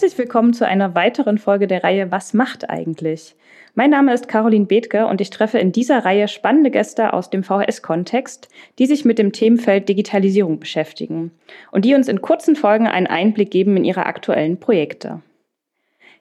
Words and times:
Herzlich 0.00 0.16
willkommen 0.16 0.54
zu 0.54 0.66
einer 0.66 0.94
weiteren 0.94 1.36
Folge 1.36 1.66
der 1.66 1.84
Reihe 1.84 2.10
Was 2.10 2.32
macht 2.32 2.70
eigentlich? 2.70 3.34
Mein 3.74 3.90
Name 3.90 4.14
ist 4.14 4.28
Caroline 4.28 4.64
Bethke 4.64 5.06
und 5.06 5.20
ich 5.20 5.28
treffe 5.28 5.58
in 5.58 5.72
dieser 5.72 6.06
Reihe 6.06 6.26
spannende 6.26 6.70
Gäste 6.70 7.12
aus 7.12 7.28
dem 7.28 7.44
VHS-Kontext, 7.44 8.48
die 8.78 8.86
sich 8.86 9.04
mit 9.04 9.18
dem 9.18 9.32
Themenfeld 9.32 9.90
Digitalisierung 9.90 10.58
beschäftigen 10.58 11.32
und 11.70 11.84
die 11.84 11.94
uns 11.94 12.08
in 12.08 12.22
kurzen 12.22 12.56
Folgen 12.56 12.86
einen 12.86 13.08
Einblick 13.08 13.50
geben 13.50 13.76
in 13.76 13.84
ihre 13.84 14.06
aktuellen 14.06 14.58
Projekte. 14.58 15.20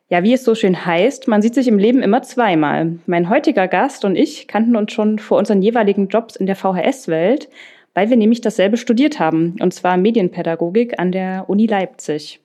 Ja, 0.10 0.24
wie 0.24 0.34
es 0.34 0.44
so 0.44 0.56
schön 0.56 0.86
heißt, 0.86 1.30
man 1.30 1.42
sieht 1.42 1.56
sich 1.56 1.70
im 1.70 1.80
Leben 1.80 2.04
immer 2.04 2.22
zweimal. 2.22 2.98
Mein 3.06 3.30
heutiger 3.30 3.70
Gast 3.70 4.04
und 4.04 4.18
ich 4.18 4.50
kannten 4.50 4.76
uns 4.76 4.92
schon 4.92 5.20
vor 5.20 5.38
unseren 5.38 5.62
jeweiligen 5.62 6.10
Jobs 6.10 6.36
in 6.36 6.48
der 6.48 6.58
VHS-Welt, 6.58 7.48
weil 7.94 8.10
wir 8.10 8.18
nämlich 8.18 8.42
dasselbe 8.42 8.76
studiert 8.76 9.22
haben, 9.22 9.56
und 9.62 9.74
zwar 9.74 9.96
Medienpädagogik 9.96 11.00
an 11.00 11.14
der 11.14 11.46
Uni 11.48 11.66
Leipzig. 11.66 12.42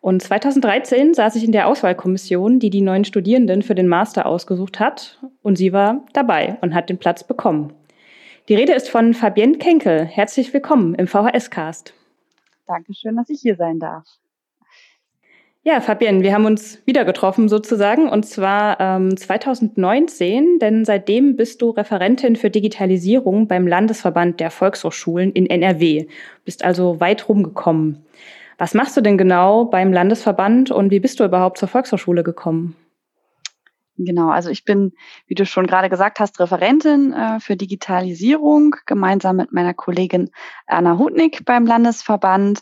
Und 0.00 0.22
2013 0.22 1.14
saß 1.14 1.36
ich 1.36 1.44
in 1.44 1.52
der 1.52 1.68
Auswahlkommission, 1.68 2.58
die 2.58 2.70
die 2.70 2.80
neuen 2.80 3.04
Studierenden 3.04 3.62
für 3.62 3.74
den 3.74 3.88
Master 3.88 4.26
ausgesucht 4.26 4.80
hat, 4.80 5.18
und 5.42 5.56
sie 5.56 5.72
war 5.72 6.04
dabei 6.12 6.58
und 6.60 6.74
hat 6.74 6.90
den 6.90 6.98
Platz 6.98 7.24
bekommen. 7.24 7.72
Die 8.48 8.54
Rede 8.54 8.74
ist 8.74 8.90
von 8.90 9.14
Fabienne 9.14 9.58
Kenkel. 9.58 10.04
Herzlich 10.04 10.52
willkommen 10.52 10.94
im 10.94 11.06
VHS-Cast. 11.06 11.94
Dankeschön, 12.66 13.16
dass 13.16 13.30
ich 13.30 13.40
hier 13.40 13.56
sein 13.56 13.78
darf. 13.78 14.04
Ja, 15.66 15.80
Fabienne, 15.80 16.22
wir 16.22 16.34
haben 16.34 16.44
uns 16.44 16.82
wieder 16.84 17.06
getroffen 17.06 17.48
sozusagen 17.48 18.10
und 18.10 18.26
zwar 18.26 18.78
ähm, 18.80 19.16
2019, 19.16 20.58
denn 20.58 20.84
seitdem 20.84 21.36
bist 21.36 21.62
du 21.62 21.70
Referentin 21.70 22.36
für 22.36 22.50
Digitalisierung 22.50 23.48
beim 23.48 23.66
Landesverband 23.66 24.40
der 24.40 24.50
Volkshochschulen 24.50 25.32
in 25.32 25.46
NRW. 25.46 26.06
Bist 26.44 26.66
also 26.66 27.00
weit 27.00 27.30
rumgekommen. 27.30 28.04
Was 28.58 28.74
machst 28.74 28.96
du 28.96 29.00
denn 29.00 29.18
genau 29.18 29.64
beim 29.64 29.92
Landesverband 29.92 30.70
und 30.70 30.90
wie 30.90 31.00
bist 31.00 31.20
du 31.20 31.24
überhaupt 31.24 31.58
zur 31.58 31.68
Volkshochschule 31.68 32.22
gekommen? 32.22 32.76
Genau, 33.96 34.30
also 34.30 34.50
ich 34.50 34.64
bin, 34.64 34.92
wie 35.28 35.36
du 35.36 35.46
schon 35.46 35.68
gerade 35.68 35.88
gesagt 35.88 36.18
hast, 36.18 36.40
Referentin 36.40 37.12
äh, 37.12 37.38
für 37.38 37.56
Digitalisierung 37.56 38.74
gemeinsam 38.86 39.36
mit 39.36 39.52
meiner 39.52 39.72
Kollegin 39.72 40.30
Anna 40.66 40.98
Hutnick 40.98 41.44
beim 41.44 41.64
Landesverband. 41.64 42.60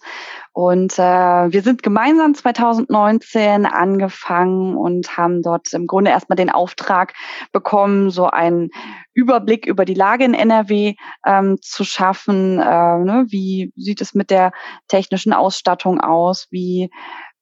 Und 0.53 0.99
äh, 0.99 1.03
wir 1.03 1.63
sind 1.63 1.83
gemeinsam 1.83 2.35
2019 2.35 3.65
angefangen 3.65 4.77
und 4.77 5.17
haben 5.17 5.41
dort 5.41 5.73
im 5.73 5.87
Grunde 5.87 6.11
erstmal 6.11 6.37
den 6.37 6.51
Auftrag 6.51 7.15
bekommen, 7.51 8.11
so 8.11 8.27
einen 8.27 8.71
Überblick 9.15 9.67
über 9.67 9.85
die 9.85 9.95
Lage 9.95 10.25
in 10.25 10.35
NRW 10.35 10.95
ähm, 11.27 11.59
zu 11.61 11.85
schaffen. 11.85 12.59
Äh, 12.59 12.99
ne? 12.99 13.27
Wie 13.29 13.73
sieht 13.77 14.01
es 14.01 14.15
mit 14.15 14.31
der 14.31 14.53
technischen 14.89 15.33
Ausstattung 15.33 16.01
aus? 16.01 16.47
Wie 16.51 16.91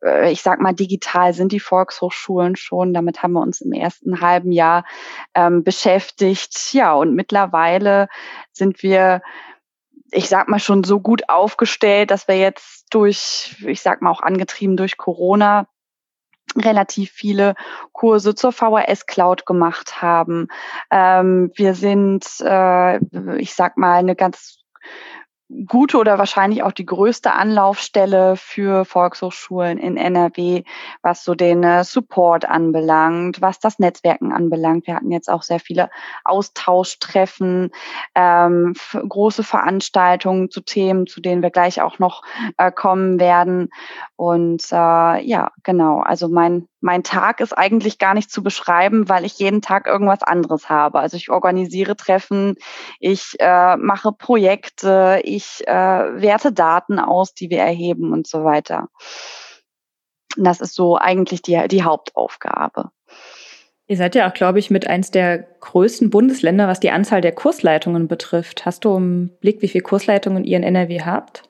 äh, 0.05 0.33
ich 0.33 0.43
sag 0.43 0.61
mal, 0.61 0.75
digital 0.75 1.33
sind 1.33 1.53
die 1.53 1.61
Volkshochschulen 1.61 2.57
schon. 2.57 2.95
Damit 2.95 3.23
haben 3.23 3.33
wir 3.33 3.41
uns 3.41 3.61
im 3.61 3.73
ersten 3.73 4.21
halben 4.21 4.53
Jahr 4.53 4.85
ähm, 5.35 5.63
beschäftigt. 5.63 6.73
Ja, 6.73 6.95
und 6.95 7.15
mittlerweile 7.15 8.09
sind 8.53 8.83
wir, 8.83 9.23
ich 10.11 10.29
sag 10.29 10.49
mal, 10.49 10.61
schon 10.61 10.85
so 10.85 11.01
gut 11.01 11.29
aufgestellt, 11.29 12.11
dass 12.11 12.29
wir 12.29 12.39
jetzt 12.39 12.87
durch, 12.91 13.57
ich 13.67 13.81
sag 13.83 14.03
mal, 14.03 14.11
auch 14.11 14.23
angetrieben 14.23 14.77
durch 14.77 14.97
Corona 14.97 15.69
relativ 16.57 17.11
viele 17.11 17.55
Kurse 17.93 18.35
zur 18.35 18.53
VHS 18.53 19.07
Cloud 19.07 19.47
gemacht 19.47 20.03
haben. 20.03 20.49
Ähm, 20.91 21.51
wir 21.55 21.75
sind, 21.75 22.25
äh, 22.41 22.99
ich 23.37 23.55
sag 23.55 23.77
mal, 23.77 23.99
eine 23.99 24.17
ganz 24.17 24.59
gute 25.67 25.99
oder 25.99 26.19
wahrscheinlich 26.19 26.63
auch 26.63 26.73
die 26.73 26.87
größte 26.87 27.33
Anlaufstelle 27.33 28.37
für 28.37 28.85
Volkshochschulen 28.85 29.79
in 29.79 29.97
NRW, 29.97 30.63
was 31.03 31.25
so 31.25 31.35
den 31.35 31.63
äh, 31.65 31.85
Support 31.85 32.45
anbelangt, 32.45 33.41
was 33.41 33.59
das 33.59 33.79
Netzwerken 33.79 34.33
anbelangt. 34.33 34.87
Wir 34.87 34.95
hatten 34.95 35.11
jetzt 35.11 35.29
auch 35.29 35.43
sehr 35.43 35.61
viele 35.61 35.91
Austauschtreffen, 36.25 37.71
ähm, 38.15 38.75
große 38.93 39.43
Veranstaltungen 39.43 40.51
zu 40.51 40.61
Themen, 40.61 41.07
zu 41.07 41.21
denen 41.21 41.43
wir 41.43 41.51
gleich 41.51 41.83
auch 41.83 41.99
noch 41.99 42.23
äh, 42.57 42.71
kommen 42.71 43.19
werden. 43.19 43.71
Und 44.17 44.65
äh, 44.71 45.25
ja, 45.25 45.51
genau. 45.65 46.01
Also 46.01 46.29
mein 46.29 46.69
mein 46.81 47.03
Tag 47.03 47.41
ist 47.41 47.57
eigentlich 47.57 47.99
gar 47.99 48.15
nicht 48.15 48.31
zu 48.31 48.43
beschreiben, 48.43 49.09
weil 49.09 49.25
ich 49.25 49.39
jeden 49.39 49.63
Tag 49.63 49.87
irgendwas 49.87 50.23
anderes 50.23 50.69
habe. 50.69 50.99
Also 50.99 51.17
ich 51.17 51.31
organisiere 51.31 51.97
Treffen, 51.97 52.57
ich 52.99 53.37
äh, 53.39 53.77
mache 53.77 54.13
Projekte, 54.13 55.21
ich 55.25 55.67
äh, 55.67 55.73
werte 55.73 56.53
Daten 56.53 56.99
aus, 56.99 57.35
die 57.35 57.51
wir 57.51 57.61
erheben 57.61 58.13
und 58.13 58.27
so 58.27 58.45
weiter. 58.45 58.89
Das 60.37 60.61
ist 60.61 60.75
so 60.75 60.97
eigentlich 60.97 61.43
die, 61.43 61.69
die 61.69 61.83
Hauptaufgabe. 61.83 62.91
Ihr 63.87 63.97
seid 63.97 64.15
ja 64.15 64.31
auch, 64.31 64.35
glaube 64.35 64.61
ich, 64.61 64.71
mit 64.71 64.87
eins 64.87 65.11
der 65.11 65.39
größten 65.39 66.11
Bundesländer, 66.11 66.69
was 66.69 66.79
die 66.79 66.93
Anzahl 66.93 67.21
der 67.21 67.33
Kursleitungen 67.33 68.07
betrifft. 68.07 68.65
Hast 68.65 68.85
du 68.85 68.97
im 68.97 69.31
Blick, 69.41 69.63
wie 69.63 69.69
viele 69.69 69.83
Kursleitungen 69.83 70.45
ihr 70.45 70.57
in 70.57 70.63
NRW 70.63 71.01
habt? 71.03 71.50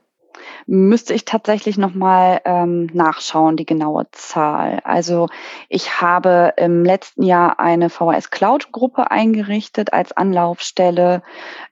Müsste 0.67 1.15
ich 1.15 1.25
tatsächlich 1.25 1.79
nochmal 1.79 2.41
ähm, 2.45 2.87
nachschauen, 2.93 3.57
die 3.57 3.67
genaue 3.67 4.07
Zahl. 4.13 4.81
Also 4.85 5.29
ich 5.69 6.01
habe 6.01 6.55
im 6.57 6.85
letzten 6.85 7.23
Jahr 7.23 7.59
eine 7.61 7.91
VHS 7.91 8.31
Cloud 8.31 8.73
Gruppe 8.73 9.11
eingerichtet 9.11 9.93
als 9.93 10.13
Anlaufstelle 10.13 11.23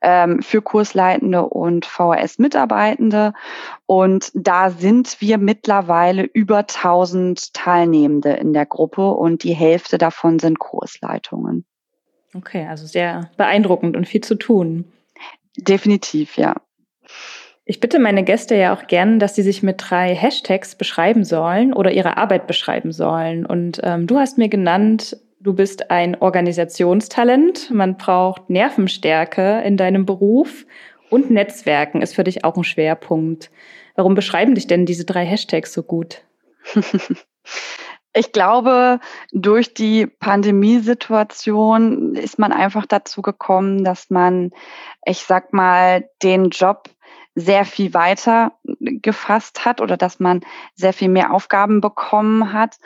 ähm, 0.00 0.42
für 0.42 0.62
Kursleitende 0.62 1.44
und 1.44 1.86
VHS 1.86 2.38
Mitarbeitende. 2.38 3.32
Und 3.86 4.30
da 4.34 4.70
sind 4.70 5.20
wir 5.20 5.38
mittlerweile 5.38 6.22
über 6.22 6.58
1000 6.58 7.54
Teilnehmende 7.54 8.32
in 8.32 8.52
der 8.52 8.66
Gruppe 8.66 9.10
und 9.10 9.44
die 9.44 9.54
Hälfte 9.54 9.98
davon 9.98 10.38
sind 10.38 10.58
Kursleitungen. 10.58 11.64
Okay, 12.34 12.66
also 12.66 12.86
sehr 12.86 13.30
beeindruckend 13.36 13.96
und 13.96 14.06
viel 14.06 14.20
zu 14.20 14.34
tun. 14.34 14.92
Definitiv, 15.56 16.36
ja. 16.36 16.54
Ich 17.70 17.80
bitte 17.80 17.98
meine 17.98 18.24
Gäste 18.24 18.54
ja 18.54 18.74
auch 18.74 18.86
gern, 18.86 19.18
dass 19.18 19.34
sie 19.34 19.42
sich 19.42 19.62
mit 19.62 19.76
drei 19.78 20.14
Hashtags 20.14 20.74
beschreiben 20.74 21.22
sollen 21.22 21.74
oder 21.74 21.92
ihre 21.92 22.16
Arbeit 22.16 22.46
beschreiben 22.46 22.92
sollen. 22.92 23.44
Und 23.44 23.78
ähm, 23.84 24.06
du 24.06 24.18
hast 24.18 24.38
mir 24.38 24.48
genannt, 24.48 25.18
du 25.38 25.52
bist 25.52 25.90
ein 25.90 26.16
Organisationstalent. 26.18 27.70
Man 27.70 27.98
braucht 27.98 28.48
Nervenstärke 28.48 29.60
in 29.66 29.76
deinem 29.76 30.06
Beruf 30.06 30.64
und 31.10 31.30
Netzwerken 31.30 32.00
ist 32.00 32.14
für 32.14 32.24
dich 32.24 32.42
auch 32.42 32.56
ein 32.56 32.64
Schwerpunkt. 32.64 33.50
Warum 33.96 34.14
beschreiben 34.14 34.54
dich 34.54 34.66
denn 34.66 34.86
diese 34.86 35.04
drei 35.04 35.26
Hashtags 35.26 35.74
so 35.74 35.82
gut? 35.82 36.22
Ich 38.14 38.32
glaube, 38.32 39.00
durch 39.32 39.74
die 39.74 40.06
Pandemiesituation 40.06 42.16
ist 42.16 42.38
man 42.38 42.52
einfach 42.52 42.86
dazu 42.86 43.20
gekommen, 43.20 43.84
dass 43.84 44.08
man, 44.08 44.50
ich 45.04 45.18
sag 45.18 45.52
mal, 45.52 46.08
den 46.22 46.48
Job 46.48 46.88
sehr 47.38 47.64
viel 47.64 47.94
weiter 47.94 48.52
gefasst 48.80 49.64
hat 49.64 49.80
oder 49.80 49.96
dass 49.96 50.20
man 50.20 50.40
sehr 50.74 50.92
viel 50.92 51.08
mehr 51.08 51.32
Aufgaben 51.32 51.80
bekommen 51.80 52.52
hat. 52.52 52.78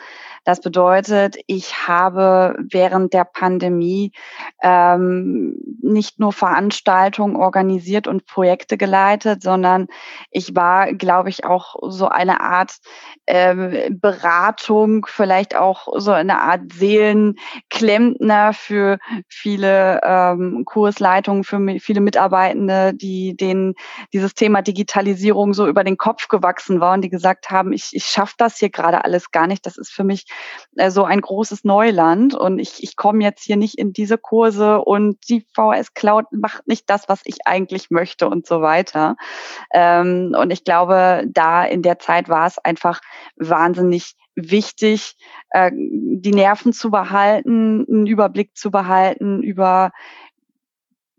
Das 0.43 0.59
bedeutet, 0.59 1.37
ich 1.47 1.87
habe 1.87 2.57
während 2.59 3.13
der 3.13 3.23
Pandemie 3.23 4.11
ähm, 4.61 5.55
nicht 5.81 6.19
nur 6.19 6.33
Veranstaltungen 6.33 7.37
organisiert 7.37 8.07
und 8.07 8.25
Projekte 8.25 8.77
geleitet, 8.77 9.41
sondern 9.41 9.87
ich 10.31 10.53
war, 10.53 10.93
glaube 10.93 11.29
ich, 11.29 11.45
auch 11.45 11.75
so 11.89 12.09
eine 12.09 12.41
Art 12.41 12.77
ähm, 13.25 13.99
Beratung, 14.01 15.05
vielleicht 15.09 15.55
auch 15.55 15.87
so 15.95 16.11
eine 16.11 16.41
Art 16.41 16.73
Seelenklempner 16.73 18.53
für 18.53 18.97
viele 19.29 20.01
ähm, 20.03 20.63
Kursleitungen, 20.65 21.45
für 21.45 21.79
viele 21.79 22.01
Mitarbeitende, 22.01 22.93
die 22.93 23.37
denen 23.37 23.75
dieses 24.11 24.33
Thema 24.33 24.61
Digitalisierung 24.61 25.53
so 25.53 25.67
über 25.67 25.85
den 25.85 25.97
Kopf 25.97 26.27
gewachsen 26.27 26.81
war 26.81 26.93
und 26.93 27.01
die 27.01 27.09
gesagt 27.09 27.49
haben, 27.49 27.71
ich, 27.71 27.91
ich 27.93 28.05
schaffe 28.05 28.35
das 28.37 28.57
hier 28.57 28.69
gerade 28.69 29.05
alles 29.05 29.31
gar 29.31 29.47
nicht. 29.47 29.65
Das 29.65 29.77
ist 29.77 29.91
für 29.91 30.03
mich 30.03 30.25
äh, 30.75 30.91
so 30.91 31.03
ein 31.03 31.21
großes 31.21 31.63
Neuland 31.63 32.35
und 32.35 32.59
ich, 32.59 32.83
ich 32.83 32.95
komme 32.95 33.23
jetzt 33.23 33.43
hier 33.43 33.57
nicht 33.57 33.77
in 33.77 33.93
diese 33.93 34.17
Kurse 34.17 34.79
und 34.81 35.17
die 35.29 35.45
VS 35.53 35.93
Cloud 35.93 36.25
macht 36.31 36.67
nicht 36.67 36.89
das, 36.89 37.09
was 37.09 37.21
ich 37.25 37.45
eigentlich 37.45 37.91
möchte 37.91 38.27
und 38.27 38.47
so 38.47 38.61
weiter. 38.61 39.15
Ähm, 39.73 40.35
und 40.37 40.51
ich 40.51 40.63
glaube, 40.63 41.25
da 41.27 41.63
in 41.63 41.81
der 41.81 41.99
Zeit 41.99 42.29
war 42.29 42.47
es 42.47 42.57
einfach 42.57 43.01
wahnsinnig 43.35 44.15
wichtig, 44.35 45.15
äh, 45.51 45.71
die 45.73 46.33
Nerven 46.33 46.73
zu 46.73 46.89
behalten, 46.89 47.85
einen 47.87 48.07
Überblick 48.07 48.55
zu 48.57 48.71
behalten 48.71 49.43
über 49.43 49.91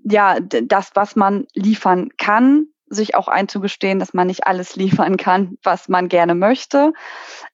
ja, 0.04 0.38
das, 0.40 0.90
was 0.94 1.16
man 1.16 1.46
liefern 1.54 2.10
kann, 2.18 2.66
sich 2.94 3.14
auch 3.14 3.28
einzugestehen, 3.28 3.98
dass 3.98 4.14
man 4.14 4.26
nicht 4.26 4.46
alles 4.46 4.76
liefern 4.76 5.16
kann, 5.16 5.58
was 5.62 5.88
man 5.88 6.08
gerne 6.08 6.34
möchte. 6.34 6.92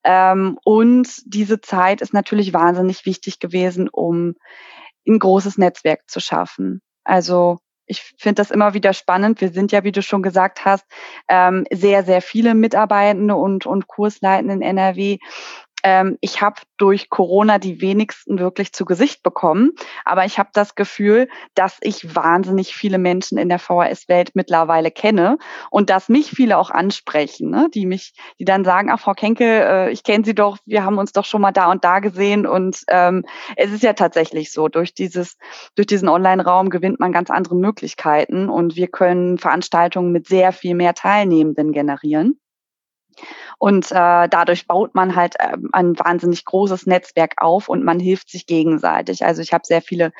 Ähm, 0.04 0.58
und 0.64 1.08
diese 1.26 1.60
Zeit 1.60 2.00
ist 2.00 2.14
natürlich 2.14 2.52
wahnsinnig 2.52 3.06
wichtig 3.06 3.38
gewesen, 3.38 3.88
um 3.88 4.34
ein 5.06 5.18
großes 5.18 5.58
Netzwerk 5.58 6.08
zu 6.08 6.20
schaffen. 6.20 6.82
Also 7.04 7.58
ich 7.90 8.14
finde 8.18 8.36
das 8.36 8.52
immer 8.52 8.72
wieder 8.72 8.92
spannend. 8.92 9.40
Wir 9.40 9.50
sind 9.50 9.72
ja, 9.72 9.82
wie 9.82 9.90
du 9.90 10.00
schon 10.00 10.22
gesagt 10.22 10.64
hast, 10.64 10.86
ähm, 11.28 11.66
sehr, 11.72 12.04
sehr 12.04 12.22
viele 12.22 12.54
Mitarbeitende 12.54 13.34
und, 13.34 13.66
und 13.66 13.88
Kursleitende 13.88 14.54
in 14.54 14.62
NRW 14.62 15.18
ähm, 15.82 16.18
ich 16.20 16.42
habe 16.42 16.60
durch 16.76 17.10
Corona 17.10 17.58
die 17.58 17.80
wenigsten 17.80 18.38
wirklich 18.38 18.72
zu 18.72 18.84
Gesicht 18.84 19.22
bekommen. 19.22 19.72
Aber 20.04 20.24
ich 20.24 20.38
habe 20.38 20.50
das 20.52 20.74
Gefühl, 20.74 21.28
dass 21.54 21.78
ich 21.80 22.14
wahnsinnig 22.14 22.74
viele 22.74 22.98
Menschen 22.98 23.38
in 23.38 23.48
der 23.48 23.58
VHS-Welt 23.58 24.30
mittlerweile 24.34 24.90
kenne 24.90 25.38
und 25.70 25.90
dass 25.90 26.08
mich 26.08 26.30
viele 26.30 26.58
auch 26.58 26.70
ansprechen, 26.70 27.50
ne? 27.50 27.68
die 27.72 27.86
mich, 27.86 28.14
die 28.38 28.44
dann 28.44 28.64
sagen, 28.64 28.90
ach 28.90 29.00
Frau 29.00 29.12
Kenke, 29.12 29.44
äh, 29.44 29.90
ich 29.90 30.02
kenne 30.02 30.24
Sie 30.24 30.34
doch, 30.34 30.58
wir 30.64 30.84
haben 30.84 30.98
uns 30.98 31.12
doch 31.12 31.24
schon 31.24 31.42
mal 31.42 31.52
da 31.52 31.70
und 31.70 31.84
da 31.84 32.00
gesehen. 32.00 32.46
Und 32.46 32.82
ähm, 32.88 33.24
es 33.56 33.72
ist 33.72 33.82
ja 33.82 33.92
tatsächlich 33.92 34.52
so, 34.52 34.68
durch 34.68 34.94
dieses, 34.94 35.36
durch 35.74 35.86
diesen 35.86 36.08
Online-Raum 36.08 36.70
gewinnt 36.70 37.00
man 37.00 37.12
ganz 37.12 37.30
andere 37.30 37.56
Möglichkeiten 37.56 38.48
und 38.48 38.76
wir 38.76 38.88
können 38.88 39.38
Veranstaltungen 39.38 40.12
mit 40.12 40.26
sehr 40.26 40.52
viel 40.52 40.74
mehr 40.74 40.94
Teilnehmenden 40.94 41.72
generieren. 41.72 42.40
Und 43.58 43.90
äh, 43.90 44.28
dadurch 44.28 44.66
baut 44.66 44.94
man 44.94 45.16
halt 45.16 45.36
äh, 45.38 45.56
ein 45.72 45.98
wahnsinnig 45.98 46.44
großes 46.44 46.86
Netzwerk 46.86 47.34
auf 47.36 47.68
und 47.68 47.84
man 47.84 48.00
hilft 48.00 48.30
sich 48.30 48.46
gegenseitig. 48.46 49.24
Also 49.24 49.42
ich 49.42 49.52
habe 49.52 49.66
sehr 49.66 49.82
viele 49.82 50.12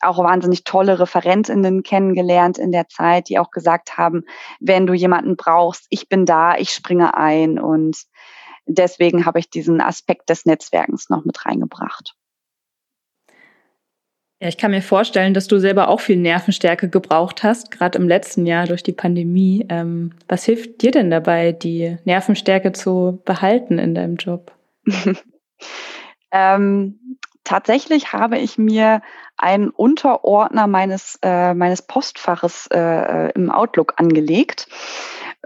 auch 0.00 0.18
wahnsinnig 0.18 0.64
tolle 0.64 0.98
Referentinnen 0.98 1.82
kennengelernt 1.82 2.58
in 2.58 2.72
der 2.72 2.88
Zeit, 2.88 3.28
die 3.28 3.38
auch 3.38 3.50
gesagt 3.50 3.98
haben, 3.98 4.24
wenn 4.60 4.86
du 4.86 4.94
jemanden 4.94 5.36
brauchst, 5.36 5.86
ich 5.90 6.08
bin 6.08 6.26
da, 6.26 6.56
ich 6.56 6.70
springe 6.70 7.16
ein. 7.16 7.58
Und 7.58 7.96
deswegen 8.66 9.26
habe 9.26 9.38
ich 9.38 9.50
diesen 9.50 9.80
Aspekt 9.80 10.30
des 10.30 10.46
Netzwerkens 10.46 11.10
noch 11.10 11.24
mit 11.24 11.44
reingebracht. 11.44 12.14
Ja, 14.44 14.48
ich 14.48 14.58
kann 14.58 14.72
mir 14.72 14.82
vorstellen, 14.82 15.32
dass 15.32 15.46
du 15.46 15.58
selber 15.58 15.88
auch 15.88 16.00
viel 16.00 16.18
Nervenstärke 16.18 16.90
gebraucht 16.90 17.42
hast, 17.42 17.70
gerade 17.70 17.96
im 17.98 18.06
letzten 18.06 18.44
Jahr 18.44 18.66
durch 18.66 18.82
die 18.82 18.92
Pandemie. 18.92 19.64
Ähm, 19.70 20.12
was 20.28 20.44
hilft 20.44 20.82
dir 20.82 20.90
denn 20.90 21.10
dabei, 21.10 21.52
die 21.52 21.96
Nervenstärke 22.04 22.72
zu 22.72 23.22
behalten 23.24 23.78
in 23.78 23.94
deinem 23.94 24.16
Job? 24.16 24.52
ähm, 26.30 27.16
tatsächlich 27.42 28.12
habe 28.12 28.36
ich 28.36 28.58
mir 28.58 29.00
einen 29.38 29.70
Unterordner 29.70 30.66
meines, 30.66 31.18
äh, 31.22 31.54
meines 31.54 31.80
Postfaches 31.80 32.66
äh, 32.70 33.30
im 33.30 33.50
Outlook 33.50 33.94
angelegt 33.96 34.68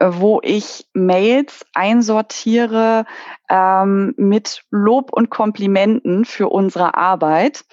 wo 0.01 0.41
ich 0.43 0.87
Mails 0.93 1.65
einsortiere 1.75 3.05
ähm, 3.49 4.15
mit 4.17 4.63
Lob 4.71 5.13
und 5.13 5.31
Komplimenten 5.31 6.25
für 6.25 6.49
unsere 6.49 6.95
Arbeit 6.95 7.65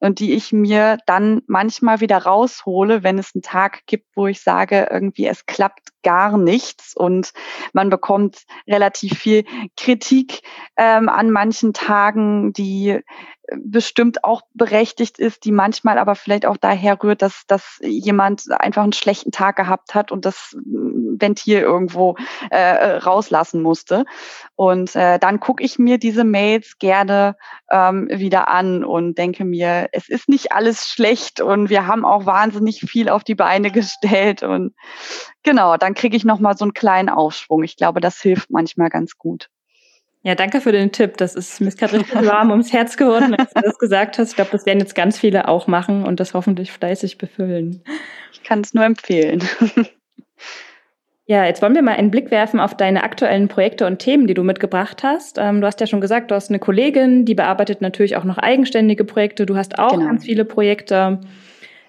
und 0.00 0.20
die 0.20 0.34
ich 0.34 0.52
mir 0.52 0.98
dann 1.06 1.42
manchmal 1.46 2.00
wieder 2.00 2.18
raushole, 2.18 3.02
wenn 3.02 3.18
es 3.18 3.34
einen 3.34 3.42
Tag 3.42 3.80
gibt, 3.86 4.06
wo 4.14 4.26
ich 4.26 4.40
sage, 4.42 4.88
irgendwie 4.90 5.26
es 5.26 5.46
klappt 5.46 5.88
gar 6.02 6.38
nichts 6.38 6.94
und 6.94 7.32
man 7.72 7.90
bekommt 7.90 8.44
relativ 8.66 9.18
viel 9.18 9.44
Kritik 9.76 10.42
ähm, 10.76 11.08
an 11.08 11.30
manchen 11.30 11.72
Tagen, 11.72 12.52
die 12.52 13.00
bestimmt 13.56 14.24
auch 14.24 14.42
berechtigt 14.54 15.18
ist, 15.18 15.44
die 15.44 15.52
manchmal 15.52 15.98
aber 15.98 16.14
vielleicht 16.14 16.46
auch 16.46 16.56
daher 16.56 17.02
rührt, 17.02 17.22
dass, 17.22 17.44
dass 17.46 17.78
jemand 17.82 18.44
einfach 18.50 18.82
einen 18.82 18.92
schlechten 18.92 19.32
Tag 19.32 19.56
gehabt 19.56 19.94
hat 19.94 20.12
und 20.12 20.24
das 20.24 20.56
Ventil 20.64 21.60
irgendwo 21.60 22.16
äh, 22.50 22.96
rauslassen 22.98 23.62
musste. 23.62 24.04
Und 24.54 24.94
äh, 24.94 25.17
dann 25.18 25.40
gucke 25.40 25.62
ich 25.62 25.78
mir 25.78 25.98
diese 25.98 26.24
Mails 26.24 26.78
gerne 26.78 27.36
ähm, 27.70 28.08
wieder 28.10 28.48
an 28.48 28.84
und 28.84 29.18
denke 29.18 29.44
mir, 29.44 29.88
es 29.92 30.08
ist 30.08 30.28
nicht 30.28 30.52
alles 30.52 30.88
schlecht 30.88 31.40
und 31.40 31.70
wir 31.70 31.86
haben 31.86 32.04
auch 32.04 32.26
wahnsinnig 32.26 32.80
viel 32.80 33.08
auf 33.08 33.24
die 33.24 33.34
Beine 33.34 33.70
gestellt. 33.72 34.42
Und 34.42 34.74
genau, 35.42 35.76
dann 35.76 35.94
kriege 35.94 36.16
ich 36.16 36.24
nochmal 36.24 36.56
so 36.56 36.64
einen 36.64 36.74
kleinen 36.74 37.08
Aufschwung. 37.08 37.62
Ich 37.62 37.76
glaube, 37.76 38.00
das 38.00 38.20
hilft 38.20 38.50
manchmal 38.50 38.88
ganz 38.88 39.16
gut. 39.18 39.48
Ja, 40.22 40.34
danke 40.34 40.60
für 40.60 40.72
den 40.72 40.90
Tipp. 40.90 41.16
Das 41.16 41.34
ist 41.34 41.60
mir 41.60 41.70
gerade 41.70 42.00
richtig 42.00 42.26
warm 42.26 42.50
ums 42.50 42.72
Herz 42.72 42.96
geworden, 42.96 43.34
als 43.34 43.54
du 43.54 43.60
das 43.60 43.78
gesagt 43.78 44.18
hast. 44.18 44.30
Ich 44.30 44.36
glaube, 44.36 44.50
das 44.50 44.66
werden 44.66 44.80
jetzt 44.80 44.94
ganz 44.94 45.18
viele 45.18 45.48
auch 45.48 45.68
machen 45.68 46.04
und 46.04 46.18
das 46.20 46.34
hoffentlich 46.34 46.72
fleißig 46.72 47.18
befüllen. 47.18 47.82
Ich 48.32 48.42
kann 48.42 48.60
es 48.60 48.74
nur 48.74 48.84
empfehlen. 48.84 49.42
Ja, 51.30 51.44
jetzt 51.44 51.60
wollen 51.60 51.74
wir 51.74 51.82
mal 51.82 51.94
einen 51.94 52.10
Blick 52.10 52.30
werfen 52.30 52.58
auf 52.58 52.74
deine 52.74 53.02
aktuellen 53.02 53.48
Projekte 53.48 53.86
und 53.86 53.98
Themen, 53.98 54.26
die 54.26 54.32
du 54.32 54.42
mitgebracht 54.42 55.02
hast. 55.02 55.36
Ähm, 55.38 55.60
du 55.60 55.66
hast 55.66 55.78
ja 55.78 55.86
schon 55.86 56.00
gesagt, 56.00 56.30
du 56.30 56.34
hast 56.34 56.48
eine 56.48 56.58
Kollegin, 56.58 57.26
die 57.26 57.34
bearbeitet 57.34 57.82
natürlich 57.82 58.16
auch 58.16 58.24
noch 58.24 58.38
eigenständige 58.38 59.04
Projekte. 59.04 59.44
Du 59.44 59.54
hast 59.54 59.78
auch 59.78 59.92
genau. 59.92 60.06
ganz 60.06 60.24
viele 60.24 60.46
Projekte. 60.46 61.20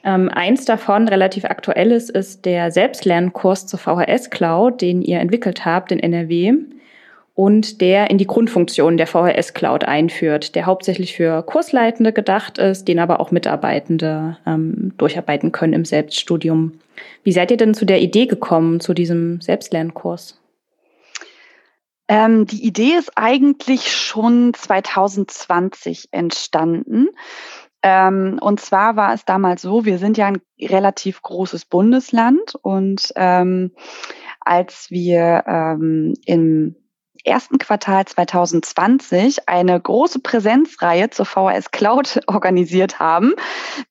Ähm, 0.03 0.27
eins 0.27 0.65
davon, 0.65 1.07
relativ 1.07 1.45
aktuelles, 1.45 2.09
ist 2.09 2.44
der 2.44 2.69
Selbstlernkurs 2.69 3.65
zur 3.65 3.80
VHS 3.80 4.30
Cloud, 4.30 4.81
den 4.81 5.01
ihr 5.01 5.21
entwickelt 5.21 5.63
habt 5.63 5.94
in 5.94 6.00
NRW 6.00 6.56
und 7.39 7.80
der 7.80 8.09
in 8.09 8.18
die 8.18 8.27
Grundfunktion 8.27 8.97
der 8.97 9.07
VHS 9.07 9.53
Cloud 9.53 9.86
einführt, 9.86 10.56
der 10.56 10.65
hauptsächlich 10.65 11.15
für 11.15 11.41
Kursleitende 11.41 12.12
gedacht 12.12 12.57
ist, 12.57 12.89
den 12.89 13.00
aber 13.00 13.21
auch 13.21 13.31
Mitarbeitende 13.31 14.38
ähm, 14.45 14.91
durcharbeiten 14.97 15.53
können 15.53 15.71
im 15.71 15.86
Selbststudium. 15.86 16.81
Wie 17.24 17.31
seid 17.31 17.50
ihr 17.50 17.56
denn 17.56 17.74
zu 17.74 17.86
der 17.86 18.01
Idee 18.01 18.25
gekommen, 18.25 18.81
zu 18.81 18.94
diesem 18.94 19.39
Selbstlernkurs? 19.39 20.38
Ähm, 22.09 22.45
die 22.45 22.68
Idee 22.68 22.95
ist 23.00 23.13
eigentlich 23.15 23.89
schon 23.95 24.53
2020 24.53 26.09
entstanden. 26.12 27.07
Ähm, 27.81 28.38
und 28.41 28.59
zwar 28.59 28.97
war 28.97 29.13
es 29.13 29.24
damals 29.24 29.62
so, 29.62 29.86
wir 29.86 29.97
sind 29.97 30.18
ja 30.18 30.27
ein 30.27 30.41
relativ 30.59 31.21
großes 31.21 31.63
Bundesland 31.63 32.56
und 32.62 33.13
ähm, 33.15 33.71
als 34.41 34.91
wir 34.91 35.45
ähm, 35.47 36.15
im 36.25 36.75
ersten 37.24 37.57
Quartal 37.57 38.06
2020 38.06 39.48
eine 39.50 39.80
große 39.80 40.19
Präsenzreihe 40.19 41.10
zur 41.10 41.25
VHS 41.25 41.71
Cloud 41.71 42.21
organisiert 42.27 43.00
haben, 43.00 43.33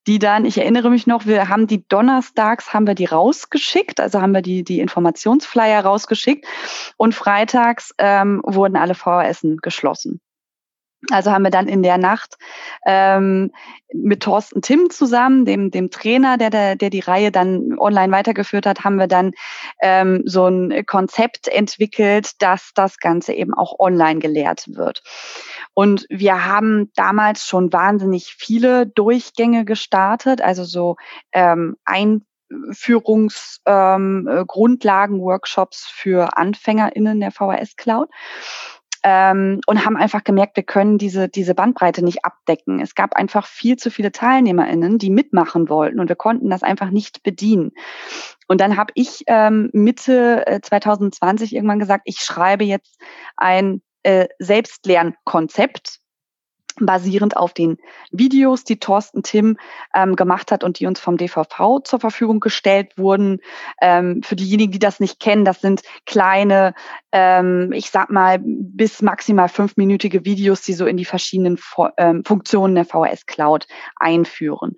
die 0.07 0.19
dann, 0.19 0.45
ich 0.45 0.57
erinnere 0.57 0.89
mich 0.89 1.07
noch, 1.07 1.25
wir 1.25 1.49
haben 1.49 1.67
die 1.67 1.87
donnerstags 1.87 2.73
haben 2.73 2.87
wir 2.87 2.95
die 2.95 3.05
rausgeschickt, 3.05 3.99
also 3.99 4.21
haben 4.21 4.33
wir 4.33 4.41
die, 4.41 4.63
die 4.63 4.79
Informationsflyer 4.79 5.81
rausgeschickt 5.81 6.45
und 6.97 7.15
freitags 7.15 7.93
ähm, 7.97 8.41
wurden 8.45 8.75
alle 8.75 8.95
VHSen 8.95 9.57
geschlossen. 9.57 10.21
Also 11.11 11.31
haben 11.31 11.43
wir 11.43 11.49
dann 11.49 11.67
in 11.69 11.81
der 11.81 11.97
Nacht 11.97 12.35
ähm, 12.85 13.51
mit 13.93 14.21
Thorsten 14.21 14.61
Tim 14.61 14.89
zusammen, 14.89 15.45
dem, 15.45 15.71
dem 15.71 15.91
Trainer, 15.91 16.37
der, 16.37 16.49
der, 16.49 16.75
der 16.75 16.89
die 16.89 16.99
Reihe 16.99 17.31
dann 17.31 17.79
online 17.79 18.11
weitergeführt 18.11 18.65
hat, 18.65 18.83
haben 18.83 18.97
wir 18.97 19.07
dann 19.07 19.31
ähm, 19.81 20.23
so 20.25 20.47
ein 20.47 20.85
Konzept 20.85 21.47
entwickelt, 21.47 22.41
dass 22.41 22.71
das 22.75 22.97
Ganze 22.97 23.33
eben 23.33 23.53
auch 23.53 23.79
online 23.79 24.19
gelehrt 24.19 24.65
wird. 24.67 25.01
Und 25.73 26.05
wir 26.09 26.45
haben 26.45 26.91
damals 26.95 27.45
schon 27.45 27.71
wahnsinnig 27.71 28.35
viele 28.37 28.85
Durchgänge 28.85 29.63
gestartet, 29.63 30.41
also 30.41 30.65
so 30.65 30.97
ähm, 31.31 31.77
Einführungs 31.85 33.61
ähm, 33.65 34.43
Grundlagen 34.47 35.21
Workshops 35.21 35.87
für 35.87 36.37
AnfängerInnen 36.37 37.21
der 37.21 37.31
VHS 37.31 37.77
Cloud 37.77 38.09
ähm, 39.03 39.61
und 39.65 39.85
haben 39.85 39.97
einfach 39.97 40.23
gemerkt, 40.23 40.55
wir 40.57 40.63
können 40.63 40.97
diese, 40.97 41.29
diese 41.29 41.55
Bandbreite 41.55 42.03
nicht 42.03 42.25
abdecken. 42.25 42.79
Es 42.79 42.95
gab 42.95 43.15
einfach 43.15 43.47
viel 43.47 43.77
zu 43.77 43.91
viele 43.91 44.11
TeilnehmerInnen, 44.11 44.97
die 44.97 45.09
mitmachen 45.09 45.69
wollten 45.69 45.99
und 45.99 46.09
wir 46.09 46.15
konnten 46.15 46.49
das 46.49 46.63
einfach 46.63 46.89
nicht 46.89 47.23
bedienen. 47.23 47.71
Und 48.47 48.61
dann 48.61 48.77
habe 48.77 48.91
ich 48.95 49.23
ähm, 49.27 49.69
Mitte 49.73 50.59
2020 50.61 51.51
äh, 51.51 51.55
irgendwann 51.55 51.79
gesagt, 51.79 52.03
ich 52.05 52.19
schreibe 52.19 52.63
jetzt 52.63 52.99
ein 53.37 53.81
äh, 54.03 54.27
Selbstlernkonzept 54.39 55.99
basierend 56.85 57.37
auf 57.37 57.53
den 57.53 57.77
Videos, 58.11 58.63
die 58.63 58.79
Thorsten 58.79 59.23
Tim 59.23 59.57
ähm, 59.93 60.15
gemacht 60.15 60.51
hat 60.51 60.63
und 60.63 60.79
die 60.79 60.85
uns 60.85 60.99
vom 60.99 61.17
DVV 61.17 61.81
zur 61.83 61.99
Verfügung 61.99 62.39
gestellt 62.39 62.97
wurden. 62.97 63.39
Ähm, 63.81 64.21
für 64.23 64.35
diejenigen, 64.35 64.71
die 64.71 64.79
das 64.79 64.99
nicht 64.99 65.19
kennen, 65.19 65.45
das 65.45 65.61
sind 65.61 65.81
kleine, 66.05 66.73
ähm, 67.11 67.71
ich 67.73 67.89
sag 67.89 68.09
mal, 68.09 68.39
bis 68.43 69.01
maximal 69.01 69.49
fünfminütige 69.49 70.25
Videos, 70.25 70.61
die 70.61 70.73
so 70.73 70.85
in 70.85 70.97
die 70.97 71.05
verschiedenen 71.05 71.59
ähm, 71.97 72.23
Funktionen 72.25 72.75
der 72.75 72.85
VS 72.85 73.25
Cloud 73.25 73.67
einführen. 73.95 74.75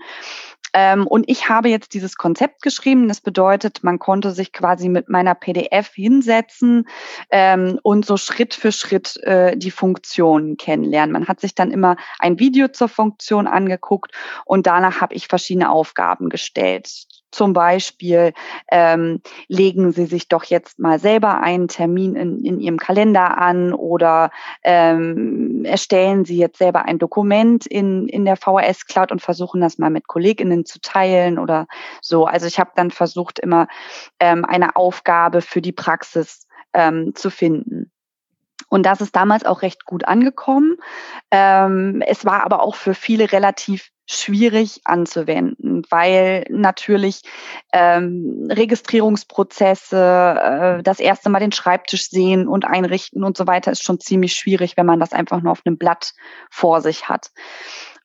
Ähm, 0.73 1.07
und 1.07 1.29
ich 1.29 1.49
habe 1.49 1.69
jetzt 1.69 1.93
dieses 1.93 2.15
Konzept 2.15 2.61
geschrieben. 2.61 3.07
Das 3.07 3.21
bedeutet, 3.21 3.83
man 3.83 3.99
konnte 3.99 4.31
sich 4.31 4.53
quasi 4.53 4.89
mit 4.89 5.09
meiner 5.09 5.35
PDF 5.35 5.93
hinsetzen 5.93 6.87
ähm, 7.29 7.79
und 7.83 8.05
so 8.05 8.17
Schritt 8.17 8.53
für 8.53 8.71
Schritt 8.71 9.17
äh, 9.23 9.57
die 9.57 9.71
Funktionen 9.71 10.57
kennenlernen. 10.57 11.13
Man 11.13 11.27
hat 11.27 11.39
sich 11.39 11.55
dann 11.55 11.71
immer 11.71 11.97
ein 12.19 12.39
Video 12.39 12.67
zur 12.69 12.89
Funktion 12.89 13.47
angeguckt 13.47 14.11
und 14.45 14.67
danach 14.67 15.01
habe 15.01 15.15
ich 15.15 15.27
verschiedene 15.27 15.69
Aufgaben 15.69 16.29
gestellt 16.29 17.07
Zum 17.31 17.53
Beispiel 17.53 18.33
ähm, 18.69 19.21
legen 19.47 19.91
Sie 19.91 20.05
sich 20.05 20.27
doch 20.27 20.43
jetzt 20.43 20.79
mal 20.79 20.99
selber 20.99 21.41
einen 21.41 21.67
Termin 21.67 22.15
in, 22.15 22.43
in 22.43 22.59
Ihrem 22.59 22.77
Kalender 22.77 23.37
an 23.37 23.73
oder 23.73 24.31
ähm, 24.63 25.63
erstellen 25.65 26.25
Sie 26.25 26.37
jetzt 26.37 26.57
selber 26.57 26.85
ein 26.85 26.99
Dokument 26.99 27.65
in, 27.65 28.07
in 28.07 28.25
der 28.25 28.37
VHS 28.37 28.85
Cloud 28.85 29.11
und 29.11 29.21
versuchen 29.21 29.61
das 29.61 29.77
mal 29.77 29.89
mit 29.89 30.07
KollegInnen 30.07 30.65
zu 30.65 30.79
teilen 30.81 31.39
oder 31.39 31.67
so. 32.01 32.25
Also 32.25 32.47
ich 32.47 32.59
habe 32.59 32.71
dann 32.75 32.91
versucht, 32.91 33.39
immer 33.39 33.67
ähm, 34.19 34.45
eine 34.45 34.75
Aufgabe 34.75 35.41
für 35.41 35.61
die 35.61 35.71
Praxis 35.71 36.47
ähm, 36.73 37.15
zu 37.15 37.29
finden. 37.29 37.91
Und 38.71 38.83
das 38.83 39.01
ist 39.01 39.17
damals 39.17 39.45
auch 39.45 39.63
recht 39.63 39.85
gut 39.85 40.05
angekommen. 40.05 40.77
Ähm, 41.29 42.01
es 42.07 42.23
war 42.23 42.45
aber 42.45 42.63
auch 42.63 42.75
für 42.75 42.93
viele 42.93 43.33
relativ 43.33 43.89
schwierig 44.09 44.79
anzuwenden, 44.85 45.83
weil 45.89 46.45
natürlich 46.49 47.21
ähm, 47.73 48.47
Registrierungsprozesse, 48.49 50.77
äh, 50.79 50.83
das 50.83 51.01
erste 51.01 51.29
Mal 51.29 51.39
den 51.39 51.51
Schreibtisch 51.51 52.09
sehen 52.09 52.47
und 52.47 52.65
einrichten 52.65 53.25
und 53.25 53.35
so 53.35 53.45
weiter 53.45 53.73
ist 53.73 53.83
schon 53.83 53.99
ziemlich 53.99 54.33
schwierig, 54.33 54.77
wenn 54.77 54.85
man 54.85 55.01
das 55.01 55.11
einfach 55.11 55.41
nur 55.41 55.51
auf 55.51 55.63
einem 55.65 55.77
Blatt 55.77 56.13
vor 56.49 56.79
sich 56.79 57.09
hat. 57.09 57.27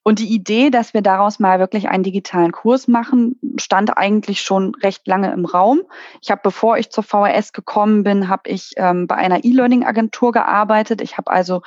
Und 0.07 0.21
die 0.21 0.33
Idee, 0.33 0.71
dass 0.71 0.95
wir 0.95 1.03
daraus 1.03 1.41
mal 1.41 1.59
wirklich 1.59 1.89
einen 1.89 2.05
digitalen 2.05 2.53
Kurs 2.53 2.87
machen, 2.87 3.41
stand 3.59 3.99
eigentlich 3.99 4.41
schon 4.41 4.73
recht 4.77 5.05
lange 5.09 5.33
im 5.33 5.45
Raum. 5.45 5.83
Ich 6.23 6.31
habe, 6.31 6.43
bevor 6.45 6.79
ich 6.79 6.91
zur 6.91 7.03
VHS 7.03 7.53
gekommen 7.53 8.05
bin, 8.05 8.29
habe 8.29 8.49
ich 8.49 8.75
ähm, 8.77 9.09
bei 9.09 9.17
einer 9.17 9.43
E-Learning-Agentur 9.45 10.31
gearbeitet. 10.31 11.01
Ich 11.01 11.19
habe 11.19 11.33
also 11.33 11.63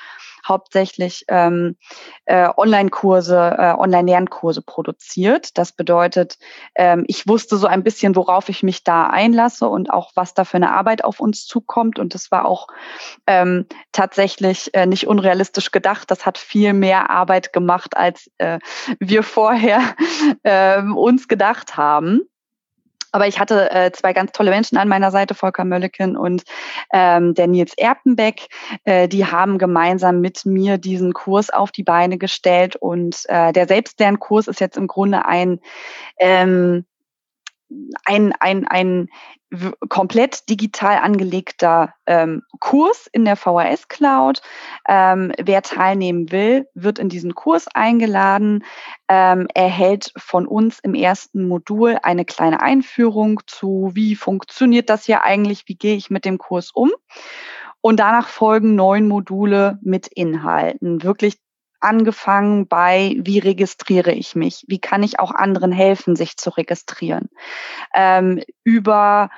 hauptsächlich 0.47 1.25
ähm, 1.27 1.75
äh, 2.25 2.49
Online-Kurse, 2.55 3.55
äh, 3.57 3.73
Online-Lernkurse 3.77 4.61
produziert. 4.61 5.57
Das 5.57 5.71
bedeutet, 5.71 6.37
ähm, 6.75 7.03
ich 7.07 7.27
wusste 7.27 7.57
so 7.57 7.67
ein 7.67 7.83
bisschen, 7.83 8.15
worauf 8.15 8.49
ich 8.49 8.63
mich 8.63 8.83
da 8.83 9.07
einlasse 9.07 9.67
und 9.67 9.89
auch, 9.89 10.11
was 10.15 10.33
da 10.33 10.45
für 10.45 10.57
eine 10.57 10.73
Arbeit 10.73 11.03
auf 11.03 11.19
uns 11.19 11.45
zukommt. 11.45 11.99
Und 11.99 12.13
das 12.13 12.31
war 12.31 12.45
auch 12.45 12.67
ähm, 13.27 13.65
tatsächlich 13.91 14.73
äh, 14.73 14.85
nicht 14.85 15.07
unrealistisch 15.07 15.71
gedacht. 15.71 16.11
Das 16.11 16.25
hat 16.25 16.37
viel 16.37 16.73
mehr 16.73 17.09
Arbeit 17.09 17.53
gemacht, 17.53 17.97
als 17.97 18.29
äh, 18.37 18.59
wir 18.99 19.23
vorher 19.23 19.81
äh, 20.43 20.81
uns 20.81 21.27
gedacht 21.27 21.77
haben. 21.77 22.28
Aber 23.11 23.27
ich 23.27 23.39
hatte 23.39 23.71
äh, 23.71 23.91
zwei 23.91 24.13
ganz 24.13 24.31
tolle 24.31 24.51
Menschen 24.51 24.77
an 24.77 24.87
meiner 24.87 25.11
Seite, 25.11 25.33
Volker 25.35 25.65
Mölleken 25.65 26.17
und 26.17 26.43
ähm, 26.93 27.33
der 27.33 27.47
Nils 27.47 27.73
Erpenbeck. 27.77 28.47
Äh, 28.83 29.07
die 29.07 29.25
haben 29.25 29.57
gemeinsam 29.57 30.21
mit 30.21 30.45
mir 30.45 30.77
diesen 30.77 31.13
Kurs 31.13 31.49
auf 31.49 31.71
die 31.71 31.83
Beine 31.83 32.17
gestellt. 32.17 32.75
Und 32.75 33.23
äh, 33.27 33.51
der 33.51 33.67
Selbstlernkurs 33.67 34.47
ist 34.47 34.59
jetzt 34.59 34.77
im 34.77 34.87
Grunde 34.87 35.25
ein 35.25 35.59
ähm, 36.19 36.85
ein, 38.05 38.33
ein, 38.39 38.67
ein 38.67 39.09
komplett 39.87 40.47
digital 40.49 40.97
angelegter 40.97 41.93
ähm, 42.05 42.43
Kurs 42.59 43.07
in 43.11 43.25
der 43.25 43.35
VHS 43.35 43.87
Cloud. 43.87 44.41
Ähm, 44.87 45.31
wer 45.39 45.61
teilnehmen 45.61 46.31
will, 46.31 46.67
wird 46.75 46.99
in 46.99 47.09
diesen 47.09 47.33
Kurs 47.33 47.67
eingeladen, 47.73 48.63
ähm, 49.07 49.47
erhält 49.53 50.13
von 50.17 50.45
uns 50.45 50.79
im 50.79 50.93
ersten 50.93 51.47
Modul 51.47 51.97
eine 52.03 52.25
kleine 52.25 52.61
Einführung 52.61 53.41
zu, 53.47 53.91
wie 53.93 54.15
funktioniert 54.15 54.89
das 54.89 55.05
hier 55.05 55.23
eigentlich, 55.23 55.63
wie 55.67 55.75
gehe 55.75 55.95
ich 55.95 56.09
mit 56.09 56.25
dem 56.25 56.37
Kurs 56.37 56.71
um. 56.71 56.91
Und 57.81 57.99
danach 57.99 58.27
folgen 58.27 58.75
neun 58.75 59.07
Module 59.07 59.79
mit 59.81 60.07
Inhalten, 60.07 61.01
wirklich 61.01 61.37
angefangen 61.79 62.67
bei, 62.67 63.15
wie 63.19 63.39
registriere 63.39 64.11
ich 64.11 64.35
mich? 64.35 64.65
Wie 64.67 64.79
kann 64.79 65.03
ich 65.03 65.19
auch 65.19 65.31
anderen 65.31 65.71
helfen, 65.71 66.15
sich 66.15 66.37
zu 66.37 66.49
registrieren? 66.49 67.29
Ähm, 67.93 68.41
über 68.63 69.29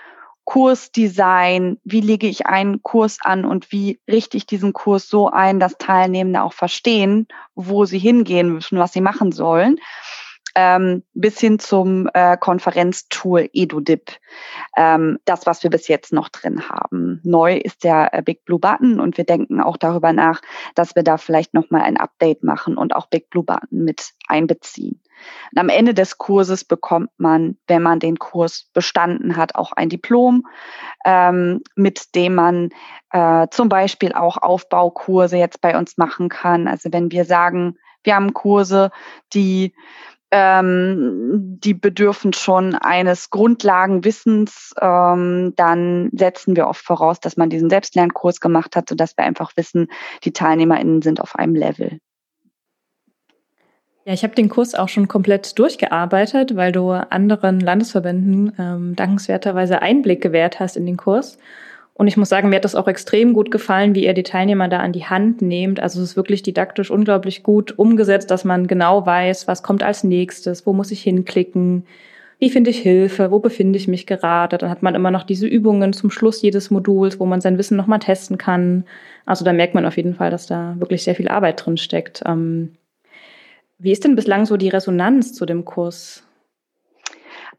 Kursdesign, 0.44 1.78
wie 1.84 2.02
lege 2.02 2.28
ich 2.28 2.48
einen 2.48 2.82
Kurs 2.82 3.20
an 3.22 3.46
und 3.46 3.72
wie 3.72 4.00
richte 4.10 4.38
ich 4.38 4.46
diesen 4.46 4.74
Kurs 4.74 5.08
so 5.08 5.30
ein, 5.30 5.60
dass 5.60 5.78
Teilnehmende 5.78 6.42
auch 6.42 6.54
verstehen, 6.54 7.28
wo 7.56 7.86
sie 7.86 8.00
hingehen 8.00 8.50
müssen, 8.50 8.80
was 8.80 8.92
sie 8.92 9.02
machen 9.02 9.32
sollen 9.32 9.78
ähm, 10.56 11.04
bis 11.14 11.40
hin 11.40 11.60
zum 11.60 12.10
äh, 12.14 12.38
Konferenztool 12.38 13.50
EduDip. 13.54 14.12
Ähm, 14.76 15.20
das, 15.26 15.46
was 15.46 15.64
wir 15.64 15.70
bis 15.70 15.88
jetzt 15.88 16.14
noch 16.14 16.30
drin 16.30 16.70
haben. 16.70 17.22
Neu 17.24 17.58
ist 17.58 17.84
der 17.84 18.14
äh, 18.14 18.22
Big 18.22 18.46
Blue 18.46 18.60
Button 18.60 19.00
und 19.00 19.18
wir 19.18 19.26
denken 19.26 19.62
auch 19.62 19.78
darüber 19.78 20.14
nach, 20.14 20.42
dass 20.76 20.96
wir 20.96 21.04
da 21.04 21.18
vielleicht 21.18 21.54
nochmal 21.54 21.82
ein 21.82 21.98
Update 21.98 22.44
machen 22.44 22.78
und 22.78 22.96
auch 22.96 23.08
Big 23.08 23.30
Blue 23.30 23.44
Button 23.44 23.84
mit 23.84 24.12
einbeziehen. 24.28 25.02
Und 25.52 25.60
am 25.60 25.70
Ende 25.70 25.94
des 25.94 26.18
Kurses 26.18 26.64
bekommt 26.64 27.12
man, 27.18 27.58
wenn 27.68 27.82
man 27.82 28.00
den 28.00 28.18
Kurs 28.18 28.70
bestanden 28.74 29.36
hat, 29.38 29.56
auch 29.56 29.72
ein 29.72 29.90
Diplom, 29.90 30.48
ähm, 31.06 31.62
mit 31.76 32.16
dem 32.16 32.36
man 32.36 32.70
äh, 33.12 33.48
zum 33.52 33.70
Beispiel 33.70 34.14
auch 34.14 34.38
Aufbaukurse 34.38 35.38
jetzt 35.38 35.62
bei 35.62 35.78
uns 35.78 35.98
machen 35.98 36.30
kann. 36.30 36.68
Also 36.68 36.90
wenn 36.92 37.12
wir 37.12 37.26
sagen, 37.26 37.78
wir 38.04 38.16
haben 38.16 38.34
Kurse, 38.34 38.92
die 39.34 39.76
ähm, 40.32 41.58
die 41.62 41.74
bedürfen 41.74 42.34
schon 42.34 42.76
eines 42.76 43.30
Grundlagenwissens, 43.30 44.74
ähm, 44.80 45.54
dann 45.56 46.10
setzen 46.14 46.56
wir 46.56 46.68
oft 46.68 46.84
voraus, 46.84 47.20
dass 47.20 47.38
man 47.38 47.50
diesen 47.50 47.70
Selbstlernkurs 47.70 48.40
gemacht 48.40 48.76
hat, 48.76 48.90
sodass 48.90 49.18
wir 49.18 49.26
einfach 49.26 49.52
wissen, 49.58 49.88
die 50.24 50.32
TeilnehmerInnen 50.32 51.02
sind 51.02 51.22
auf 51.22 51.36
einem 51.36 51.56
Level. 51.56 52.00
Ja, 54.06 54.14
ich 54.14 54.24
habe 54.24 54.34
den 54.34 54.50
Kurs 54.50 54.74
auch 54.74 54.90
schon 54.90 55.08
komplett 55.08 55.60
durchgearbeitet, 55.60 56.56
weil 56.56 56.72
du 56.72 56.90
anderen 56.90 57.60
Landesverbänden 57.60 58.54
ähm, 58.58 58.96
dankenswerterweise 58.96 59.82
Einblick 59.82 60.22
gewährt 60.22 60.60
hast 60.60 60.76
in 60.76 60.88
den 60.88 60.98
Kurs. 60.98 61.38
Und 62.02 62.08
ich 62.08 62.18
muss 62.18 62.30
sagen, 62.30 62.50
mir 62.50 62.56
hat 62.56 62.66
das 62.66 62.74
auch 62.74 62.88
extrem 62.88 63.32
gut 63.32 63.52
gefallen, 63.52 63.94
wie 63.94 64.06
ihr 64.06 64.16
die 64.16 64.24
Teilnehmer 64.24 64.68
da 64.68 64.80
an 64.80 64.92
die 64.92 65.06
Hand 65.06 65.44
nehmt. 65.44 65.80
Also 65.80 66.02
es 66.02 66.10
ist 66.10 66.16
wirklich 66.16 66.42
didaktisch 66.42 66.90
unglaublich 66.90 67.44
gut 67.44 67.78
umgesetzt, 67.78 68.32
dass 68.32 68.44
man 68.44 68.66
genau 68.66 69.06
weiß, 69.06 69.48
was 69.48 69.62
kommt 69.62 69.84
als 69.84 70.04
nächstes, 70.04 70.66
wo 70.66 70.74
muss 70.74 70.90
ich 70.90 71.04
hinklicken, 71.04 71.86
wie 72.40 72.50
finde 72.50 72.72
ich 72.72 72.80
Hilfe, 72.80 73.30
wo 73.30 73.38
befinde 73.38 73.78
ich 73.78 73.88
mich 73.88 74.08
gerade. 74.08 74.58
Dann 74.58 74.72
hat 74.72 74.82
man 74.82 74.96
immer 74.96 75.12
noch 75.12 75.22
diese 75.22 75.46
Übungen 75.46 75.94
zum 75.94 76.10
Schluss 76.10 76.42
jedes 76.42 76.72
Moduls, 76.72 77.20
wo 77.20 77.28
man 77.28 77.40
sein 77.40 77.60
Wissen 77.60 77.78
nochmal 77.78 78.00
testen 78.00 78.40
kann. 78.40 78.86
Also 79.28 79.46
da 79.46 79.54
merkt 79.54 79.76
man 79.76 79.86
auf 79.86 79.96
jeden 79.96 80.16
Fall, 80.16 80.32
dass 80.32 80.48
da 80.48 80.74
wirklich 80.80 81.04
sehr 81.04 81.14
viel 81.14 81.28
Arbeit 81.28 81.64
drin 81.64 81.78
steckt. 81.78 82.24
Ähm, 82.26 82.72
wie 83.78 83.92
ist 83.92 84.06
denn 84.06 84.16
bislang 84.16 84.48
so 84.48 84.58
die 84.58 84.70
Resonanz 84.70 85.36
zu 85.36 85.46
dem 85.46 85.66
Kurs? 85.66 86.24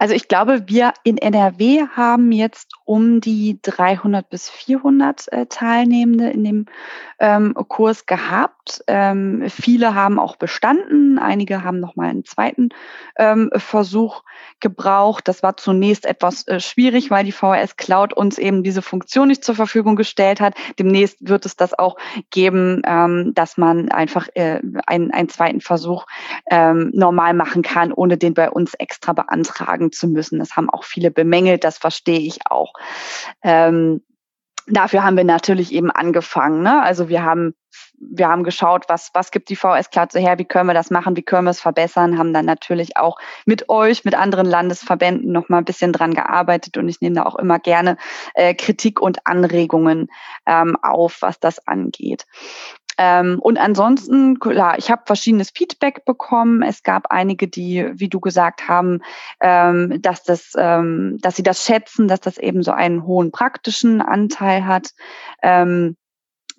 Also 0.02 0.14
ich 0.14 0.26
glaube, 0.26 0.64
wir 0.66 0.94
in 1.04 1.16
NRW 1.16 1.86
haben 1.94 2.32
jetzt 2.32 2.72
um 2.84 3.20
die 3.20 3.58
300 3.62 4.28
bis 4.28 4.48
400 4.50 5.32
äh, 5.32 5.46
Teilnehmende 5.46 6.30
in 6.30 6.44
dem 6.44 6.66
ähm, 7.18 7.54
Kurs 7.68 8.06
gehabt. 8.06 8.82
Ähm, 8.86 9.44
viele 9.48 9.94
haben 9.94 10.18
auch 10.18 10.36
bestanden, 10.36 11.18
einige 11.18 11.62
haben 11.62 11.80
noch 11.80 11.96
mal 11.96 12.08
einen 12.08 12.24
zweiten 12.24 12.70
ähm, 13.16 13.50
Versuch 13.54 14.22
gebraucht. 14.60 15.28
Das 15.28 15.42
war 15.42 15.56
zunächst 15.56 16.06
etwas 16.06 16.46
äh, 16.48 16.60
schwierig, 16.60 17.10
weil 17.10 17.24
die 17.24 17.32
VHS 17.32 17.76
Cloud 17.76 18.12
uns 18.12 18.38
eben 18.38 18.62
diese 18.62 18.82
Funktion 18.82 19.28
nicht 19.28 19.44
zur 19.44 19.54
Verfügung 19.54 19.96
gestellt 19.96 20.40
hat. 20.40 20.54
Demnächst 20.78 21.28
wird 21.28 21.46
es 21.46 21.56
das 21.56 21.78
auch 21.78 21.96
geben, 22.30 22.82
ähm, 22.86 23.32
dass 23.34 23.56
man 23.56 23.90
einfach 23.90 24.28
äh, 24.34 24.60
einen, 24.86 25.10
einen 25.12 25.28
zweiten 25.28 25.60
Versuch 25.60 26.06
ähm, 26.50 26.90
normal 26.94 27.34
machen 27.34 27.62
kann, 27.62 27.92
ohne 27.92 28.16
den 28.16 28.34
bei 28.34 28.50
uns 28.50 28.74
extra 28.74 29.12
beantragen 29.12 29.92
zu 29.92 30.08
müssen. 30.08 30.38
Das 30.38 30.56
haben 30.56 30.70
auch 30.70 30.84
viele 30.84 31.10
bemängelt, 31.10 31.64
das 31.64 31.78
verstehe 31.78 32.20
ich 32.20 32.40
auch. 32.48 32.72
Ähm, 33.42 34.02
dafür 34.66 35.04
haben 35.04 35.16
wir 35.16 35.24
natürlich 35.24 35.72
eben 35.72 35.90
angefangen. 35.90 36.62
Ne? 36.62 36.82
Also 36.82 37.08
wir 37.08 37.22
haben 37.22 37.54
wir 38.10 38.28
haben 38.28 38.42
geschaut, 38.42 38.84
was, 38.88 39.10
was 39.14 39.30
gibt 39.30 39.48
die 39.48 39.56
VS 39.56 39.90
Klatze 39.90 40.18
her, 40.18 40.38
wie 40.38 40.44
können 40.44 40.68
wir 40.68 40.74
das 40.74 40.90
machen, 40.90 41.16
wie 41.16 41.22
können 41.22 41.44
wir 41.44 41.50
es 41.50 41.60
verbessern, 41.60 42.18
haben 42.18 42.32
dann 42.32 42.44
natürlich 42.44 42.96
auch 42.96 43.18
mit 43.46 43.68
euch, 43.68 44.04
mit 44.04 44.14
anderen 44.14 44.46
Landesverbänden 44.46 45.30
noch 45.30 45.48
mal 45.48 45.58
ein 45.58 45.64
bisschen 45.64 45.92
dran 45.92 46.14
gearbeitet 46.14 46.76
und 46.76 46.88
ich 46.88 47.00
nehme 47.00 47.16
da 47.16 47.22
auch 47.24 47.36
immer 47.36 47.58
gerne 47.58 47.96
äh, 48.34 48.54
Kritik 48.54 49.00
und 49.00 49.26
Anregungen 49.26 50.08
ähm, 50.46 50.76
auf, 50.82 51.18
was 51.20 51.38
das 51.38 51.66
angeht. 51.66 52.26
Ähm, 52.98 53.38
und 53.40 53.58
ansonsten, 53.58 54.38
klar, 54.38 54.78
ich 54.78 54.90
habe 54.90 55.02
verschiedenes 55.06 55.50
Feedback 55.50 56.04
bekommen. 56.04 56.62
Es 56.62 56.82
gab 56.82 57.06
einige, 57.10 57.48
die, 57.48 57.90
wie 57.94 58.08
du 58.08 58.20
gesagt 58.20 58.68
haben, 58.68 59.00
ähm, 59.40 60.00
dass 60.02 60.22
das, 60.22 60.52
ähm, 60.56 61.18
dass 61.20 61.36
sie 61.36 61.42
das 61.42 61.64
schätzen, 61.64 62.08
dass 62.08 62.20
das 62.20 62.38
eben 62.38 62.62
so 62.62 62.72
einen 62.72 63.06
hohen 63.06 63.32
praktischen 63.32 64.02
Anteil 64.02 64.66
hat. 64.66 64.90
Ähm, 65.42 65.96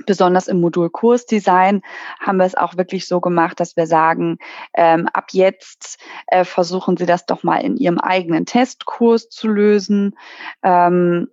besonders 0.05 0.47
im 0.47 0.59
Modul 0.59 0.89
Kursdesign 0.89 1.81
haben 2.19 2.37
wir 2.37 2.45
es 2.45 2.55
auch 2.55 2.77
wirklich 2.77 3.07
so 3.07 3.21
gemacht, 3.21 3.59
dass 3.59 3.75
wir 3.75 3.87
sagen, 3.87 4.37
ähm, 4.73 5.07
ab 5.13 5.27
jetzt 5.31 5.99
äh, 6.27 6.45
versuchen 6.45 6.97
Sie 6.97 7.05
das 7.05 7.25
doch 7.25 7.43
mal 7.43 7.57
in 7.59 7.77
Ihrem 7.77 7.99
eigenen 7.99 8.45
Testkurs 8.45 9.29
zu 9.29 9.47
lösen. 9.47 10.17
Ähm, 10.63 11.27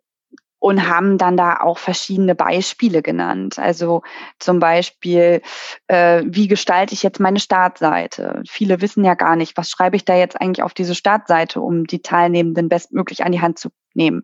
und 0.60 0.88
haben 0.88 1.18
dann 1.18 1.36
da 1.36 1.60
auch 1.60 1.78
verschiedene 1.78 2.34
Beispiele 2.34 3.02
genannt. 3.02 3.58
Also 3.58 4.02
zum 4.38 4.60
Beispiel, 4.60 5.40
äh, 5.88 6.22
wie 6.26 6.48
gestalte 6.48 6.94
ich 6.94 7.02
jetzt 7.02 7.18
meine 7.18 7.40
Startseite? 7.40 8.42
Viele 8.48 8.80
wissen 8.82 9.02
ja 9.02 9.14
gar 9.14 9.36
nicht, 9.36 9.56
was 9.56 9.70
schreibe 9.70 9.96
ich 9.96 10.04
da 10.04 10.14
jetzt 10.14 10.40
eigentlich 10.40 10.62
auf 10.62 10.74
diese 10.74 10.94
Startseite, 10.94 11.60
um 11.60 11.86
die 11.86 12.02
Teilnehmenden 12.02 12.68
bestmöglich 12.68 13.24
an 13.24 13.32
die 13.32 13.40
Hand 13.40 13.58
zu 13.58 13.70
nehmen. 13.94 14.22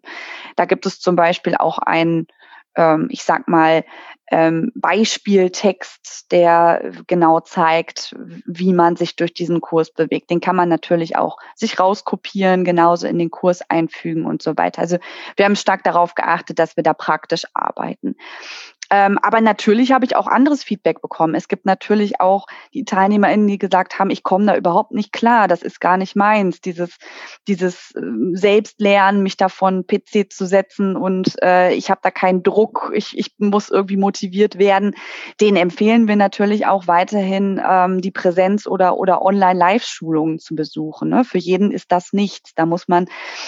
Da 0.57 0.67
gibt 0.67 0.85
es 0.87 1.01
zum 1.01 1.17
Beispiel 1.17 1.57
auch 1.57 1.79
einen 1.79 2.27
ähm, 2.77 3.09
ich 3.11 3.23
sag 3.23 3.49
mal, 3.49 3.85
ähm, 4.29 4.73
Beispieltext, 4.75 6.33
der 6.33 6.93
genau 7.07 7.41
zeigt, 7.41 8.15
wie 8.45 8.73
man 8.73 8.97
sich 8.97 9.15
durch 9.15 9.33
diesen 9.33 9.61
Kurs 9.61 9.93
bewegt. 9.93 10.31
Den 10.31 10.41
kann 10.41 10.57
man 10.57 10.69
natürlich 10.69 11.17
auch 11.17 11.39
sich 11.55 11.79
rauskopieren, 11.79 12.65
genauso 12.65 13.07
in 13.07 13.19
den 13.19 13.31
Kurs 13.31 13.63
einfügen 13.69 14.27
und 14.27 14.43
so 14.43 14.57
weiter. 14.57 14.83
Also 14.83 14.99
wir 15.37 15.45
haben 15.45 15.55
stark 15.55 15.85
darauf 15.85 16.15
geachtet, 16.15 16.59
dass 16.59 16.77
wir 16.77 16.83
da 16.83 16.93
praktisch 16.93 17.45
arbeiten. 17.55 18.17
Ähm, 18.91 19.19
aber 19.23 19.41
natürlich 19.41 19.93
habe 19.93 20.05
ich 20.05 20.17
auch 20.17 20.27
anderes 20.27 20.63
Feedback 20.63 21.01
bekommen. 21.01 21.35
Es 21.35 21.49
gibt 21.49 21.67
natürlich 21.67 22.21
auch 22.21 22.47
die 22.73 22.85
TeilnehmerInnen, 22.85 23.47
die 23.47 23.59
gesagt 23.59 23.99
haben, 23.99 24.11
ich 24.11 24.23
komme 24.23 24.47
da 24.47 24.57
überhaupt 24.57 24.93
nicht 24.93 25.13
klar, 25.13 25.49
das 25.49 25.63
ist 25.63 25.81
gar 25.81 25.97
nicht 25.97 26.17
meins, 26.17 26.61
dieses, 26.61 26.97
dieses 27.49 27.93
äh, 27.97 28.01
Selbstlernen, 28.33 29.23
mich 29.23 29.37
davon 29.37 29.87
PC 29.87 30.33
zu 30.33 30.47
setzen 30.47 30.97
und 30.97 31.35
äh, 31.43 31.73
ich 31.75 31.91
habe 31.91 32.01
da 32.03 32.11
keinen 32.11 32.43
Druck, 32.43 32.93
ich, 32.95 33.17
ich 33.19 33.33
muss 33.39 33.71
irgendwie 33.71 33.97
motiviert 33.97 34.59
werden. 34.59 34.95
Den 35.41 35.57
empfehlen 35.57 36.09
wir 36.09 36.17
natürlich 36.17 36.67
auch 36.67 36.87
weiterhin, 36.87 37.61
ähm, 37.67 38.01
die 38.01 38.13
Präsenz- 38.13 38.67
oder, 38.67 38.99
oder 38.99 39.23
Online-Live-Schulungen 39.23 40.39
zu 40.39 40.55
besuchen. 40.55 41.09
Ne? 41.09 41.25
Für 41.25 41.39
jeden 41.39 41.73
ist 41.73 41.91
das 41.91 42.13
nichts. 42.13 42.55
Da 42.55 42.67
muss 42.67 42.89
man 42.89 43.07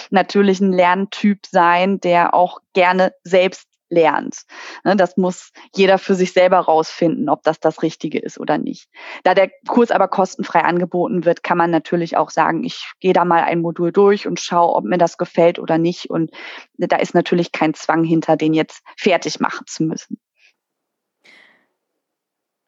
natürlich 0.09 0.59
ein 0.59 0.73
Lerntyp 0.73 1.45
sein, 1.45 1.99
der 1.99 2.33
auch 2.33 2.59
gerne 2.73 3.13
selbst 3.23 3.68
lernt. 3.89 4.43
Ne, 4.83 4.95
das 4.95 5.17
muss 5.17 5.51
jeder 5.75 5.97
für 5.97 6.15
sich 6.15 6.33
selber 6.33 6.59
rausfinden, 6.59 7.29
ob 7.29 7.43
das 7.43 7.59
das 7.59 7.81
Richtige 7.81 8.19
ist 8.19 8.39
oder 8.39 8.57
nicht. 8.57 8.89
Da 9.23 9.33
der 9.33 9.49
Kurs 9.67 9.91
aber 9.91 10.07
kostenfrei 10.07 10.61
angeboten 10.61 11.25
wird, 11.25 11.43
kann 11.43 11.57
man 11.57 11.71
natürlich 11.71 12.17
auch 12.17 12.29
sagen, 12.29 12.63
ich 12.63 12.91
gehe 12.99 13.13
da 13.13 13.25
mal 13.25 13.43
ein 13.43 13.61
Modul 13.61 13.91
durch 13.91 14.27
und 14.27 14.39
schaue, 14.39 14.75
ob 14.75 14.85
mir 14.85 14.97
das 14.97 15.17
gefällt 15.17 15.59
oder 15.59 15.77
nicht. 15.77 16.09
Und 16.09 16.31
da 16.77 16.97
ist 16.97 17.13
natürlich 17.13 17.51
kein 17.51 17.73
Zwang 17.73 18.03
hinter, 18.03 18.37
den 18.37 18.53
jetzt 18.53 18.83
fertig 18.97 19.39
machen 19.39 19.65
zu 19.67 19.83
müssen. 19.83 20.19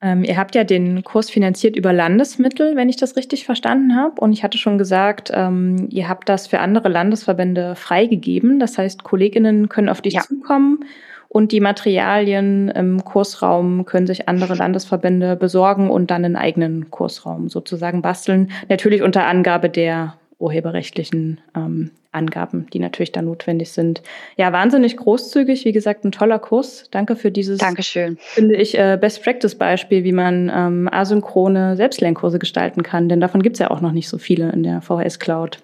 Ähm, 0.03 0.23
ihr 0.23 0.35
habt 0.35 0.55
ja 0.55 0.63
den 0.63 1.03
Kurs 1.03 1.29
finanziert 1.29 1.75
über 1.75 1.93
Landesmittel, 1.93 2.75
wenn 2.75 2.89
ich 2.89 2.97
das 2.97 3.15
richtig 3.15 3.45
verstanden 3.45 3.95
habe. 3.95 4.19
Und 4.19 4.33
ich 4.33 4.43
hatte 4.43 4.57
schon 4.57 4.79
gesagt, 4.79 5.29
ähm, 5.31 5.87
ihr 5.91 6.09
habt 6.09 6.27
das 6.27 6.47
für 6.47 6.59
andere 6.59 6.89
Landesverbände 6.89 7.75
freigegeben. 7.75 8.59
Das 8.59 8.79
heißt, 8.79 9.03
Kolleginnen 9.03 9.69
können 9.69 9.89
auf 9.89 10.01
dich 10.01 10.15
ja. 10.15 10.21
zukommen 10.21 10.85
und 11.33 11.53
die 11.53 11.61
Materialien 11.61 12.67
im 12.67 13.05
Kursraum 13.05 13.85
können 13.85 14.05
sich 14.05 14.27
andere 14.27 14.53
Landesverbände 14.53 15.37
besorgen 15.37 15.89
und 15.89 16.11
dann 16.11 16.25
einen 16.25 16.35
eigenen 16.35 16.91
Kursraum 16.91 17.47
sozusagen 17.47 18.01
basteln. 18.01 18.51
Natürlich 18.67 19.01
unter 19.01 19.25
Angabe 19.25 19.69
der 19.69 20.15
urheberrechtlichen 20.39 21.39
ähm, 21.55 21.91
Angaben, 22.11 22.67
die 22.73 22.79
natürlich 22.79 23.13
da 23.13 23.21
notwendig 23.21 23.71
sind. 23.71 24.01
Ja, 24.35 24.51
wahnsinnig 24.51 24.97
großzügig. 24.97 25.63
Wie 25.63 25.71
gesagt, 25.71 26.03
ein 26.03 26.11
toller 26.11 26.37
Kurs. 26.37 26.89
Danke 26.91 27.15
für 27.15 27.31
dieses, 27.31 27.59
Dankeschön. 27.59 28.17
finde 28.19 28.57
ich, 28.57 28.77
äh, 28.77 28.97
Best-Practice-Beispiel, 28.99 30.03
wie 30.03 30.11
man 30.11 30.51
ähm, 30.53 30.89
asynchrone 30.91 31.77
Selbstlernkurse 31.77 32.39
gestalten 32.39 32.83
kann. 32.83 33.07
Denn 33.07 33.21
davon 33.21 33.41
gibt 33.41 33.55
es 33.55 33.59
ja 33.61 33.71
auch 33.71 33.79
noch 33.79 33.93
nicht 33.93 34.09
so 34.09 34.17
viele 34.17 34.51
in 34.51 34.63
der 34.63 34.81
VHS 34.81 35.19
Cloud. 35.19 35.59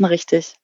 Richtig. 0.00 0.54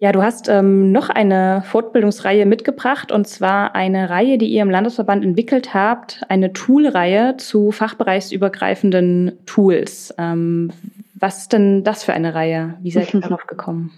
Ja, 0.00 0.12
du 0.12 0.22
hast 0.22 0.48
ähm, 0.48 0.92
noch 0.92 1.08
eine 1.10 1.64
Fortbildungsreihe 1.66 2.46
mitgebracht 2.46 3.10
und 3.10 3.26
zwar 3.26 3.74
eine 3.74 4.08
Reihe, 4.08 4.38
die 4.38 4.46
ihr 4.46 4.62
im 4.62 4.70
Landesverband 4.70 5.24
entwickelt 5.24 5.74
habt, 5.74 6.22
eine 6.28 6.52
Toolreihe 6.52 7.36
zu 7.36 7.72
fachbereichsübergreifenden 7.72 9.40
Tools. 9.44 10.14
Ähm, 10.16 10.72
was 11.14 11.38
ist 11.38 11.52
denn 11.52 11.82
das 11.82 12.04
für 12.04 12.12
eine 12.12 12.36
Reihe? 12.36 12.78
Wie 12.80 12.92
seid 12.92 13.12
ihr 13.12 13.20
darauf 13.22 13.48
gekommen? 13.48 13.92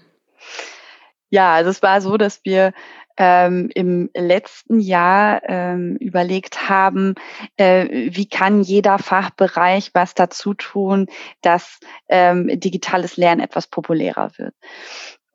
Ja, 1.28 1.52
also 1.52 1.68
es 1.68 1.82
war 1.82 2.00
so, 2.00 2.16
dass 2.16 2.46
wir 2.46 2.72
ähm, 3.18 3.68
im 3.74 4.08
letzten 4.16 4.80
Jahr 4.80 5.42
ähm, 5.44 5.96
überlegt 5.96 6.70
haben, 6.70 7.14
äh, 7.58 8.08
wie 8.10 8.26
kann 8.26 8.62
jeder 8.62 8.98
Fachbereich 8.98 9.90
was 9.92 10.14
dazu 10.14 10.54
tun, 10.54 11.08
dass 11.42 11.78
ähm, 12.08 12.48
digitales 12.58 13.18
Lernen 13.18 13.42
etwas 13.42 13.66
populärer 13.66 14.30
wird. 14.38 14.54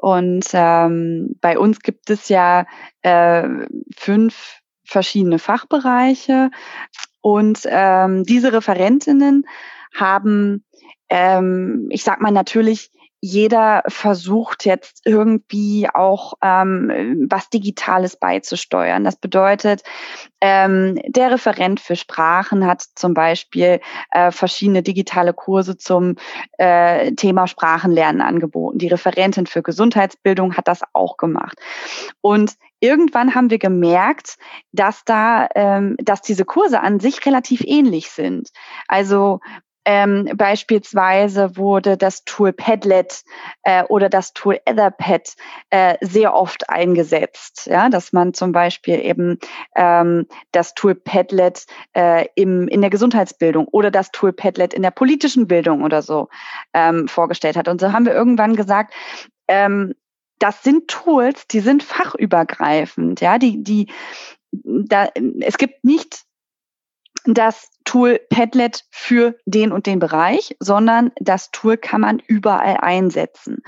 Und 0.06 0.46
ähm, 0.54 1.36
bei 1.42 1.58
uns 1.58 1.80
gibt 1.80 2.12
es 2.12 2.30
ja 2.30 2.68
äh, 3.02 3.50
fünf 3.98 4.60
verschiedene 4.84 5.40
Fachbereiche. 5.40 6.52
Und 7.22 7.62
ähm, 7.66 8.24
diese 8.24 8.54
Referentinnen 8.54 9.48
haben, 9.96 10.64
ähm, 11.10 11.88
ich 11.90 12.04
sag 12.04 12.22
mal 12.22 12.30
natürlich 12.30 12.92
jeder 13.22 13.84
versucht 13.88 14.66
jetzt 14.66 15.02
irgendwie 15.06 15.88
auch 15.92 16.34
ähm, 16.44 17.28
was 17.30 17.50
Digitales 17.50 18.18
beizusteuern. 18.18 19.04
Das 19.04 19.16
bedeutet, 19.16 19.84
ähm, 20.42 21.00
der 21.08 21.32
Referent 21.32 21.80
für 21.80 21.96
Sprachen 21.96 22.68
hat 22.68 22.84
zum 22.96 23.14
Beispiel 23.14 23.80
äh, 24.12 24.32
verschiedene 24.32 24.84
digitale 24.84 25.34
Kurse 25.34 25.78
zum 25.78 26.16
äh, 26.58 27.14
Thema 27.14 27.48
Sprachenlernen 27.48 28.22
angeboten. 28.22 28.78
Die 28.78 28.90
Referentin 28.90 29.48
für 29.48 29.64
Gesundheitsbildung 29.64 30.56
hat 30.56 30.68
das 30.68 30.82
auch 30.94 31.18
gemacht. 31.18 31.58
Und 32.22 32.54
irgendwann 32.80 33.34
haben 33.34 33.50
wir 33.50 33.60
gemerkt, 33.60 34.38
dass 34.72 35.04
da, 35.06 35.48
ähm, 35.56 35.96
dass 36.00 36.22
diese 36.22 36.46
Kurse 36.46 36.82
an 36.82 37.00
sich 37.00 37.26
relativ 37.26 37.62
ähnlich 37.66 38.12
sind. 38.12 38.50
Also 38.88 39.40
ähm, 39.86 40.30
beispielsweise 40.36 41.58
wurde 41.58 41.96
das 41.96 42.26
Tool 42.26 42.52
Padlet 42.54 43.24
äh, 43.64 43.84
oder 43.84 44.10
das 44.10 44.34
Tool 44.34 44.60
Etherpad 44.66 45.36
äh, 45.70 45.98
sehr 46.02 46.34
oft 46.34 46.70
eingesetzt, 46.70 47.68
ja, 47.68 47.90
dass 47.90 48.12
man 48.12 48.34
zum 48.34 48.52
Beispiel 48.52 49.00
eben 49.00 49.40
ähm, 49.76 50.28
das 50.52 50.74
Tool 50.74 50.96
Padlet 50.96 51.68
äh, 51.94 52.26
im, 52.36 52.68
in 52.68 52.82
der 52.82 52.90
Gesundheitsbildung 52.90 53.68
oder 53.68 53.92
das 53.92 54.12
Tool 54.12 54.34
Padlet 54.34 54.74
in 54.74 54.82
der 54.82 54.92
politischen 54.92 55.48
Bildung 55.48 55.84
oder 55.84 56.02
so 56.02 56.30
ähm, 56.74 57.08
vorgestellt 57.08 57.56
hat. 57.56 57.68
Und 57.68 57.80
so 57.80 57.94
haben 57.94 58.08
wir 58.08 58.14
irgendwann 58.14 58.56
gesagt, 58.56 58.94
ähm, 59.48 59.94
das 60.40 60.64
sind 60.64 60.88
Tools, 60.88 61.48
die 61.48 61.60
sind 61.60 61.84
fachübergreifend, 61.84 63.22
ja, 63.22 63.38
die, 63.38 63.64
die, 63.64 63.92
da, 64.52 65.10
es 65.42 65.58
gibt 65.58 65.84
nicht 65.84 66.24
das 67.26 67.70
Tool 67.86 68.20
Padlet 68.30 68.84
für 68.90 69.36
den 69.46 69.72
und 69.72 69.86
den 69.86 70.00
Bereich, 70.00 70.56
sondern 70.60 71.12
das 71.20 71.52
Tool 71.52 71.78
kann 71.78 72.02
man 72.02 72.20
überall 72.20 72.78
einsetzen. 72.82 73.62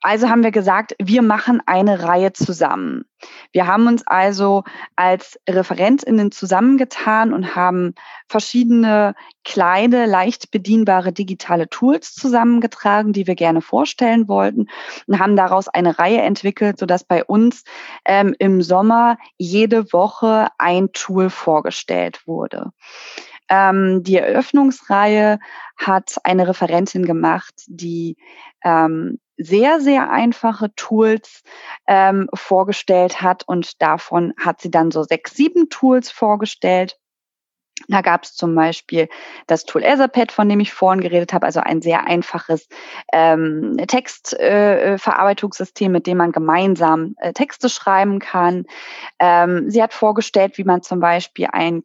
Also 0.00 0.28
haben 0.28 0.44
wir 0.44 0.52
gesagt, 0.52 0.94
wir 1.00 1.22
machen 1.22 1.60
eine 1.66 2.04
Reihe 2.04 2.32
zusammen. 2.32 3.04
Wir 3.50 3.66
haben 3.66 3.88
uns 3.88 4.06
also 4.06 4.62
als 4.94 5.40
Referentinnen 5.48 6.30
zusammengetan 6.30 7.32
und 7.32 7.56
haben 7.56 7.94
verschiedene 8.28 9.16
kleine, 9.44 10.06
leicht 10.06 10.52
bedienbare 10.52 11.12
digitale 11.12 11.68
Tools 11.68 12.14
zusammengetragen, 12.14 13.12
die 13.12 13.26
wir 13.26 13.34
gerne 13.34 13.60
vorstellen 13.60 14.28
wollten 14.28 14.66
und 15.08 15.18
haben 15.18 15.34
daraus 15.34 15.66
eine 15.66 15.98
Reihe 15.98 16.22
entwickelt, 16.22 16.78
sodass 16.78 17.02
bei 17.02 17.24
uns 17.24 17.64
ähm, 18.04 18.36
im 18.38 18.62
Sommer 18.62 19.18
jede 19.36 19.92
Woche 19.92 20.46
ein 20.58 20.92
Tool 20.92 21.28
vorgestellt 21.28 22.24
wurde. 22.26 22.70
Ähm, 23.48 24.02
die 24.02 24.16
Eröffnungsreihe 24.16 25.38
hat 25.76 26.16
eine 26.24 26.48
Referentin 26.48 27.04
gemacht, 27.04 27.54
die 27.66 28.16
ähm, 28.64 29.18
sehr, 29.36 29.80
sehr 29.80 30.10
einfache 30.10 30.74
Tools 30.74 31.42
ähm, 31.86 32.28
vorgestellt 32.34 33.22
hat 33.22 33.44
und 33.46 33.80
davon 33.80 34.34
hat 34.38 34.60
sie 34.60 34.70
dann 34.70 34.90
so 34.90 35.04
sechs, 35.04 35.34
sieben 35.34 35.68
Tools 35.68 36.10
vorgestellt. 36.10 36.98
Da 37.86 38.00
gab 38.00 38.24
es 38.24 38.34
zum 38.34 38.54
Beispiel 38.54 39.08
das 39.46 39.64
Tool 39.64 39.84
Etherpad, 39.84 40.32
von 40.32 40.48
dem 40.48 40.60
ich 40.60 40.72
vorhin 40.72 41.00
geredet 41.00 41.32
habe, 41.32 41.46
also 41.46 41.60
ein 41.60 41.80
sehr 41.80 42.06
einfaches 42.06 42.68
ähm, 43.12 43.76
Textverarbeitungssystem, 43.86 45.92
äh, 45.92 45.94
mit 45.94 46.06
dem 46.06 46.18
man 46.18 46.32
gemeinsam 46.32 47.14
äh, 47.18 47.32
Texte 47.32 47.68
schreiben 47.68 48.18
kann. 48.18 48.66
Ähm, 49.20 49.70
sie 49.70 49.82
hat 49.82 49.94
vorgestellt, 49.94 50.58
wie 50.58 50.64
man 50.64 50.82
zum 50.82 51.00
Beispiel 51.00 51.48
ein 51.52 51.84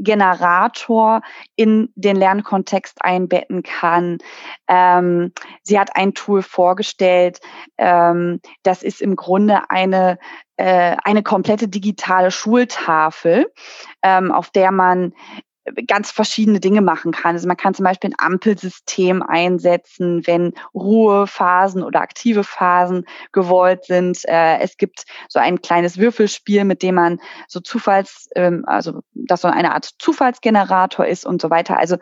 QR-Code-Generator 0.00 1.22
in 1.56 1.90
den 1.94 2.16
Lernkontext 2.16 3.02
einbetten 3.02 3.62
kann. 3.62 4.18
Ähm, 4.68 5.32
sie 5.62 5.78
hat 5.78 5.96
ein 5.96 6.14
Tool 6.14 6.42
vorgestellt, 6.42 7.40
ähm, 7.78 8.40
das 8.62 8.82
ist 8.82 9.00
im 9.00 9.16
Grunde 9.16 9.70
eine 9.70 10.18
äh, 10.56 10.96
eine 11.04 11.22
komplette 11.22 11.68
digitale 11.68 12.30
Schultafel, 12.30 13.50
ähm, 14.02 14.30
auf 14.30 14.50
der 14.50 14.70
man 14.72 15.14
ganz 15.86 16.10
verschiedene 16.10 16.60
Dinge 16.60 16.80
machen 16.80 17.12
kann. 17.12 17.34
Also 17.34 17.48
man 17.48 17.56
kann 17.56 17.74
zum 17.74 17.84
Beispiel 17.84 18.10
ein 18.10 18.32
Ampelsystem 18.32 19.22
einsetzen, 19.22 20.26
wenn 20.26 20.54
Ruhephasen 20.74 21.82
oder 21.82 22.00
aktive 22.00 22.44
Phasen 22.44 23.06
gewollt 23.32 23.84
sind. 23.84 24.24
Äh, 24.26 24.58
es 24.58 24.76
gibt 24.76 25.04
so 25.28 25.38
ein 25.38 25.60
kleines 25.62 25.98
Würfelspiel, 25.98 26.64
mit 26.64 26.82
dem 26.82 26.94
man 26.94 27.20
so 27.48 27.60
Zufalls, 27.60 28.28
ähm, 28.36 28.64
also 28.66 29.00
das 29.14 29.40
so 29.40 29.48
eine 29.48 29.74
Art 29.74 29.90
Zufallsgenerator 29.98 31.06
ist 31.06 31.26
und 31.26 31.40
so 31.40 31.50
weiter. 31.50 31.78
Also 31.78 31.96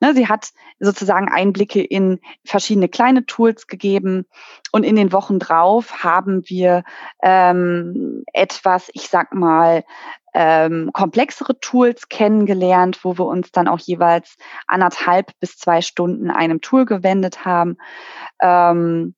ne, 0.00 0.14
sie 0.14 0.28
hat 0.28 0.50
sozusagen 0.78 1.28
Einblicke 1.28 1.82
in 1.82 2.20
verschiedene 2.44 2.88
kleine 2.88 3.24
Tools 3.26 3.66
gegeben 3.66 4.26
und 4.72 4.84
in 4.84 4.96
den 4.96 5.12
Wochen 5.12 5.38
drauf 5.38 6.02
haben 6.02 6.42
wir 6.46 6.84
ähm, 7.22 8.24
etwas, 8.32 8.90
ich 8.92 9.08
sag 9.08 9.34
mal, 9.34 9.84
ähm, 10.38 10.90
komplexere 10.92 11.58
Tools 11.60 12.10
kennengelernt, 12.10 13.00
wo 13.04 13.16
wir 13.16 13.24
uns 13.24 13.52
dann 13.52 13.68
auch 13.68 13.78
jeweils 13.78 14.36
anderthalb 14.66 15.32
bis 15.40 15.56
zwei 15.56 15.80
Stunden 15.80 16.30
einem 16.30 16.60
Tool 16.60 16.84
gewendet 16.84 17.46
haben. 17.46 17.78
Ähm, 18.42 19.14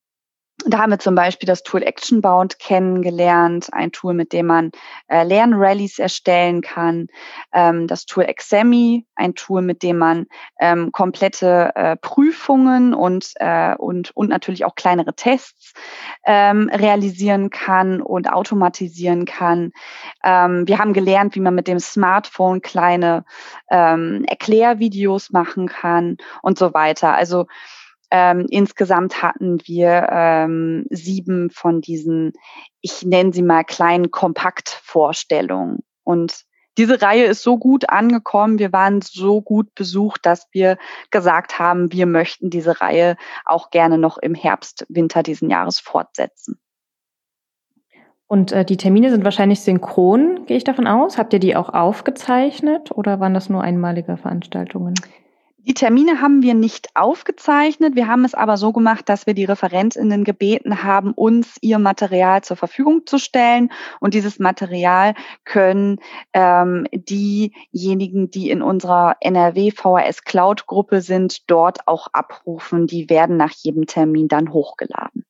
da 0.67 0.79
haben 0.79 0.91
wir 0.91 0.99
zum 0.99 1.15
Beispiel 1.15 1.47
das 1.47 1.63
Tool 1.63 1.85
ActionBound 1.85 2.59
kennengelernt, 2.59 3.69
ein 3.73 3.93
Tool, 3.93 4.13
mit 4.13 4.33
dem 4.33 4.47
man 4.47 4.73
äh, 5.07 5.23
Lernrallies 5.23 6.01
erstellen 6.01 6.63
kann. 6.63 7.07
Ähm, 7.53 7.87
das 7.87 8.07
Tool 8.07 8.25
Exami, 8.25 9.07
ein 9.15 9.35
Tool, 9.35 9.63
mit 9.63 9.85
dem 9.85 9.99
man 9.99 10.27
ähm, 10.59 10.91
komplette 10.91 11.71
äh, 11.77 11.97
Prüfungen 11.97 12.93
und, 12.93 13.33
äh, 13.37 13.77
und, 13.77 14.11
und 14.17 14.29
natürlich 14.31 14.65
auch 14.65 14.75
kleinere 14.75 15.15
Tests 15.15 15.75
ähm, 16.27 16.69
realisieren 16.73 17.51
kann 17.51 18.03
und 18.03 18.33
automatisieren 18.33 19.27
kann. 19.27 19.71
Ähm, 20.25 20.67
wir 20.67 20.79
haben 20.79 20.93
gelernt, 20.93 21.37
wie 21.37 21.41
man 21.41 21.55
mit 21.55 21.69
dem 21.69 21.79
Smartphone 21.79 22.63
kleine 22.63 23.25
ähm, 23.71 24.25
Erklärvideos 24.27 25.31
machen 25.31 25.69
kann 25.69 26.17
und 26.43 26.59
so 26.59 26.75
weiter. 26.75 27.15
Also 27.15 27.47
ähm, 28.11 28.47
insgesamt 28.51 29.23
hatten 29.23 29.61
wir 29.65 30.09
ähm, 30.11 30.87
sieben 30.91 31.51
von 31.51 31.81
diesen, 31.81 32.33
ich 32.81 33.05
nenne 33.05 33.33
sie 33.33 33.43
mal 33.43 33.65
kleinen 33.65 34.11
Kompaktvorstellungen. 34.11 35.81
Und 36.05 36.45
diese 36.79 37.03
Reihe 37.03 37.25
ist 37.25 37.43
so 37.43 37.59
gut 37.59 37.91
angekommen, 37.91 38.59
wir 38.59 38.73
waren 38.73 39.01
so 39.03 39.43
gut 39.43 39.75
besucht, 39.75 40.25
dass 40.25 40.47
wir 40.53 40.79
gesagt 41.11 41.59
haben, 41.59 41.93
wir 41.93 42.07
möchten 42.07 42.51
diese 42.51 42.81
Reihe 42.81 43.17
auch 43.45 43.71
gerne 43.71 43.99
noch 43.99 44.17
im 44.17 44.35
Herbst, 44.35 44.87
Winter 44.89 45.23
diesen 45.23 45.51
Jahres 45.51 45.81
fortsetzen. 45.81 46.59
Und 48.29 48.53
äh, 48.53 48.65
die 48.65 48.77
Termine 48.77 49.11
sind 49.11 49.25
wahrscheinlich 49.25 49.61
synchron, 49.61 50.45
gehe 50.47 50.57
ich 50.57 50.65
davon 50.65 50.87
aus. 50.87 51.19
Habt 51.19 51.33
ihr 51.33 51.41
die 51.41 51.57
auch 51.57 51.71
aufgezeichnet 51.71 52.93
oder 52.93 53.21
waren 53.21 53.35
das 53.35 53.49
nur 53.49 53.63
einmalige 53.63 54.17
Veranstaltungen? 54.17 54.95
Die 55.69 55.75
Termine 55.75 56.23
haben 56.23 56.41
wir 56.41 56.55
nicht 56.55 56.89
aufgezeichnet. 56.95 57.95
Wir 57.95 58.09
haben 58.09 58.25
es 58.25 58.33
aber 58.33 58.57
so 58.57 58.73
gemacht, 58.73 59.07
dass 59.07 59.27
wir 59.27 59.35
die 59.35 59.45
Referentinnen 59.45 60.25
gebeten 60.25 60.83
haben, 60.83 61.13
uns 61.13 61.59
ihr 61.61 61.79
Material 61.79 62.43
zur 62.43 62.57
Verfügung 62.57 63.03
zu 63.05 63.19
stellen. 63.19 63.71
Und 64.01 64.15
dieses 64.15 64.39
Material 64.39 65.13
können 65.45 65.99
ähm, 66.33 66.87
diejenigen, 66.93 68.31
die 68.31 68.49
in 68.49 68.63
unserer 68.63 69.17
NRW 69.21 69.71
VHS 69.71 70.25
Cloud 70.25 70.67
Gruppe 70.67 71.03
sind, 71.03 71.51
dort 71.51 71.87
auch 71.87 72.09
abrufen. 72.15 72.87
Die 72.87 73.11
werden 73.11 73.37
nach 73.37 73.53
jedem 73.53 73.85
Termin 73.85 74.27
dann 74.27 74.55
hochgeladen. 74.55 75.28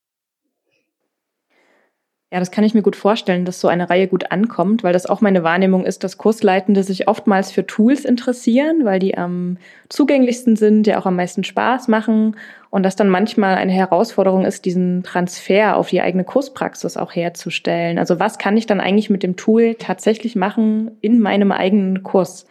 Ja, 2.30 2.40
das 2.40 2.50
kann 2.50 2.62
ich 2.62 2.74
mir 2.74 2.82
gut 2.82 2.94
vorstellen, 2.94 3.46
dass 3.46 3.58
so 3.58 3.68
eine 3.68 3.88
Reihe 3.88 4.06
gut 4.06 4.30
ankommt, 4.30 4.82
weil 4.82 4.92
das 4.92 5.06
auch 5.06 5.22
meine 5.22 5.44
Wahrnehmung 5.44 5.86
ist, 5.86 6.04
dass 6.04 6.18
Kursleitende 6.18 6.82
sich 6.82 7.08
oftmals 7.08 7.50
für 7.50 7.66
Tools 7.66 8.04
interessieren, 8.04 8.84
weil 8.84 8.98
die 8.98 9.16
am 9.16 9.56
zugänglichsten 9.88 10.54
sind, 10.54 10.86
ja 10.86 10.98
auch 10.98 11.06
am 11.06 11.16
meisten 11.16 11.42
Spaß 11.42 11.88
machen 11.88 12.36
und 12.68 12.82
dass 12.82 12.96
dann 12.96 13.08
manchmal 13.08 13.54
eine 13.54 13.72
Herausforderung 13.72 14.44
ist, 14.44 14.66
diesen 14.66 15.02
Transfer 15.04 15.78
auf 15.78 15.88
die 15.88 16.02
eigene 16.02 16.24
Kurspraxis 16.24 16.98
auch 16.98 17.14
herzustellen. 17.14 17.98
Also 17.98 18.20
was 18.20 18.36
kann 18.36 18.58
ich 18.58 18.66
dann 18.66 18.80
eigentlich 18.80 19.08
mit 19.08 19.22
dem 19.22 19.36
Tool 19.36 19.74
tatsächlich 19.76 20.36
machen 20.36 20.90
in 21.00 21.20
meinem 21.20 21.50
eigenen 21.50 22.02
Kurs? 22.02 22.44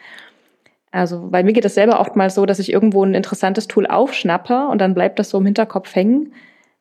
Also, 0.90 1.32
weil 1.32 1.44
mir 1.44 1.54
geht 1.54 1.66
es 1.66 1.76
selber 1.76 2.00
oftmals 2.00 2.34
so, 2.34 2.48
dass 2.48 2.58
ich 2.58 2.74
irgendwo 2.74 3.04
ein 3.04 3.14
interessantes 3.14 3.68
Tool 3.68 3.86
aufschnappe 3.86 4.70
und 4.70 4.80
dann 4.80 4.96
bleibt 4.96 5.20
das 5.20 5.30
so 5.30 5.38
im 5.38 5.46
Hinterkopf 5.46 5.94
hängen 5.94 6.34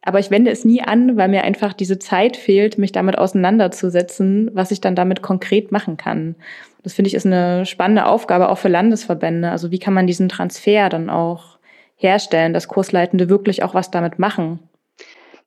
aber 0.06 0.20
ich 0.20 0.30
wende 0.30 0.52
es 0.52 0.64
nie 0.64 0.82
an, 0.82 1.16
weil 1.16 1.28
mir 1.28 1.42
einfach 1.42 1.72
diese 1.72 1.98
Zeit 1.98 2.36
fehlt, 2.36 2.78
mich 2.78 2.92
damit 2.92 3.18
auseinanderzusetzen, 3.18 4.50
was 4.54 4.70
ich 4.70 4.80
dann 4.80 4.94
damit 4.94 5.20
konkret 5.20 5.72
machen 5.72 5.96
kann. 5.96 6.36
Das 6.84 6.94
finde 6.94 7.08
ich 7.08 7.14
ist 7.14 7.26
eine 7.26 7.66
spannende 7.66 8.06
Aufgabe 8.06 8.48
auch 8.48 8.58
für 8.58 8.68
Landesverbände. 8.68 9.50
Also 9.50 9.72
wie 9.72 9.80
kann 9.80 9.94
man 9.94 10.06
diesen 10.06 10.28
Transfer 10.28 10.88
dann 10.88 11.10
auch 11.10 11.58
herstellen, 11.96 12.52
dass 12.54 12.68
Kursleitende 12.68 13.28
wirklich 13.28 13.64
auch 13.64 13.74
was 13.74 13.90
damit 13.90 14.20
machen? 14.20 14.60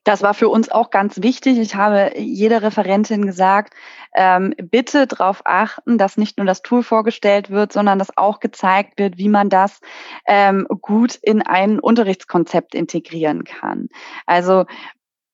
Das 0.04 0.22
war 0.22 0.32
für 0.32 0.48
uns 0.48 0.70
auch 0.70 0.90
ganz 0.90 1.22
wichtig. 1.22 1.58
Ich 1.58 1.74
habe 1.74 2.12
jeder 2.16 2.62
Referentin 2.62 3.26
gesagt, 3.26 3.74
ähm, 4.14 4.54
bitte 4.56 5.06
darauf 5.06 5.42
achten, 5.44 5.98
dass 5.98 6.16
nicht 6.16 6.38
nur 6.38 6.46
das 6.46 6.62
Tool 6.62 6.82
vorgestellt 6.82 7.50
wird, 7.50 7.72
sondern 7.72 7.98
dass 7.98 8.16
auch 8.16 8.40
gezeigt 8.40 8.98
wird, 8.98 9.18
wie 9.18 9.28
man 9.28 9.50
das 9.50 9.80
ähm, 10.26 10.66
gut 10.80 11.16
in 11.16 11.42
ein 11.42 11.78
Unterrichtskonzept 11.78 12.74
integrieren 12.74 13.44
kann. 13.44 13.88
Also 14.24 14.64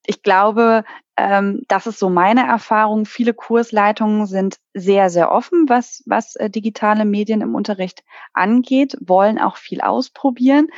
ich 0.06 0.22
glaube, 0.22 0.84
ähm, 1.16 1.62
das 1.68 1.86
ist 1.86 1.98
so 1.98 2.10
meine 2.10 2.46
Erfahrung. 2.46 3.06
Viele 3.06 3.34
Kursleitungen 3.34 4.26
sind 4.26 4.58
sehr, 4.74 5.10
sehr 5.10 5.32
offen, 5.32 5.68
was, 5.68 6.02
was 6.06 6.36
äh, 6.36 6.50
digitale 6.50 7.04
Medien 7.04 7.40
im 7.40 7.54
Unterricht 7.54 8.04
angeht, 8.32 8.96
wollen 9.00 9.38
auch 9.38 9.56
viel 9.56 9.80
ausprobieren. 9.80 10.68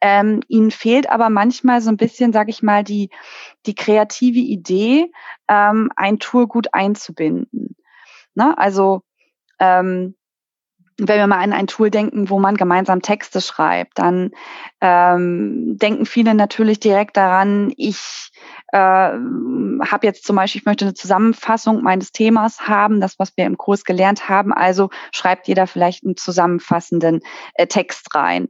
Ähm, 0.00 0.40
ihnen 0.48 0.70
fehlt 0.70 1.10
aber 1.10 1.30
manchmal 1.30 1.80
so 1.80 1.90
ein 1.90 1.96
bisschen, 1.96 2.32
sage 2.32 2.50
ich 2.50 2.62
mal, 2.62 2.82
die, 2.82 3.10
die 3.66 3.74
kreative 3.74 4.40
Idee, 4.40 5.12
ähm, 5.48 5.90
ein 5.96 6.18
Tool 6.18 6.46
gut 6.46 6.72
einzubinden. 6.72 7.76
Ne? 8.34 8.56
Also 8.56 9.02
ähm, 9.60 10.14
wenn 10.98 11.18
wir 11.18 11.26
mal 11.26 11.42
an 11.42 11.52
ein 11.52 11.66
Tool 11.66 11.90
denken, 11.90 12.30
wo 12.30 12.38
man 12.38 12.56
gemeinsam 12.56 13.02
Texte 13.02 13.40
schreibt, 13.40 13.98
dann 13.98 14.30
ähm, 14.80 15.76
denken 15.78 16.06
viele 16.06 16.34
natürlich 16.34 16.78
direkt 16.78 17.16
daran, 17.16 17.72
ich 17.76 18.30
äh, 18.74 18.78
habe 18.78 20.00
jetzt 20.02 20.24
zum 20.24 20.34
Beispiel, 20.36 20.60
ich 20.60 20.66
möchte 20.66 20.84
eine 20.84 20.94
Zusammenfassung 20.94 21.82
meines 21.82 22.10
Themas 22.10 22.66
haben, 22.68 23.00
das, 23.00 23.18
was 23.20 23.36
wir 23.36 23.46
im 23.46 23.56
Kurs 23.56 23.84
gelernt 23.84 24.28
haben. 24.28 24.52
Also 24.52 24.90
schreibt 25.12 25.46
jeder 25.46 25.66
vielleicht 25.66 26.04
einen 26.04 26.16
zusammenfassenden 26.16 27.20
äh, 27.54 27.68
Text 27.68 28.14
rein. 28.14 28.48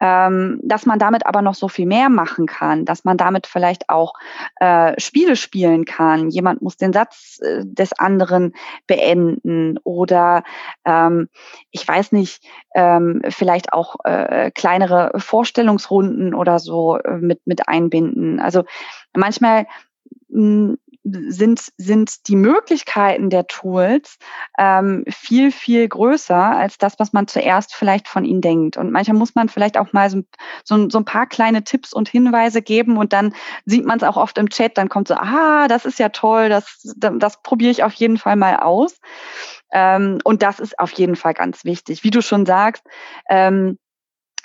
Ähm, 0.00 0.60
dass 0.62 0.86
man 0.86 0.98
damit 0.98 1.26
aber 1.26 1.42
noch 1.42 1.54
so 1.54 1.68
viel 1.68 1.86
mehr 1.86 2.08
machen 2.08 2.46
kann, 2.46 2.84
dass 2.86 3.04
man 3.04 3.16
damit 3.16 3.46
vielleicht 3.46 3.90
auch 3.90 4.14
äh, 4.56 4.98
Spiele 4.98 5.36
spielen 5.36 5.84
kann. 5.84 6.30
Jemand 6.30 6.62
muss 6.62 6.76
den 6.76 6.92
Satz 6.92 7.38
äh, 7.42 7.64
des 7.64 7.92
anderen 7.92 8.54
beenden 8.86 9.78
oder 9.84 10.44
ähm, 10.86 11.28
ich 11.70 11.77
weiß 11.86 12.12
nicht, 12.12 12.42
ähm, 12.74 13.22
vielleicht 13.28 13.72
auch 13.72 13.96
äh, 14.04 14.50
kleinere 14.50 15.12
Vorstellungsrunden 15.16 16.34
oder 16.34 16.58
so 16.58 16.96
äh, 16.96 17.18
mit, 17.18 17.46
mit 17.46 17.68
einbinden. 17.68 18.40
Also 18.40 18.64
manchmal 19.14 19.66
mh, 20.28 20.70
hm, 20.70 20.78
sind, 21.04 21.72
sind 21.76 22.28
die 22.28 22.36
Möglichkeiten 22.36 23.30
der 23.30 23.46
Tools 23.46 24.18
ähm, 24.58 25.04
viel, 25.08 25.52
viel 25.52 25.88
größer 25.88 26.36
als 26.36 26.78
das, 26.78 26.98
was 26.98 27.12
man 27.12 27.26
zuerst 27.26 27.74
vielleicht 27.74 28.08
von 28.08 28.24
ihnen 28.24 28.40
denkt. 28.40 28.76
Und 28.76 28.90
manchmal 28.90 29.16
muss 29.16 29.34
man 29.34 29.48
vielleicht 29.48 29.78
auch 29.78 29.92
mal 29.92 30.10
so, 30.10 30.22
so, 30.64 30.88
so 30.90 30.98
ein 30.98 31.04
paar 31.04 31.26
kleine 31.26 31.64
Tipps 31.64 31.92
und 31.92 32.08
Hinweise 32.08 32.62
geben 32.62 32.96
und 32.96 33.12
dann 33.12 33.34
sieht 33.64 33.84
man 33.84 33.98
es 33.98 34.04
auch 34.04 34.16
oft 34.16 34.38
im 34.38 34.48
Chat, 34.50 34.76
dann 34.76 34.88
kommt 34.88 35.08
so, 35.08 35.14
ah, 35.14 35.68
das 35.68 35.84
ist 35.84 35.98
ja 35.98 36.08
toll, 36.10 36.48
das, 36.48 36.82
das, 36.96 37.42
probiere 37.42 37.70
ich 37.70 37.84
auf 37.84 37.94
jeden 37.94 38.18
Fall 38.18 38.36
mal 38.36 38.56
aus. 38.56 38.98
Ähm, 39.72 40.18
und 40.24 40.42
das 40.42 40.60
ist 40.60 40.78
auf 40.78 40.92
jeden 40.92 41.16
Fall 41.16 41.34
ganz 41.34 41.64
wichtig. 41.64 42.04
Wie 42.04 42.10
du 42.10 42.22
schon 42.22 42.46
sagst, 42.46 42.84
ähm, 43.28 43.78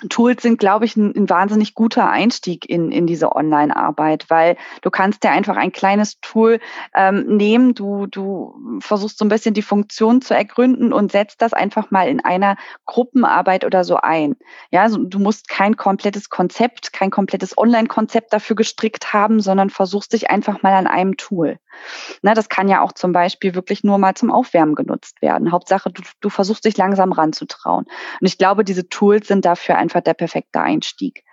Tools 0.08 0.42
sind, 0.42 0.58
glaube 0.58 0.84
ich, 0.84 0.96
ein, 0.96 1.14
ein, 1.14 1.30
wahnsinnig 1.30 1.74
guter 1.74 2.10
Einstieg 2.10 2.68
in, 2.68 2.90
in 2.90 3.06
diese 3.06 3.34
Online-Arbeit, 3.34 4.26
weil 4.28 4.56
du 4.82 4.90
kannst 4.90 5.22
dir 5.22 5.30
einfach 5.30 5.56
ein 5.56 5.72
kleines 5.72 6.20
Tool 6.20 6.58
ähm, 6.94 7.36
nehmen, 7.36 7.74
du, 7.74 8.06
du 8.06 8.78
versuchst 8.80 9.18
so 9.18 9.24
ein 9.24 9.28
bisschen 9.28 9.54
die 9.54 9.62
Funktion 9.62 10.20
zu 10.20 10.34
ergründen 10.34 10.92
und 10.92 11.12
setzt 11.12 11.40
das 11.42 11.52
einfach 11.52 11.90
mal 11.90 12.08
in 12.08 12.20
einer 12.20 12.56
Gruppenarbeit 12.86 13.64
oder 13.64 13.84
so 13.84 13.96
ein. 13.96 14.36
Ja, 14.70 14.82
also 14.82 14.98
du 14.98 15.18
musst 15.18 15.48
kein 15.48 15.76
komplettes 15.76 16.28
Konzept, 16.28 16.92
kein 16.92 17.10
komplettes 17.10 17.56
Online-Konzept 17.56 18.32
dafür 18.32 18.56
gestrickt 18.56 19.12
haben, 19.12 19.40
sondern 19.40 19.70
versuchst 19.70 20.12
dich 20.12 20.30
einfach 20.30 20.62
mal 20.62 20.74
an 20.74 20.86
einem 20.86 21.16
Tool. 21.16 21.58
Na, 22.22 22.34
das 22.34 22.48
kann 22.48 22.68
ja 22.68 22.82
auch 22.82 22.92
zum 22.92 23.12
Beispiel 23.12 23.54
wirklich 23.54 23.84
nur 23.84 23.98
mal 23.98 24.14
zum 24.14 24.30
Aufwärmen 24.30 24.74
genutzt 24.74 25.20
werden. 25.22 25.52
Hauptsache, 25.52 25.90
du, 25.90 26.02
du 26.20 26.28
versuchst 26.28 26.64
dich 26.64 26.76
langsam 26.76 27.12
ranzutrauen. 27.12 27.84
Und 28.20 28.26
ich 28.26 28.38
glaube, 28.38 28.64
diese 28.64 28.88
Tools 28.88 29.28
sind 29.28 29.44
dafür 29.44 29.76
einfach 29.76 30.00
der 30.00 30.14
perfekte 30.14 30.60
Einstieg. 30.60 31.24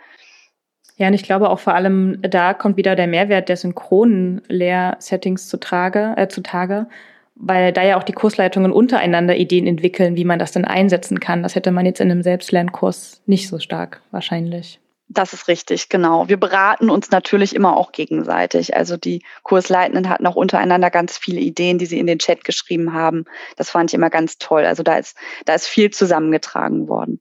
Ja, 0.97 1.07
und 1.07 1.13
ich 1.13 1.23
glaube 1.23 1.49
auch 1.49 1.59
vor 1.59 1.73
allem, 1.73 2.21
da 2.21 2.53
kommt 2.53 2.77
wieder 2.77 2.95
der 2.95 3.07
Mehrwert 3.07 3.49
der 3.49 3.57
synchronen 3.57 4.41
Lehrsettings 4.47 5.47
zutage, 5.47 6.13
äh, 6.17 6.27
zutage, 6.27 6.87
weil 7.35 7.71
da 7.73 7.83
ja 7.83 7.97
auch 7.97 8.03
die 8.03 8.13
Kursleitungen 8.13 8.71
untereinander 8.71 9.35
Ideen 9.35 9.65
entwickeln, 9.65 10.15
wie 10.15 10.25
man 10.25 10.37
das 10.37 10.51
denn 10.51 10.65
einsetzen 10.65 11.19
kann. 11.19 11.43
Das 11.43 11.55
hätte 11.55 11.71
man 11.71 11.85
jetzt 11.85 12.01
in 12.01 12.11
einem 12.11 12.21
Selbstlernkurs 12.21 13.23
nicht 13.25 13.47
so 13.47 13.57
stark 13.59 14.01
wahrscheinlich. 14.11 14.80
Das 15.13 15.33
ist 15.33 15.49
richtig, 15.49 15.89
genau. 15.89 16.29
Wir 16.29 16.39
beraten 16.39 16.89
uns 16.89 17.11
natürlich 17.11 17.53
immer 17.53 17.75
auch 17.75 17.91
gegenseitig. 17.91 18.77
Also 18.77 18.95
die 18.95 19.23
Kursleitenden 19.43 20.07
hatten 20.07 20.25
auch 20.25 20.37
untereinander 20.37 20.89
ganz 20.89 21.17
viele 21.17 21.41
Ideen, 21.41 21.77
die 21.77 21.85
sie 21.85 21.99
in 21.99 22.07
den 22.07 22.19
Chat 22.19 22.45
geschrieben 22.45 22.93
haben. 22.93 23.25
Das 23.57 23.69
fand 23.69 23.89
ich 23.89 23.93
immer 23.93 24.09
ganz 24.09 24.37
toll. 24.37 24.65
Also 24.65 24.83
da 24.83 24.97
ist, 24.97 25.17
da 25.45 25.53
ist 25.53 25.67
viel 25.67 25.89
zusammengetragen 25.91 26.87
worden. 26.87 27.19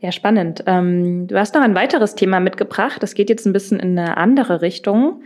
Ja, 0.00 0.10
spannend. 0.10 0.64
Ähm, 0.66 1.28
du 1.28 1.38
hast 1.38 1.54
noch 1.54 1.62
ein 1.62 1.76
weiteres 1.76 2.16
Thema 2.16 2.40
mitgebracht. 2.40 3.00
Das 3.00 3.14
geht 3.14 3.30
jetzt 3.30 3.46
ein 3.46 3.52
bisschen 3.52 3.78
in 3.78 3.96
eine 3.96 4.16
andere 4.16 4.62
Richtung. 4.62 5.22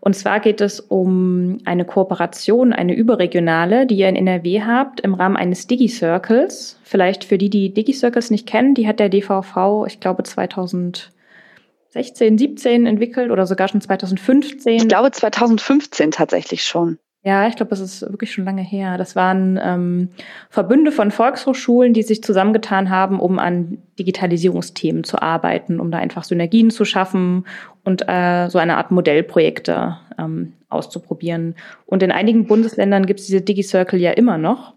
Und 0.00 0.14
zwar 0.14 0.40
geht 0.40 0.60
es 0.60 0.80
um 0.80 1.58
eine 1.64 1.84
Kooperation, 1.84 2.72
eine 2.72 2.94
überregionale, 2.94 3.86
die 3.86 3.96
ihr 3.96 4.08
in 4.08 4.16
NRW 4.16 4.62
habt, 4.62 5.00
im 5.00 5.14
Rahmen 5.14 5.36
eines 5.36 5.66
Digi-Circles. 5.66 6.78
Vielleicht 6.82 7.24
für 7.24 7.38
die, 7.38 7.50
die 7.50 7.74
Digi-Circles 7.74 8.30
nicht 8.30 8.46
kennen, 8.46 8.74
die 8.74 8.86
hat 8.86 9.00
der 9.00 9.08
DVV, 9.08 9.86
ich 9.86 10.00
glaube, 10.00 10.22
2016, 10.22 12.38
17 12.38 12.86
entwickelt 12.86 13.30
oder 13.30 13.46
sogar 13.46 13.68
schon 13.68 13.80
2015. 13.80 14.74
Ich 14.74 14.88
glaube 14.88 15.10
2015 15.10 16.10
tatsächlich 16.10 16.64
schon. 16.64 16.98
Ja, 17.24 17.48
ich 17.48 17.56
glaube, 17.56 17.70
das 17.70 17.80
ist 17.80 18.02
wirklich 18.02 18.32
schon 18.32 18.44
lange 18.44 18.62
her. 18.62 18.96
Das 18.96 19.16
waren 19.16 19.58
ähm, 19.62 20.08
Verbünde 20.50 20.92
von 20.92 21.10
Volkshochschulen, 21.10 21.92
die 21.92 22.02
sich 22.02 22.22
zusammengetan 22.22 22.90
haben, 22.90 23.18
um 23.18 23.40
an 23.40 23.78
Digitalisierungsthemen 23.98 25.02
zu 25.02 25.20
arbeiten, 25.20 25.80
um 25.80 25.90
da 25.90 25.98
einfach 25.98 26.22
Synergien 26.22 26.70
zu 26.70 26.84
schaffen 26.84 27.44
und 27.84 28.08
äh, 28.08 28.48
so 28.48 28.58
eine 28.58 28.76
Art 28.76 28.92
Modellprojekte 28.92 29.96
ähm, 30.16 30.52
auszuprobieren. 30.68 31.56
Und 31.86 32.04
in 32.04 32.12
einigen 32.12 32.46
Bundesländern 32.46 33.04
gibt 33.04 33.18
es 33.18 33.26
diese 33.26 33.40
DigiCircle 33.40 33.98
ja 33.98 34.12
immer 34.12 34.38
noch. 34.38 34.74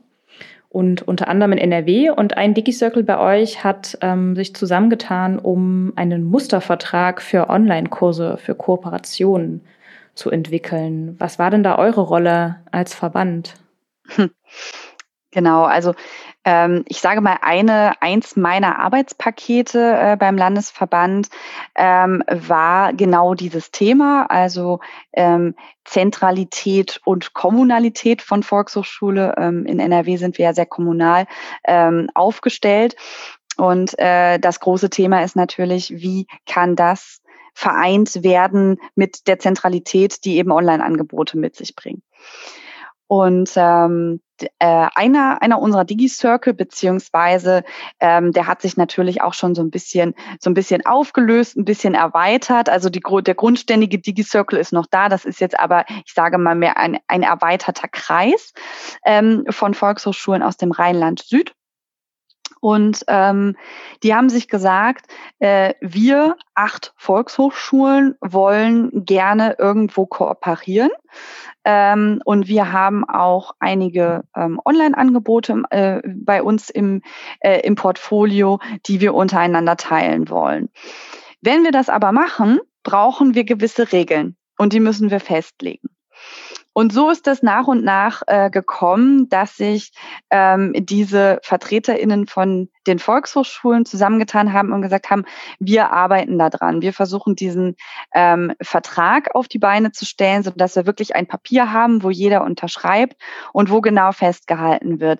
Und 0.68 1.02
unter 1.02 1.28
anderem 1.28 1.52
in 1.52 1.58
NRW. 1.60 2.10
Und 2.10 2.38
ein 2.38 2.54
DigiCircle 2.54 3.04
bei 3.04 3.20
euch 3.20 3.64
hat 3.64 3.98
ähm, 4.02 4.36
sich 4.36 4.56
zusammengetan, 4.56 5.38
um 5.38 5.94
einen 5.96 6.24
Mustervertrag 6.24 7.22
für 7.22 7.50
Online-Kurse, 7.50 8.38
für 8.38 8.56
Kooperationen 8.56 9.62
zu 10.22 10.30
entwickeln. 10.30 11.16
Was 11.20 11.40
war 11.40 11.50
denn 11.50 11.64
da 11.64 11.78
eure 11.78 12.02
Rolle 12.02 12.64
als 12.72 12.94
Verband? 12.94 13.56
Genau, 15.34 15.64
also 15.64 15.94
ähm, 16.44 16.84
ich 16.90 17.00
sage 17.00 17.22
mal, 17.22 17.38
eine, 17.42 17.94
eins 18.02 18.36
meiner 18.36 18.80
Arbeitspakete 18.80 19.80
äh, 19.80 20.18
beim 20.18 20.38
Landesverband 20.38 21.30
ähm, 21.76 22.22
war 22.30 22.92
genau 22.92 23.34
dieses 23.34 23.72
Thema, 23.72 24.26
also 24.30 24.82
ähm, 25.14 25.56
Zentralität 25.86 27.00
und 27.06 27.34
Kommunalität 27.34 28.22
von 28.22 28.44
Volkshochschule. 28.44 29.36
Ähm, 29.38 29.66
in 29.66 29.80
NRW 29.80 30.18
sind 30.18 30.38
wir 30.38 30.46
ja 30.46 30.54
sehr 30.54 30.66
kommunal 30.66 31.28
ähm, 31.64 32.10
aufgestellt. 32.14 32.98
Und 33.56 33.98
äh, 34.00 34.38
das 34.38 34.60
große 34.60 34.90
Thema 34.90 35.24
ist 35.24 35.38
natürlich, 35.38 35.92
wie 35.92 36.28
kann 36.46 36.76
das 36.76 37.22
vereint 37.54 38.24
werden 38.24 38.78
mit 38.96 39.28
der 39.28 39.40
Zentralität, 39.40 40.24
die 40.26 40.38
eben 40.38 40.52
Online-Angebote 40.52 41.38
mit 41.38 41.56
sich 41.56 41.76
bringen. 41.76 42.02
Und 43.08 43.52
ähm, 43.58 44.22
äh, 44.60 44.88
einer, 44.96 45.42
einer 45.42 45.60
unserer 45.60 45.84
Digi-Circle, 45.84 46.54
beziehungsweise 46.54 47.66
ähm, 48.00 48.32
der 48.32 48.48
hat 48.48 48.62
sich 48.62 48.78
natürlich 48.78 49.22
auch 49.22 49.34
schon 49.34 49.54
so 49.54 49.62
ein 49.62 49.70
bisschen, 49.70 50.16
so 50.40 50.50
ein 50.50 50.54
bisschen 50.54 50.86
aufgelöst, 50.86 51.58
ein 51.58 51.66
bisschen 51.66 51.94
erweitert. 51.94 52.70
Also 52.70 52.90
die, 52.90 53.02
der 53.02 53.36
grundständige 53.36 54.00
Digi-Circle 54.00 54.58
ist 54.58 54.72
noch 54.72 54.86
da. 54.90 55.10
Das 55.10 55.26
ist 55.26 55.42
jetzt 55.42 55.60
aber, 55.60 55.84
ich 56.06 56.14
sage 56.14 56.38
mal 56.38 56.56
mehr 56.56 56.78
ein, 56.78 57.00
ein 57.08 57.24
erweiterter 57.24 57.90
Kreis 57.90 58.54
ähm, 59.06 59.44
von 59.50 59.74
Volkshochschulen 59.74 60.42
aus 60.42 60.56
dem 60.56 60.72
Rheinland 60.72 61.20
Süd. 61.20 61.54
Und 62.62 63.04
ähm, 63.08 63.58
die 64.04 64.16
haben 64.16 64.30
sich 64.30 64.48
gesagt, 64.48 65.08
äh, 65.40 65.74
wir 65.82 66.38
acht 66.54 66.94
Volkshochschulen 66.96 68.16
wollen 68.22 69.04
gerne 69.04 69.56
irgendwo 69.58 70.06
kooperieren. 70.06 70.92
Ähm, 71.66 72.22
und 72.24 72.48
wir 72.48 72.72
haben 72.72 73.04
auch 73.08 73.56
einige 73.60 74.24
ähm, 74.36 74.62
Online-Angebote 74.64 75.64
äh, 75.72 76.02
bei 76.06 76.42
uns 76.44 76.70
im, 76.70 77.02
äh, 77.40 77.62
im 77.62 77.76
Portfolio, 77.76 78.60
die 78.86 79.02
wir 79.02 79.16
untereinander 79.16 79.76
teilen 79.76 80.30
wollen. 80.30 80.70
Wenn 81.42 81.64
wir 81.64 81.72
das 81.72 81.90
aber 81.90 82.12
machen, 82.12 82.60
brauchen 82.84 83.34
wir 83.34 83.44
gewisse 83.44 83.92
Regeln 83.92 84.36
und 84.58 84.74
die 84.74 84.80
müssen 84.80 85.10
wir 85.10 85.20
festlegen. 85.20 85.90
Und 86.74 86.94
so 86.94 87.10
ist 87.10 87.28
es 87.28 87.44
nach 87.44 87.68
und 87.68 87.84
nach 87.84 88.22
äh, 88.28 88.50
gekommen, 88.50 89.28
dass 89.30 89.58
sich 89.58 89.92
ähm, 90.30 90.74
diese 90.78 91.40
VertreterInnen 91.44 92.28
von 92.28 92.70
den 92.88 93.00
Volkshochschulen 93.00 93.86
zusammengetan 93.86 94.54
haben 94.54 94.72
und 94.72 94.82
gesagt 94.82 95.10
haben, 95.10 95.26
wir 95.60 95.92
arbeiten 95.92 96.40
da 96.40 96.50
dran. 96.50 96.82
Wir 96.82 96.94
versuchen 96.94 97.36
diesen 97.36 97.76
ähm, 98.14 98.54
Vertrag 98.62 99.36
auf 99.36 99.48
die 99.48 99.60
Beine 99.60 99.92
zu 99.92 100.06
stellen, 100.06 100.44
sodass 100.44 100.76
wir 100.76 100.86
wirklich 100.86 101.16
ein 101.16 101.28
Papier 101.28 101.72
haben, 101.74 102.04
wo 102.04 102.10
jeder 102.10 102.44
unterschreibt 102.44 103.22
und 103.54 103.70
wo 103.70 103.82
genau 103.82 104.12
festgehalten 104.12 105.00
wird 105.00 105.20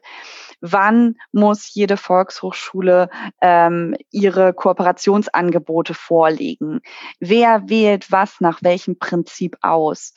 wann 0.62 1.16
muss 1.32 1.74
jede 1.74 1.98
Volkshochschule 1.98 3.10
ähm, 3.42 3.96
ihre 4.12 4.54
Kooperationsangebote 4.54 5.94
vorlegen? 5.94 6.82
Wer 7.20 7.68
wählt 7.68 8.12
was 8.12 8.40
nach 8.40 8.62
welchem 8.62 8.98
Prinzip 8.98 9.58
aus? 9.62 10.14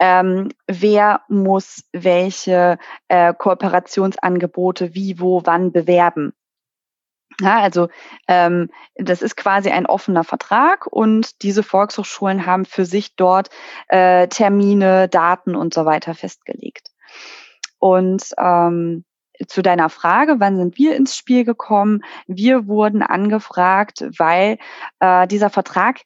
Ähm, 0.00 0.48
wer 0.66 1.20
muss 1.28 1.84
welche 1.92 2.78
äh, 3.08 3.34
Kooperationsangebote 3.34 4.94
wie, 4.94 5.20
wo, 5.20 5.42
wann 5.44 5.72
bewerben. 5.72 6.32
Ja, 7.40 7.60
also 7.60 7.88
ähm, 8.26 8.70
das 8.96 9.22
ist 9.22 9.36
quasi 9.36 9.70
ein 9.70 9.86
offener 9.86 10.24
Vertrag 10.24 10.86
und 10.86 11.42
diese 11.42 11.62
Volkshochschulen 11.62 12.44
haben 12.44 12.64
für 12.64 12.84
sich 12.84 13.14
dort 13.14 13.50
äh, 13.88 14.26
Termine, 14.28 15.08
Daten 15.08 15.54
und 15.54 15.72
so 15.72 15.84
weiter 15.84 16.14
festgelegt. 16.14 16.90
Und 17.78 18.24
ähm, 18.38 19.04
zu 19.46 19.62
deiner 19.62 19.88
Frage, 19.88 20.36
wann 20.38 20.56
sind 20.56 20.76
wir 20.76 20.96
ins 20.96 21.16
Spiel 21.16 21.44
gekommen? 21.44 22.02
Wir 22.26 22.66
wurden 22.66 23.02
angefragt, 23.02 24.04
weil 24.18 24.58
äh, 24.98 25.26
dieser 25.26 25.48
Vertrag 25.48 26.00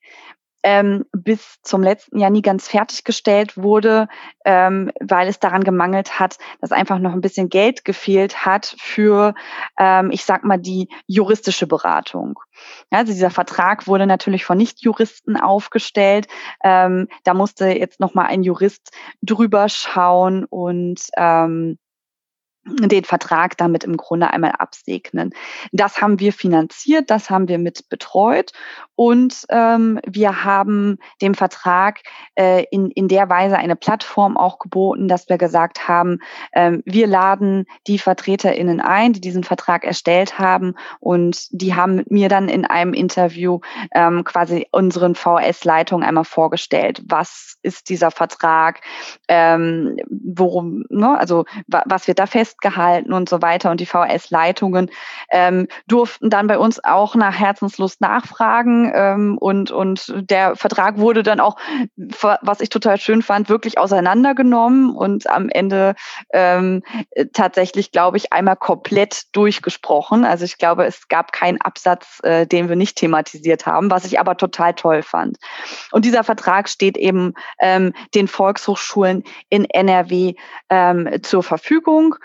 ähm, 0.64 1.04
bis 1.12 1.60
zum 1.62 1.82
letzten 1.82 2.18
Jahr 2.18 2.30
nie 2.30 2.42
ganz 2.42 2.66
fertiggestellt 2.68 3.56
wurde, 3.58 4.08
ähm, 4.46 4.90
weil 4.98 5.28
es 5.28 5.38
daran 5.38 5.62
gemangelt 5.62 6.18
hat, 6.18 6.38
dass 6.60 6.72
einfach 6.72 6.98
noch 6.98 7.12
ein 7.12 7.20
bisschen 7.20 7.50
Geld 7.50 7.84
gefehlt 7.84 8.46
hat 8.46 8.74
für, 8.78 9.34
ähm, 9.78 10.10
ich 10.10 10.24
sag 10.24 10.42
mal, 10.42 10.58
die 10.58 10.88
juristische 11.06 11.66
Beratung. 11.66 12.40
Also 12.90 13.12
dieser 13.12 13.30
Vertrag 13.30 13.86
wurde 13.86 14.06
natürlich 14.06 14.46
von 14.46 14.56
Nichtjuristen 14.56 15.36
aufgestellt. 15.36 16.28
Ähm, 16.62 17.08
da 17.24 17.34
musste 17.34 17.66
jetzt 17.66 18.00
noch 18.00 18.14
mal 18.14 18.26
ein 18.26 18.42
Jurist 18.42 18.90
drüber 19.22 19.68
schauen 19.68 20.46
und 20.46 21.00
ähm, 21.18 21.78
den 22.66 23.04
Vertrag 23.04 23.56
damit 23.58 23.84
im 23.84 23.96
Grunde 23.96 24.30
einmal 24.30 24.52
absegnen. 24.52 25.32
Das 25.72 26.00
haben 26.00 26.18
wir 26.20 26.32
finanziert, 26.32 27.10
das 27.10 27.30
haben 27.30 27.48
wir 27.48 27.58
mit 27.58 27.88
betreut 27.88 28.52
und 28.96 29.44
ähm, 29.50 30.00
wir 30.06 30.44
haben 30.44 30.98
dem 31.20 31.34
Vertrag 31.34 32.00
äh, 32.36 32.64
in, 32.70 32.90
in 32.90 33.08
der 33.08 33.28
Weise 33.28 33.58
eine 33.58 33.76
Plattform 33.76 34.36
auch 34.36 34.58
geboten, 34.58 35.08
dass 35.08 35.28
wir 35.28 35.36
gesagt 35.36 35.88
haben, 35.88 36.20
ähm, 36.52 36.82
wir 36.84 37.06
laden 37.06 37.66
die 37.86 37.98
VertreterInnen 37.98 38.80
ein, 38.80 39.12
die 39.12 39.20
diesen 39.20 39.44
Vertrag 39.44 39.84
erstellt 39.84 40.38
haben 40.38 40.74
und 41.00 41.48
die 41.50 41.74
haben 41.74 41.96
mit 41.96 42.10
mir 42.10 42.28
dann 42.28 42.48
in 42.48 42.64
einem 42.64 42.94
Interview 42.94 43.60
ähm, 43.92 44.24
quasi 44.24 44.66
unseren 44.70 45.14
VS-Leitung 45.14 46.02
einmal 46.02 46.24
vorgestellt. 46.24 47.02
Was 47.06 47.58
ist 47.62 47.88
dieser 47.88 48.10
Vertrag? 48.10 48.80
Ähm, 49.28 49.96
worum, 50.08 50.84
ne, 50.88 51.18
also 51.18 51.44
was 51.66 52.06
wird 52.06 52.18
da 52.18 52.26
fest 52.26 52.53
festgehalten 52.64 53.12
und 53.12 53.28
so 53.28 53.42
weiter. 53.42 53.70
Und 53.70 53.80
die 53.80 53.86
VS-Leitungen 53.86 54.90
ähm, 55.30 55.68
durften 55.86 56.30
dann 56.30 56.46
bei 56.46 56.58
uns 56.58 56.82
auch 56.82 57.14
nach 57.14 57.38
Herzenslust 57.38 58.00
nachfragen. 58.00 58.90
Ähm, 58.94 59.38
und, 59.38 59.70
und 59.70 60.12
der 60.16 60.56
Vertrag 60.56 60.98
wurde 60.98 61.22
dann 61.22 61.40
auch, 61.40 61.56
was 61.96 62.60
ich 62.60 62.68
total 62.68 62.98
schön 62.98 63.22
fand, 63.22 63.48
wirklich 63.48 63.78
auseinandergenommen 63.78 64.94
und 64.94 65.28
am 65.28 65.48
Ende 65.48 65.94
ähm, 66.32 66.82
tatsächlich, 67.32 67.92
glaube 67.92 68.16
ich, 68.16 68.32
einmal 68.32 68.56
komplett 68.56 69.24
durchgesprochen. 69.32 70.24
Also 70.24 70.44
ich 70.44 70.58
glaube, 70.58 70.84
es 70.84 71.08
gab 71.08 71.32
keinen 71.32 71.60
Absatz, 71.60 72.20
äh, 72.22 72.46
den 72.46 72.68
wir 72.68 72.76
nicht 72.76 72.96
thematisiert 72.96 73.66
haben, 73.66 73.90
was 73.90 74.04
ich 74.04 74.18
aber 74.18 74.36
total 74.36 74.74
toll 74.74 75.02
fand. 75.02 75.36
Und 75.92 76.04
dieser 76.04 76.24
Vertrag 76.24 76.68
steht 76.68 76.96
eben 76.96 77.34
ähm, 77.60 77.92
den 78.14 78.28
Volkshochschulen 78.28 79.24
in 79.48 79.64
NRW 79.64 80.34
ähm, 80.70 81.08
zur 81.22 81.42
Verfügung. 81.42 82.16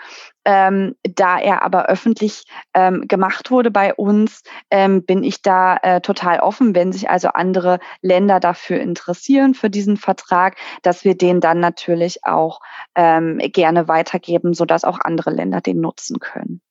Ähm, 0.44 0.96
da 1.02 1.38
er 1.38 1.62
aber 1.62 1.86
öffentlich 1.86 2.44
ähm, 2.74 3.06
gemacht 3.06 3.50
wurde 3.50 3.70
bei 3.70 3.94
uns, 3.94 4.42
ähm, 4.70 5.04
bin 5.04 5.22
ich 5.22 5.42
da 5.42 5.76
äh, 5.76 6.00
total 6.00 6.40
offen, 6.40 6.74
wenn 6.74 6.92
sich 6.92 7.10
also 7.10 7.28
andere 7.28 7.78
Länder 8.00 8.40
dafür 8.40 8.80
interessieren, 8.80 9.54
für 9.54 9.70
diesen 9.70 9.96
Vertrag, 9.96 10.56
dass 10.82 11.04
wir 11.04 11.14
den 11.14 11.40
dann 11.40 11.60
natürlich 11.60 12.24
auch 12.24 12.60
ähm, 12.94 13.38
gerne 13.38 13.86
weitergeben, 13.86 14.54
sodass 14.54 14.84
auch 14.84 14.98
andere 15.02 15.30
Länder 15.30 15.60
den 15.60 15.80
nutzen 15.80 16.18
können. 16.20 16.62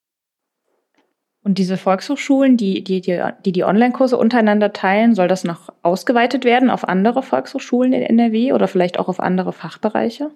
Und 1.42 1.56
diese 1.56 1.78
Volkshochschulen, 1.78 2.56
die 2.56 2.84
die, 2.84 3.00
die, 3.00 3.22
die, 3.44 3.52
die 3.52 3.64
Online-Kurse 3.64 4.16
untereinander 4.18 4.72
teilen, 4.72 5.14
soll 5.14 5.26
das 5.26 5.44
noch 5.44 5.70
ausgeweitet 5.82 6.44
werden 6.44 6.68
auf 6.68 6.86
andere 6.86 7.22
Volkshochschulen 7.22 7.92
in 7.92 8.02
NRW 8.02 8.52
oder 8.52 8.68
vielleicht 8.68 8.98
auch 8.98 9.08
auf 9.08 9.20
andere 9.20 9.52
Fachbereiche? 9.52 10.30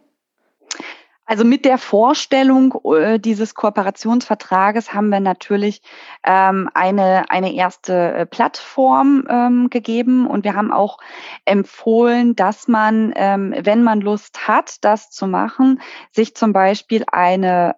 Also 1.26 1.44
mit 1.44 1.64
der 1.64 1.78
Vorstellung 1.78 2.74
äh, 2.84 3.18
dieses 3.18 3.54
Kooperationsvertrages 3.54 4.92
haben 4.92 5.08
wir 5.08 5.20
natürlich 5.20 5.80
ähm, 6.22 6.68
eine, 6.74 7.30
eine 7.30 7.54
erste 7.54 8.12
äh, 8.12 8.26
Plattform 8.26 9.26
ähm, 9.30 9.70
gegeben. 9.70 10.26
Und 10.26 10.44
wir 10.44 10.54
haben 10.54 10.70
auch 10.70 10.98
empfohlen, 11.46 12.37
dass 12.37 12.68
man, 12.68 13.14
ähm, 13.16 13.54
wenn 13.58 13.82
man 13.82 14.02
Lust 14.02 14.46
hat, 14.46 14.84
das 14.84 15.10
zu 15.10 15.26
machen, 15.26 15.80
sich 16.10 16.34
zum 16.37 16.52
Beispiel 16.52 17.04
eine 17.10 17.74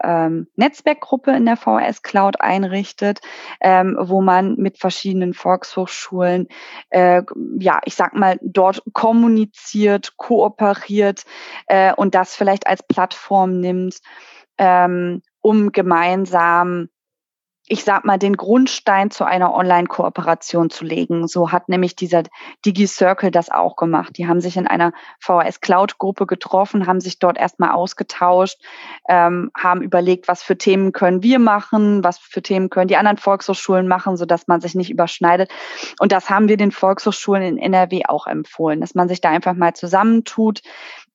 Netzwerkgruppe 0.57 1.33
in 1.33 1.47
der 1.47 1.57
VS 1.57 2.03
Cloud 2.03 2.41
einrichtet, 2.41 3.21
wo 3.61 4.21
man 4.21 4.57
mit 4.57 4.79
verschiedenen 4.79 5.35
Volkshochschulen, 5.35 6.49
äh, 6.91 7.23
ja, 7.59 7.81
ich 7.85 7.95
sag 7.95 8.15
mal, 8.15 8.39
dort 8.43 8.83
kommuniziert, 8.93 10.17
kooperiert 10.17 11.25
und 11.97 12.15
das 12.15 12.35
vielleicht 12.35 12.67
als 12.67 12.83
Plattform 12.83 13.36
Plattform 13.37 13.61
nimmt, 13.61 13.99
ähm, 14.59 15.23
um 15.41 15.73
gemeinsam 15.73 16.89
ich 17.69 17.83
sag 17.83 18.05
mal, 18.05 18.17
den 18.17 18.37
Grundstein 18.37 19.11
zu 19.11 19.25
einer 19.25 19.53
Online-Kooperation 19.53 20.71
zu 20.71 20.85
legen. 20.85 21.27
So 21.27 21.51
hat 21.51 21.69
nämlich 21.69 21.97
dieser 21.97 22.23
DigiCircle 22.65 23.33
das 23.33 23.51
auch 23.51 23.75
gemacht. 23.75 24.17
Die 24.17 24.29
haben 24.29 24.41
sich 24.41 24.57
in 24.57 24.69
einer 24.69 24.93
VHS 25.19 25.61
Cloud-Gruppe 25.61 26.27
getroffen, 26.27 26.87
haben 26.87 27.01
sich 27.01 27.19
dort 27.19 27.37
erstmal 27.37 27.73
ausgetauscht, 27.73 28.63
ähm, 29.09 29.51
haben 29.57 29.83
überlegt, 29.83 30.29
was 30.29 30.45
für 30.45 30.57
Themen 30.57 30.93
können 30.93 31.25
wir 31.25 31.41
machen, 31.41 32.05
was 32.05 32.19
für 32.19 32.41
Themen 32.41 32.71
können 32.71 32.87
die 32.87 32.97
anderen 32.97 33.19
Volkshochschulen 33.19 33.89
machen, 33.89 34.17
sodass 34.17 34.47
man 34.47 34.61
sich 34.61 34.77
nicht 34.77 34.91
überschneidet. 34.91 35.51
Und 35.99 36.13
das 36.13 36.31
haben 36.31 36.47
wir 36.47 36.57
den 36.57 36.71
Volkshochschulen 36.71 37.43
in 37.43 37.59
NRW 37.59 38.03
auch 38.07 38.29
empfohlen, 38.29 38.81
dass 38.81 38.95
man 38.95 39.09
sich 39.09 39.21
da 39.21 39.31
einfach 39.31 39.55
mal 39.55 39.75
zusammentut. 39.75 40.61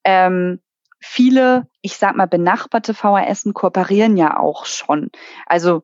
Ähm, 0.04 0.60
viele, 1.02 1.68
ich 1.82 1.98
sag 1.98 2.16
mal, 2.16 2.28
benachbarte 2.28 2.94
VHSen 2.94 3.54
kooperieren 3.54 4.16
ja 4.16 4.40
auch 4.40 4.66
schon. 4.66 5.10
Also 5.46 5.84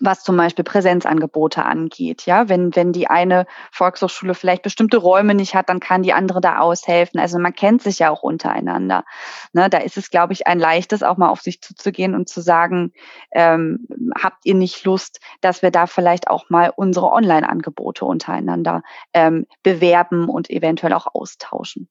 was 0.00 0.24
zum 0.24 0.36
Beispiel 0.36 0.64
Präsenzangebote 0.64 1.64
angeht. 1.64 2.26
Ja, 2.26 2.48
wenn, 2.48 2.74
wenn 2.74 2.92
die 2.92 3.06
eine 3.08 3.46
Volkshochschule 3.70 4.34
vielleicht 4.34 4.62
bestimmte 4.62 4.96
Räume 4.96 5.34
nicht 5.34 5.54
hat, 5.54 5.68
dann 5.68 5.78
kann 5.78 6.02
die 6.02 6.12
andere 6.12 6.40
da 6.40 6.58
aushelfen. 6.58 7.20
Also 7.20 7.38
man 7.38 7.54
kennt 7.54 7.82
sich 7.82 8.00
ja 8.00 8.10
auch 8.10 8.22
untereinander. 8.22 9.04
Ne, 9.52 9.70
da 9.70 9.78
ist 9.78 9.96
es, 9.96 10.10
glaube 10.10 10.32
ich, 10.32 10.46
ein 10.46 10.58
leichtes, 10.58 11.02
auch 11.02 11.16
mal 11.16 11.28
auf 11.28 11.40
sich 11.40 11.60
zuzugehen 11.60 12.14
und 12.14 12.28
zu 12.28 12.40
sagen, 12.40 12.92
ähm, 13.30 13.86
habt 14.20 14.44
ihr 14.44 14.54
nicht 14.54 14.84
Lust, 14.84 15.20
dass 15.40 15.62
wir 15.62 15.70
da 15.70 15.86
vielleicht 15.86 16.28
auch 16.28 16.50
mal 16.50 16.72
unsere 16.74 17.12
Online-Angebote 17.12 18.04
untereinander 18.04 18.82
ähm, 19.14 19.46
bewerben 19.62 20.28
und 20.28 20.50
eventuell 20.50 20.94
auch 20.94 21.06
austauschen. 21.14 21.88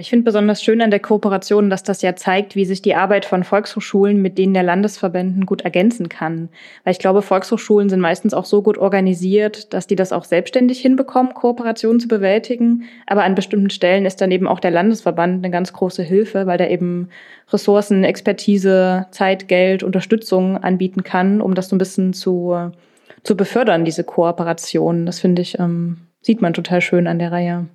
Ich 0.00 0.10
finde 0.10 0.26
besonders 0.26 0.62
schön 0.62 0.80
an 0.80 0.92
der 0.92 1.00
Kooperation, 1.00 1.70
dass 1.70 1.82
das 1.82 2.02
ja 2.02 2.14
zeigt, 2.14 2.54
wie 2.54 2.64
sich 2.64 2.82
die 2.82 2.94
Arbeit 2.94 3.24
von 3.24 3.42
Volkshochschulen 3.42 4.22
mit 4.22 4.38
denen 4.38 4.54
der 4.54 4.62
Landesverbänden 4.62 5.44
gut 5.44 5.62
ergänzen 5.62 6.08
kann. 6.08 6.50
Weil 6.84 6.92
ich 6.92 7.00
glaube, 7.00 7.20
Volkshochschulen 7.20 7.88
sind 7.88 7.98
meistens 7.98 8.32
auch 8.32 8.44
so 8.44 8.62
gut 8.62 8.78
organisiert, 8.78 9.74
dass 9.74 9.88
die 9.88 9.96
das 9.96 10.12
auch 10.12 10.22
selbstständig 10.22 10.78
hinbekommen, 10.78 11.34
Kooperationen 11.34 11.98
zu 11.98 12.06
bewältigen. 12.06 12.84
Aber 13.06 13.24
an 13.24 13.34
bestimmten 13.34 13.70
Stellen 13.70 14.06
ist 14.06 14.20
dann 14.20 14.30
eben 14.30 14.46
auch 14.46 14.60
der 14.60 14.70
Landesverband 14.70 15.44
eine 15.44 15.50
ganz 15.50 15.72
große 15.72 16.04
Hilfe, 16.04 16.46
weil 16.46 16.58
der 16.58 16.70
eben 16.70 17.08
Ressourcen, 17.52 18.04
Expertise, 18.04 19.06
Zeit, 19.10 19.48
Geld, 19.48 19.82
Unterstützung 19.82 20.58
anbieten 20.58 21.02
kann, 21.02 21.40
um 21.40 21.56
das 21.56 21.70
so 21.70 21.74
ein 21.74 21.80
bisschen 21.80 22.12
zu, 22.12 22.70
zu 23.24 23.36
befördern, 23.36 23.84
diese 23.84 24.04
Kooperation. 24.04 25.06
Das 25.06 25.18
finde 25.18 25.42
ich, 25.42 25.58
ähm, 25.58 26.06
sieht 26.20 26.40
man 26.40 26.54
total 26.54 26.82
schön 26.82 27.08
an 27.08 27.18
der 27.18 27.32
Reihe. 27.32 27.66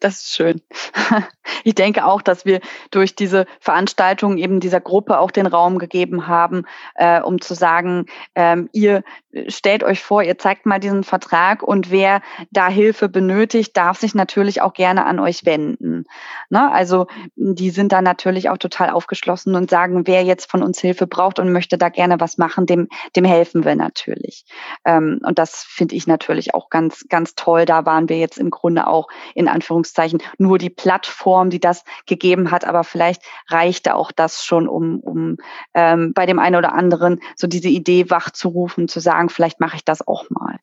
Das 0.00 0.22
ist 0.22 0.34
schön. 0.34 0.60
Ich 1.64 1.74
denke 1.74 2.04
auch, 2.04 2.22
dass 2.22 2.44
wir 2.44 2.60
durch 2.90 3.14
diese 3.14 3.46
Veranstaltung 3.60 4.38
eben 4.38 4.60
dieser 4.60 4.80
Gruppe 4.80 5.18
auch 5.18 5.30
den 5.30 5.46
Raum 5.46 5.78
gegeben 5.78 6.26
haben, 6.26 6.64
äh, 6.94 7.20
um 7.20 7.40
zu 7.40 7.54
sagen, 7.54 8.06
ähm, 8.34 8.68
ihr 8.72 9.02
stellt 9.46 9.84
euch 9.84 10.02
vor, 10.02 10.22
ihr 10.22 10.38
zeigt 10.38 10.66
mal 10.66 10.80
diesen 10.80 11.04
Vertrag 11.04 11.62
und 11.62 11.90
wer 11.90 12.20
da 12.50 12.68
Hilfe 12.68 13.08
benötigt, 13.08 13.76
darf 13.76 13.98
sich 13.98 14.14
natürlich 14.14 14.60
auch 14.60 14.72
gerne 14.72 15.06
an 15.06 15.20
euch 15.20 15.46
wenden. 15.46 16.04
Ne? 16.48 16.70
Also 16.72 17.06
die 17.36 17.70
sind 17.70 17.92
da 17.92 18.02
natürlich 18.02 18.48
auch 18.48 18.58
total 18.58 18.90
aufgeschlossen 18.90 19.54
und 19.54 19.70
sagen, 19.70 20.06
wer 20.06 20.24
jetzt 20.24 20.50
von 20.50 20.62
uns 20.62 20.80
Hilfe 20.80 21.06
braucht 21.06 21.38
und 21.38 21.52
möchte 21.52 21.78
da 21.78 21.88
gerne 21.88 22.18
was 22.18 22.38
machen, 22.38 22.66
dem, 22.66 22.88
dem 23.14 23.24
helfen 23.24 23.64
wir 23.64 23.76
natürlich. 23.76 24.44
Ähm, 24.84 25.20
und 25.24 25.38
das 25.38 25.62
finde 25.62 25.94
ich 25.94 26.06
natürlich 26.06 26.54
auch 26.54 26.68
ganz, 26.68 27.06
ganz 27.08 27.34
toll. 27.34 27.64
Da 27.64 27.86
waren 27.86 28.08
wir 28.08 28.18
jetzt 28.18 28.38
im 28.38 28.50
Grunde 28.50 28.88
auch 28.88 29.08
in 29.34 29.48
Anführungszeichen 29.48 30.20
nur 30.38 30.58
die 30.58 30.70
Plattform, 30.70 31.39
die 31.48 31.60
das 31.60 31.84
gegeben 32.06 32.50
hat, 32.50 32.66
aber 32.66 32.84
vielleicht 32.84 33.22
reichte 33.48 33.94
auch 33.94 34.12
das 34.12 34.44
schon, 34.44 34.68
um, 34.68 35.00
um 35.00 35.38
ähm, 35.72 36.12
bei 36.12 36.26
dem 36.26 36.38
einen 36.38 36.56
oder 36.56 36.74
anderen 36.74 37.20
so 37.36 37.46
diese 37.46 37.68
Idee 37.68 38.10
wachzurufen, 38.10 38.88
zu 38.88 39.00
sagen, 39.00 39.30
vielleicht 39.30 39.60
mache 39.60 39.76
ich 39.76 39.84
das 39.84 40.06
auch 40.06 40.28
mal. 40.28 40.56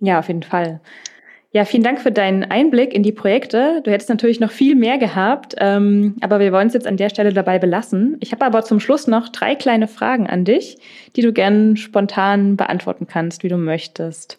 Ja, 0.00 0.18
auf 0.18 0.26
jeden 0.26 0.42
Fall. 0.42 0.80
Ja, 1.52 1.64
vielen 1.64 1.84
Dank 1.84 2.00
für 2.00 2.12
deinen 2.12 2.44
Einblick 2.44 2.92
in 2.92 3.02
die 3.02 3.12
Projekte. 3.12 3.80
Du 3.82 3.90
hättest 3.90 4.10
natürlich 4.10 4.40
noch 4.40 4.50
viel 4.50 4.74
mehr 4.74 4.98
gehabt, 4.98 5.54
ähm, 5.58 6.16
aber 6.20 6.38
wir 6.38 6.52
wollen 6.52 6.66
es 6.66 6.74
jetzt 6.74 6.86
an 6.86 6.98
der 6.98 7.08
Stelle 7.08 7.32
dabei 7.32 7.58
belassen. 7.58 8.18
Ich 8.20 8.32
habe 8.32 8.44
aber 8.44 8.62
zum 8.62 8.78
Schluss 8.78 9.06
noch 9.06 9.30
drei 9.30 9.54
kleine 9.54 9.88
Fragen 9.88 10.26
an 10.26 10.44
dich, 10.44 10.76
die 11.14 11.22
du 11.22 11.32
gern 11.32 11.78
spontan 11.78 12.56
beantworten 12.56 13.06
kannst, 13.06 13.42
wie 13.42 13.48
du 13.48 13.56
möchtest. 13.56 14.38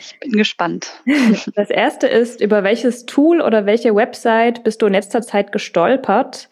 Ich 0.00 0.18
bin 0.20 0.32
gespannt. 0.32 1.02
Das 1.54 1.70
erste 1.70 2.06
ist, 2.06 2.40
über 2.40 2.62
welches 2.62 3.06
Tool 3.06 3.40
oder 3.40 3.66
welche 3.66 3.94
Website 3.94 4.64
bist 4.64 4.82
du 4.82 4.86
in 4.86 4.92
letzter 4.92 5.22
Zeit 5.22 5.52
gestolpert, 5.52 6.48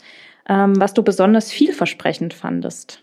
ähm, 0.48 0.78
was 0.80 0.94
du 0.94 1.02
besonders 1.02 1.50
vielversprechend 1.50 2.34
fandest? 2.34 3.02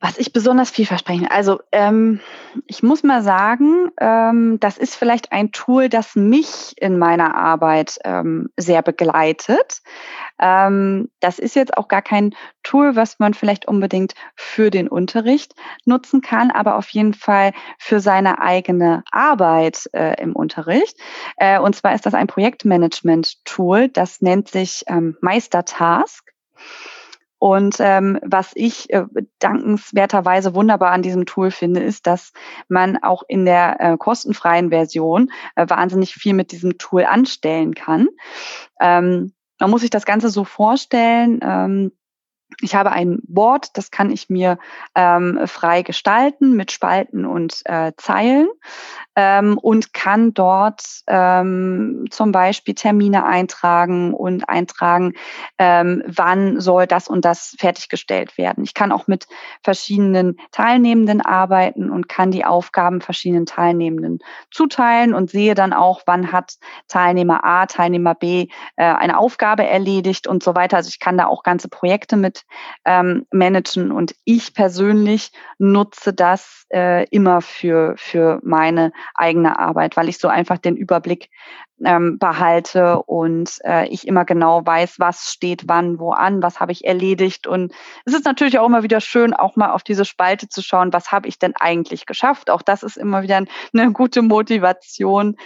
Was 0.00 0.16
ich 0.16 0.32
besonders 0.32 0.70
vielversprechend, 0.70 1.32
also 1.32 1.60
ähm, 1.72 2.20
ich 2.68 2.84
muss 2.84 3.02
mal 3.02 3.22
sagen, 3.22 3.90
ähm, 4.00 4.60
das 4.60 4.78
ist 4.78 4.94
vielleicht 4.94 5.32
ein 5.32 5.50
Tool, 5.50 5.88
das 5.88 6.14
mich 6.14 6.74
in 6.76 6.98
meiner 6.98 7.34
Arbeit 7.34 7.98
ähm, 8.04 8.48
sehr 8.56 8.82
begleitet. 8.82 9.82
Ähm, 10.40 11.10
das 11.20 11.38
ist 11.38 11.56
jetzt 11.56 11.76
auch 11.76 11.88
gar 11.88 12.02
kein 12.02 12.34
Tool, 12.62 12.96
was 12.96 13.18
man 13.18 13.34
vielleicht 13.34 13.66
unbedingt 13.66 14.14
für 14.34 14.70
den 14.70 14.88
Unterricht 14.88 15.54
nutzen 15.84 16.20
kann, 16.20 16.50
aber 16.50 16.76
auf 16.76 16.88
jeden 16.90 17.14
Fall 17.14 17.52
für 17.78 18.00
seine 18.00 18.40
eigene 18.40 19.02
Arbeit 19.10 19.88
äh, 19.92 20.20
im 20.22 20.34
Unterricht. 20.34 20.96
Äh, 21.36 21.58
und 21.58 21.74
zwar 21.76 21.94
ist 21.94 22.06
das 22.06 22.14
ein 22.14 22.26
Projektmanagement-Tool, 22.26 23.88
das 23.88 24.20
nennt 24.20 24.48
sich 24.48 24.84
ähm, 24.86 25.16
Meistertask. 25.20 26.24
Und 27.38 27.76
ähm, 27.78 28.18
was 28.22 28.50
ich 28.54 28.92
äh, 28.92 29.04
dankenswerterweise 29.38 30.54
wunderbar 30.54 30.90
an 30.90 31.02
diesem 31.02 31.24
Tool 31.24 31.50
finde, 31.52 31.80
ist, 31.80 32.06
dass 32.06 32.32
man 32.68 32.96
auch 33.02 33.22
in 33.28 33.44
der 33.44 33.80
äh, 33.80 33.96
kostenfreien 33.96 34.70
Version 34.70 35.30
äh, 35.54 35.68
wahnsinnig 35.68 36.14
viel 36.14 36.34
mit 36.34 36.50
diesem 36.50 36.78
Tool 36.78 37.04
anstellen 37.04 37.74
kann. 37.74 38.08
Ähm, 38.80 39.34
man 39.58 39.70
muss 39.70 39.80
sich 39.80 39.90
das 39.90 40.06
Ganze 40.06 40.30
so 40.30 40.44
vorstellen. 40.44 41.40
Ähm, 41.42 41.92
ich 42.60 42.74
habe 42.74 42.90
ein 42.92 43.20
Board, 43.24 43.76
das 43.76 43.90
kann 43.90 44.10
ich 44.10 44.30
mir 44.30 44.58
ähm, 44.94 45.40
frei 45.46 45.82
gestalten 45.82 46.56
mit 46.56 46.72
Spalten 46.72 47.24
und 47.24 47.60
äh, 47.66 47.92
Zeilen 47.96 48.48
ähm, 49.14 49.58
und 49.58 49.92
kann 49.92 50.32
dort 50.32 50.82
ähm, 51.06 52.06
zum 52.10 52.32
Beispiel 52.32 52.74
Termine 52.74 53.24
eintragen 53.24 54.14
und 54.14 54.48
eintragen, 54.48 55.12
ähm, 55.58 56.02
wann 56.06 56.60
soll 56.60 56.86
das 56.86 57.08
und 57.08 57.24
das 57.24 57.54
fertiggestellt 57.58 58.38
werden. 58.38 58.64
Ich 58.64 58.74
kann 58.74 58.92
auch 58.92 59.06
mit 59.06 59.26
verschiedenen 59.62 60.38
Teilnehmenden 60.50 61.20
arbeiten 61.20 61.90
und 61.90 62.08
kann 62.08 62.30
die 62.30 62.44
Aufgaben 62.44 63.00
verschiedenen 63.00 63.46
Teilnehmenden 63.46 64.20
zuteilen 64.50 65.14
und 65.14 65.30
sehe 65.30 65.54
dann 65.54 65.72
auch, 65.72 66.02
wann 66.06 66.32
hat 66.32 66.58
Teilnehmer 66.88 67.44
A, 67.44 67.66
Teilnehmer 67.66 68.14
B 68.14 68.48
äh, 68.76 68.84
eine 68.84 69.18
Aufgabe 69.18 69.66
erledigt 69.66 70.26
und 70.26 70.42
so 70.42 70.54
weiter. 70.54 70.78
Also 70.78 70.88
ich 70.88 70.98
kann 70.98 71.18
da 71.18 71.26
auch 71.26 71.42
ganze 71.42 71.68
Projekte 71.68 72.16
mit 72.16 72.37
ähm, 72.84 73.26
managen. 73.32 73.92
Und 73.92 74.14
ich 74.24 74.54
persönlich 74.54 75.30
nutze 75.58 76.12
das 76.12 76.66
äh, 76.72 77.06
immer 77.10 77.40
für, 77.40 77.94
für 77.96 78.40
meine 78.42 78.92
eigene 79.14 79.58
Arbeit, 79.58 79.96
weil 79.96 80.08
ich 80.08 80.18
so 80.18 80.28
einfach 80.28 80.58
den 80.58 80.76
Überblick 80.76 81.30
ähm, 81.84 82.18
behalte 82.18 83.02
und 83.02 83.58
äh, 83.64 83.86
ich 83.88 84.06
immer 84.06 84.24
genau 84.24 84.64
weiß, 84.64 84.98
was 84.98 85.32
steht 85.32 85.64
wann, 85.66 85.98
wo 85.98 86.12
an, 86.12 86.42
was 86.42 86.60
habe 86.60 86.72
ich 86.72 86.84
erledigt. 86.84 87.46
Und 87.46 87.72
es 88.04 88.14
ist 88.14 88.24
natürlich 88.24 88.58
auch 88.58 88.66
immer 88.66 88.82
wieder 88.82 89.00
schön, 89.00 89.34
auch 89.34 89.56
mal 89.56 89.70
auf 89.70 89.82
diese 89.82 90.04
Spalte 90.04 90.48
zu 90.48 90.62
schauen, 90.62 90.92
was 90.92 91.12
habe 91.12 91.28
ich 91.28 91.38
denn 91.38 91.54
eigentlich 91.58 92.06
geschafft. 92.06 92.50
Auch 92.50 92.62
das 92.62 92.82
ist 92.82 92.96
immer 92.96 93.22
wieder 93.22 93.44
eine 93.72 93.92
gute 93.92 94.22
Motivation. 94.22 95.36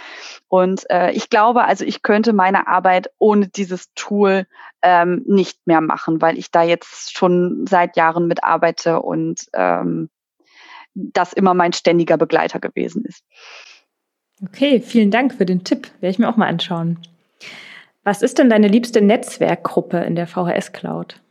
Und 0.47 0.89
äh, 0.89 1.11
ich 1.11 1.29
glaube, 1.29 1.65
also 1.65 1.85
ich 1.85 2.01
könnte 2.01 2.33
meine 2.33 2.67
Arbeit 2.67 3.09
ohne 3.19 3.47
dieses 3.47 3.93
Tool 3.93 4.47
ähm, 4.81 5.23
nicht 5.25 5.65
mehr 5.65 5.81
machen, 5.81 6.21
weil 6.21 6.37
ich 6.37 6.51
da 6.51 6.63
jetzt 6.63 7.15
schon 7.17 7.65
seit 7.67 7.95
Jahren 7.95 8.27
mitarbeite 8.27 9.01
und 9.01 9.45
ähm, 9.53 10.09
das 10.95 11.33
immer 11.33 11.53
mein 11.53 11.73
ständiger 11.73 12.17
Begleiter 12.17 12.59
gewesen 12.59 13.03
ist. 13.05 13.23
Okay, 14.41 14.81
vielen 14.81 15.11
Dank 15.11 15.33
für 15.33 15.45
den 15.45 15.63
Tipp. 15.63 15.89
Werde 15.99 16.11
ich 16.11 16.19
mir 16.19 16.29
auch 16.29 16.37
mal 16.37 16.47
anschauen. 16.47 16.99
Was 18.03 18.21
ist 18.21 18.39
denn 18.39 18.49
deine 18.49 18.67
liebste 18.67 19.01
Netzwerkgruppe 19.01 19.97
in 19.97 20.15
der 20.15 20.27
VHS 20.27 20.73
Cloud? 20.73 21.21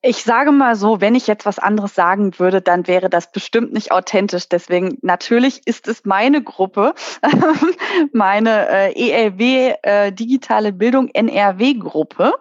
Ich 0.00 0.22
sage 0.22 0.52
mal 0.52 0.76
so, 0.76 1.00
wenn 1.00 1.16
ich 1.16 1.26
jetzt 1.26 1.44
was 1.44 1.58
anderes 1.58 1.96
sagen 1.96 2.38
würde, 2.38 2.62
dann 2.62 2.86
wäre 2.86 3.10
das 3.10 3.32
bestimmt 3.32 3.72
nicht 3.72 3.90
authentisch. 3.90 4.48
Deswegen 4.48 4.96
natürlich 5.02 5.66
ist 5.66 5.88
es 5.88 6.04
meine 6.04 6.40
Gruppe, 6.40 6.94
meine 8.12 8.68
äh, 8.68 8.92
ELW 8.92 9.74
äh, 9.82 10.12
Digitale 10.12 10.72
Bildung 10.72 11.08
NRW 11.08 11.74
Gruppe, 11.74 12.32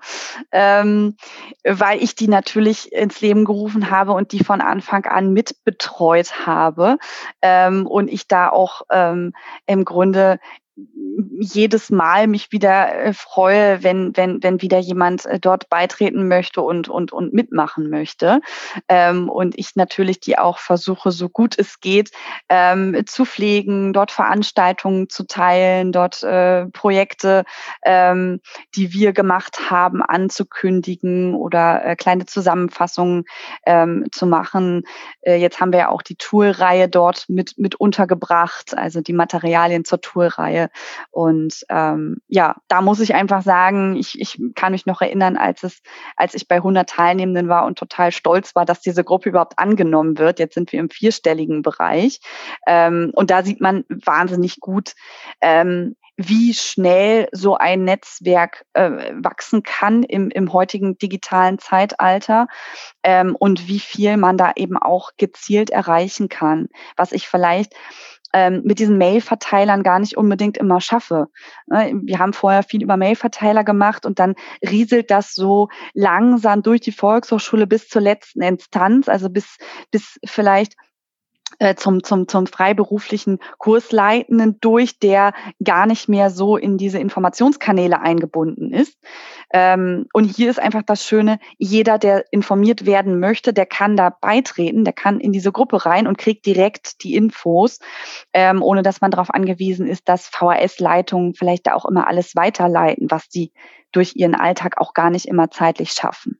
ähm, 0.51 1.15
weil 1.63 2.03
ich 2.03 2.13
die 2.13 2.27
natürlich 2.27 2.91
ins 2.91 3.21
Leben 3.21 3.43
gerufen 3.43 3.89
habe 3.89 4.11
und 4.11 4.33
die 4.33 4.43
von 4.43 4.61
Anfang 4.61 5.05
an 5.05 5.33
mitbetreut 5.33 6.45
habe 6.45 6.99
ähm, 7.41 7.87
und 7.87 8.07
ich 8.07 8.27
da 8.27 8.49
auch 8.49 8.83
ähm, 8.91 9.33
im 9.65 9.83
Grunde 9.83 10.39
jedes 11.39 11.89
Mal 11.89 12.27
mich 12.27 12.51
wieder 12.51 12.93
äh, 12.93 13.13
freue, 13.13 13.83
wenn, 13.83 14.15
wenn, 14.15 14.41
wenn 14.43 14.61
wieder 14.61 14.79
jemand 14.79 15.25
äh, 15.25 15.39
dort 15.39 15.69
beitreten 15.69 16.27
möchte 16.27 16.61
und, 16.61 16.89
und, 16.89 17.11
und 17.11 17.33
mitmachen 17.33 17.89
möchte. 17.89 18.41
Ähm, 18.87 19.29
und 19.29 19.57
ich 19.57 19.75
natürlich 19.75 20.19
die 20.19 20.37
auch 20.37 20.59
versuche, 20.59 21.11
so 21.11 21.29
gut 21.29 21.57
es 21.57 21.79
geht, 21.79 22.11
ähm, 22.49 23.05
zu 23.05 23.25
pflegen, 23.25 23.93
dort 23.93 24.11
Veranstaltungen 24.11 25.09
zu 25.09 25.25
teilen, 25.25 25.91
dort 25.91 26.23
äh, 26.23 26.65
Projekte, 26.67 27.43
ähm, 27.83 28.39
die 28.75 28.93
wir 28.93 29.13
gemacht 29.13 29.69
haben, 29.69 30.01
anzukündigen 30.01 31.35
oder 31.35 31.85
äh, 31.85 31.95
kleine 31.95 32.25
Zusammenfassungen 32.25 33.25
ähm, 33.65 34.05
zu 34.11 34.25
machen. 34.25 34.83
Äh, 35.21 35.35
jetzt 35.35 35.59
haben 35.59 35.71
wir 35.71 35.79
ja 35.79 35.89
auch 35.89 36.01
die 36.01 36.15
Toolreihe 36.15 36.89
dort 36.89 37.25
mit, 37.27 37.57
mit 37.57 37.75
untergebracht, 37.75 38.77
also 38.77 39.01
die 39.01 39.13
Materialien 39.13 39.85
zur 39.85 40.01
Toolreihe 40.01 40.69
und 41.11 41.65
ähm, 41.69 42.17
ja, 42.27 42.55
da 42.67 42.81
muss 42.81 42.99
ich 42.99 43.15
einfach 43.15 43.41
sagen, 43.41 43.95
ich, 43.95 44.19
ich 44.19 44.39
kann 44.55 44.71
mich 44.71 44.85
noch 44.85 45.01
erinnern, 45.01 45.37
als 45.37 45.63
es, 45.63 45.81
als 46.15 46.33
ich 46.33 46.47
bei 46.47 46.55
100 46.57 46.89
Teilnehmenden 46.89 47.49
war 47.49 47.65
und 47.65 47.77
total 47.77 48.11
stolz 48.11 48.55
war, 48.55 48.65
dass 48.65 48.81
diese 48.81 49.03
Gruppe 49.03 49.29
überhaupt 49.29 49.59
angenommen 49.59 50.17
wird. 50.17 50.39
Jetzt 50.39 50.55
sind 50.55 50.71
wir 50.71 50.79
im 50.79 50.89
vierstelligen 50.89 51.61
Bereich. 51.61 52.19
Ähm, 52.65 53.11
und 53.13 53.29
da 53.29 53.43
sieht 53.43 53.61
man 53.61 53.85
wahnsinnig 53.89 54.59
gut, 54.59 54.93
ähm, 55.41 55.95
wie 56.17 56.55
schnell 56.55 57.29
so 57.31 57.57
ein 57.57 57.83
Netzwerk 57.83 58.65
äh, 58.73 59.13
wachsen 59.13 59.61
kann 59.61 60.01
im, 60.01 60.31
im 60.31 60.51
heutigen 60.51 60.97
digitalen 60.97 61.59
Zeitalter 61.59 62.47
ähm, 63.03 63.35
und 63.35 63.67
wie 63.67 63.79
viel 63.79 64.17
man 64.17 64.35
da 64.35 64.51
eben 64.55 64.77
auch 64.77 65.11
gezielt 65.17 65.69
erreichen 65.69 66.27
kann. 66.27 66.69
Was 66.95 67.11
ich 67.11 67.27
vielleicht 67.27 67.75
ähm, 68.33 68.61
mit 68.63 68.79
diesen 68.79 68.97
Mail-Verteilern 68.97 69.83
gar 69.83 69.99
nicht 69.99 70.17
unbedingt 70.17 70.57
immer 70.57 70.81
schaffe. 70.81 71.27
Ne, 71.67 71.93
wir 72.03 72.19
haben 72.19 72.33
vorher 72.33 72.63
viel 72.63 72.83
über 72.83 72.97
Mail-Verteiler 72.97 73.63
gemacht 73.63 74.05
und 74.05 74.19
dann 74.19 74.35
rieselt 74.61 75.11
das 75.11 75.33
so 75.33 75.69
langsam 75.93 76.63
durch 76.63 76.81
die 76.81 76.91
Volkshochschule 76.91 77.67
bis 77.67 77.87
zur 77.87 78.01
letzten 78.01 78.41
Instanz, 78.41 79.09
also 79.09 79.29
bis, 79.29 79.57
bis 79.91 80.19
vielleicht 80.25 80.73
zum, 81.75 82.03
zum, 82.03 82.27
zum 82.27 82.45
freiberuflichen 82.45 83.39
Kursleitenden 83.57 84.59
durch, 84.61 84.99
der 84.99 85.33
gar 85.63 85.85
nicht 85.85 86.07
mehr 86.07 86.29
so 86.29 86.57
in 86.57 86.77
diese 86.77 86.99
Informationskanäle 86.99 87.99
eingebunden 87.99 88.71
ist. 88.71 88.97
Ähm, 89.51 90.07
und 90.13 90.25
hier 90.25 90.49
ist 90.49 90.59
einfach 90.59 90.83
das 90.83 91.03
Schöne, 91.03 91.39
jeder, 91.57 91.97
der 91.97 92.25
informiert 92.31 92.85
werden 92.85 93.19
möchte, 93.19 93.53
der 93.53 93.65
kann 93.65 93.95
da 93.95 94.09
beitreten, 94.09 94.83
der 94.83 94.93
kann 94.93 95.19
in 95.19 95.31
diese 95.31 95.51
Gruppe 95.51 95.85
rein 95.85 96.05
und 96.05 96.17
kriegt 96.17 96.45
direkt 96.45 97.03
die 97.03 97.15
Infos, 97.15 97.79
ähm, 98.33 98.61
ohne 98.61 98.83
dass 98.83 99.01
man 99.01 99.11
darauf 99.11 99.33
angewiesen 99.33 99.87
ist, 99.87 100.07
dass 100.09 100.27
VHS-Leitungen 100.27 101.33
vielleicht 101.33 101.67
da 101.67 101.73
auch 101.73 101.85
immer 101.85 102.07
alles 102.07 102.35
weiterleiten, 102.35 103.09
was 103.09 103.25
sie 103.29 103.51
durch 103.91 104.15
ihren 104.15 104.35
Alltag 104.35 104.79
auch 104.79 104.93
gar 104.93 105.09
nicht 105.09 105.27
immer 105.27 105.49
zeitlich 105.49 105.91
schaffen. 105.91 106.39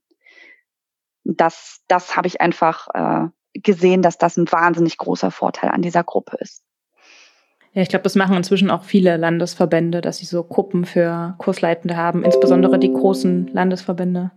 Das, 1.23 1.81
das 1.87 2.15
habe 2.15 2.27
ich 2.27 2.39
einfach 2.39 2.87
äh, 2.93 3.27
gesehen, 3.61 4.01
dass 4.01 4.17
das 4.17 4.37
ein 4.37 4.51
wahnsinnig 4.51 4.97
großer 4.97 5.31
Vorteil 5.31 5.69
an 5.69 5.81
dieser 5.81 6.03
Gruppe 6.03 6.37
ist. 6.37 6.63
Ja, 7.73 7.83
ich 7.83 7.89
glaube, 7.89 8.03
das 8.03 8.15
machen 8.15 8.35
inzwischen 8.35 8.71
auch 8.71 8.83
viele 8.83 9.17
Landesverbände, 9.17 10.01
dass 10.01 10.17
sie 10.17 10.25
so 10.25 10.43
Gruppen 10.43 10.85
für 10.85 11.35
Kursleitende 11.37 11.95
haben, 11.95 12.23
insbesondere 12.23 12.79
die 12.79 12.91
großen 12.91 13.47
Landesverbände. 13.53 14.31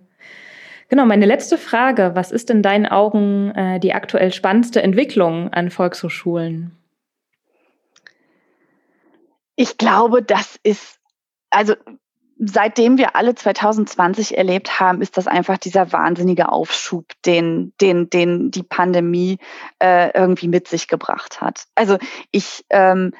Genau, 0.90 1.06
meine 1.06 1.24
letzte 1.24 1.56
Frage. 1.56 2.10
Was 2.14 2.32
ist 2.32 2.50
in 2.50 2.62
deinen 2.62 2.86
Augen 2.86 3.52
äh, 3.52 3.78
die 3.78 3.94
aktuell 3.94 4.32
spannendste 4.32 4.82
Entwicklung 4.82 5.52
an 5.52 5.70
Volkshochschulen? 5.70 6.76
Ich 9.54 9.78
glaube, 9.78 10.22
das 10.22 10.58
ist, 10.62 10.98
also 11.50 11.74
seitdem 12.42 12.96
wir 12.96 13.16
alle 13.16 13.34
2020 13.34 14.38
erlebt 14.38 14.80
haben, 14.80 15.02
ist 15.02 15.16
das 15.16 15.26
einfach 15.26 15.58
dieser 15.58 15.92
wahnsinnige 15.92 16.50
Aufschub, 16.50 17.04
den, 17.26 17.74
den, 17.80 18.08
den 18.08 18.50
die 18.50 18.62
Pandemie 18.62 19.38
äh, 19.78 20.10
irgendwie 20.18 20.48
mit 20.48 20.66
sich 20.66 20.88
gebracht 20.88 21.42
hat. 21.42 21.64
Also 21.74 21.98
ich, 22.30 22.64
ähm, 22.70 23.12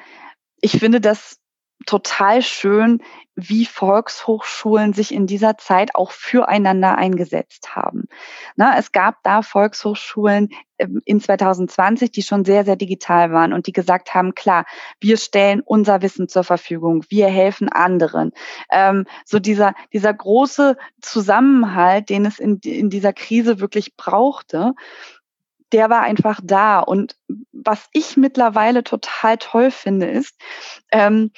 ich 0.59 0.71
finde 0.71 1.01
das 1.01 1.40
total 1.85 2.41
schön, 2.41 3.01
wie 3.35 3.65
Volkshochschulen 3.65 4.93
sich 4.93 5.13
in 5.13 5.25
dieser 5.25 5.57
Zeit 5.57 5.95
auch 5.95 6.11
füreinander 6.11 6.97
eingesetzt 6.97 7.75
haben. 7.75 8.07
Na, 8.55 8.77
es 8.77 8.91
gab 8.91 9.23
da 9.23 9.41
Volkshochschulen 9.41 10.49
ähm, 10.77 11.01
in 11.05 11.21
2020, 11.21 12.11
die 12.11 12.23
schon 12.23 12.43
sehr, 12.43 12.65
sehr 12.65 12.75
digital 12.75 13.31
waren 13.31 13.53
und 13.53 13.67
die 13.67 13.71
gesagt 13.71 14.13
haben, 14.13 14.35
klar, 14.35 14.65
wir 14.99 15.17
stellen 15.17 15.61
unser 15.61 16.01
Wissen 16.01 16.27
zur 16.27 16.43
Verfügung, 16.43 17.05
wir 17.09 17.27
helfen 17.27 17.69
anderen. 17.69 18.31
Ähm, 18.69 19.05
so 19.25 19.39
dieser, 19.39 19.73
dieser 19.93 20.13
große 20.13 20.77
Zusammenhalt, 21.01 22.09
den 22.09 22.25
es 22.25 22.37
in, 22.37 22.59
in 22.63 22.89
dieser 22.89 23.13
Krise 23.13 23.59
wirklich 23.59 23.95
brauchte, 23.95 24.73
der 25.71 25.89
war 25.89 26.01
einfach 26.01 26.39
da. 26.43 26.79
Und 26.79 27.15
was 27.53 27.87
ich 27.93 28.17
mittlerweile 28.17 28.83
total 28.83 29.37
toll 29.37 29.71
finde, 29.71 30.07
ist, 30.07 30.35
ähm, 30.91 31.31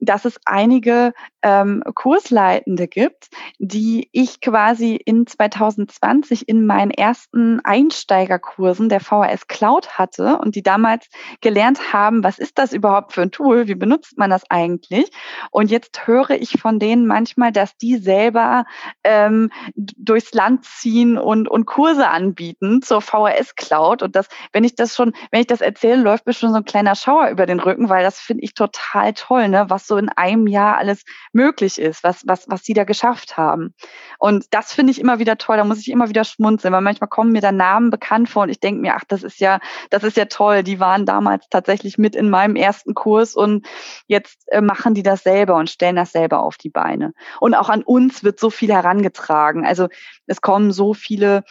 dass 0.00 0.24
es 0.24 0.38
einige 0.44 1.12
ähm, 1.42 1.82
Kursleitende 1.94 2.88
gibt, 2.88 3.28
die 3.58 4.08
ich 4.12 4.40
quasi 4.40 4.96
in 4.96 5.26
2020 5.26 6.48
in 6.48 6.66
meinen 6.66 6.90
ersten 6.90 7.60
Einsteigerkursen 7.64 8.88
der 8.88 9.00
VHS 9.00 9.46
Cloud 9.46 9.98
hatte 9.98 10.38
und 10.38 10.54
die 10.54 10.62
damals 10.62 11.08
gelernt 11.40 11.92
haben, 11.92 12.24
was 12.24 12.38
ist 12.38 12.58
das 12.58 12.72
überhaupt 12.72 13.12
für 13.12 13.22
ein 13.22 13.30
Tool, 13.30 13.68
wie 13.68 13.74
benutzt 13.74 14.18
man 14.18 14.30
das 14.30 14.42
eigentlich? 14.50 15.10
Und 15.50 15.70
jetzt 15.70 16.06
höre 16.06 16.30
ich 16.30 16.60
von 16.60 16.78
denen 16.78 17.06
manchmal, 17.06 17.52
dass 17.52 17.76
die 17.76 17.96
selber 17.96 18.64
ähm, 19.04 19.50
durchs 19.74 20.34
Land 20.34 20.64
ziehen 20.64 21.16
und, 21.18 21.48
und 21.48 21.66
Kurse 21.66 22.08
anbieten 22.08 22.82
zur 22.82 23.00
VHS 23.00 23.54
Cloud. 23.56 24.02
Und 24.02 24.16
das, 24.16 24.28
wenn 24.52 24.64
ich 24.64 24.74
das 24.74 24.94
schon, 24.94 25.12
wenn 25.30 25.40
ich 25.40 25.46
das 25.46 25.60
erzähle, 25.60 26.02
läuft 26.02 26.26
mir 26.26 26.32
schon 26.32 26.50
so 26.50 26.56
ein 26.56 26.64
kleiner 26.64 26.94
Schauer 26.94 27.28
über 27.28 27.46
den 27.46 27.60
Rücken, 27.60 27.88
weil 27.88 28.02
das 28.02 28.18
finde 28.18 28.44
ich 28.44 28.54
total 28.54 29.12
toll, 29.14 29.48
ne? 29.48 29.66
was 29.68 29.85
so 29.86 29.96
in 29.96 30.08
einem 30.08 30.46
Jahr 30.46 30.76
alles 30.76 31.04
möglich 31.32 31.78
ist, 31.80 32.04
was, 32.04 32.22
was, 32.26 32.48
was 32.48 32.64
sie 32.64 32.74
da 32.74 32.84
geschafft 32.84 33.36
haben. 33.36 33.74
Und 34.18 34.46
das 34.50 34.72
finde 34.72 34.90
ich 34.90 35.00
immer 35.00 35.18
wieder 35.18 35.38
toll, 35.38 35.56
da 35.56 35.64
muss 35.64 35.80
ich 35.80 35.90
immer 35.90 36.08
wieder 36.08 36.24
schmunzeln, 36.24 36.72
weil 36.72 36.80
manchmal 36.80 37.08
kommen 37.08 37.32
mir 37.32 37.40
da 37.40 37.52
Namen 37.52 37.90
bekannt 37.90 38.28
vor 38.28 38.44
und 38.44 38.48
ich 38.48 38.60
denke 38.60 38.80
mir, 38.80 38.94
ach, 38.96 39.04
das 39.06 39.22
ist 39.22 39.40
ja, 39.40 39.60
das 39.90 40.04
ist 40.04 40.16
ja 40.16 40.26
toll, 40.26 40.62
die 40.62 40.80
waren 40.80 41.06
damals 41.06 41.46
tatsächlich 41.50 41.98
mit 41.98 42.16
in 42.16 42.30
meinem 42.30 42.56
ersten 42.56 42.94
Kurs 42.94 43.34
und 43.34 43.66
jetzt 44.06 44.44
äh, 44.48 44.60
machen 44.60 44.94
die 44.94 45.02
das 45.02 45.22
selber 45.22 45.56
und 45.56 45.70
stellen 45.70 45.96
das 45.96 46.12
selber 46.12 46.42
auf 46.42 46.56
die 46.56 46.70
Beine. 46.70 47.12
Und 47.40 47.54
auch 47.54 47.68
an 47.68 47.82
uns 47.82 48.24
wird 48.24 48.40
so 48.40 48.50
viel 48.50 48.72
herangetragen. 48.72 49.66
Also 49.66 49.88
es 50.26 50.40
kommen 50.40 50.72
so 50.72 50.94
viele 50.94 51.44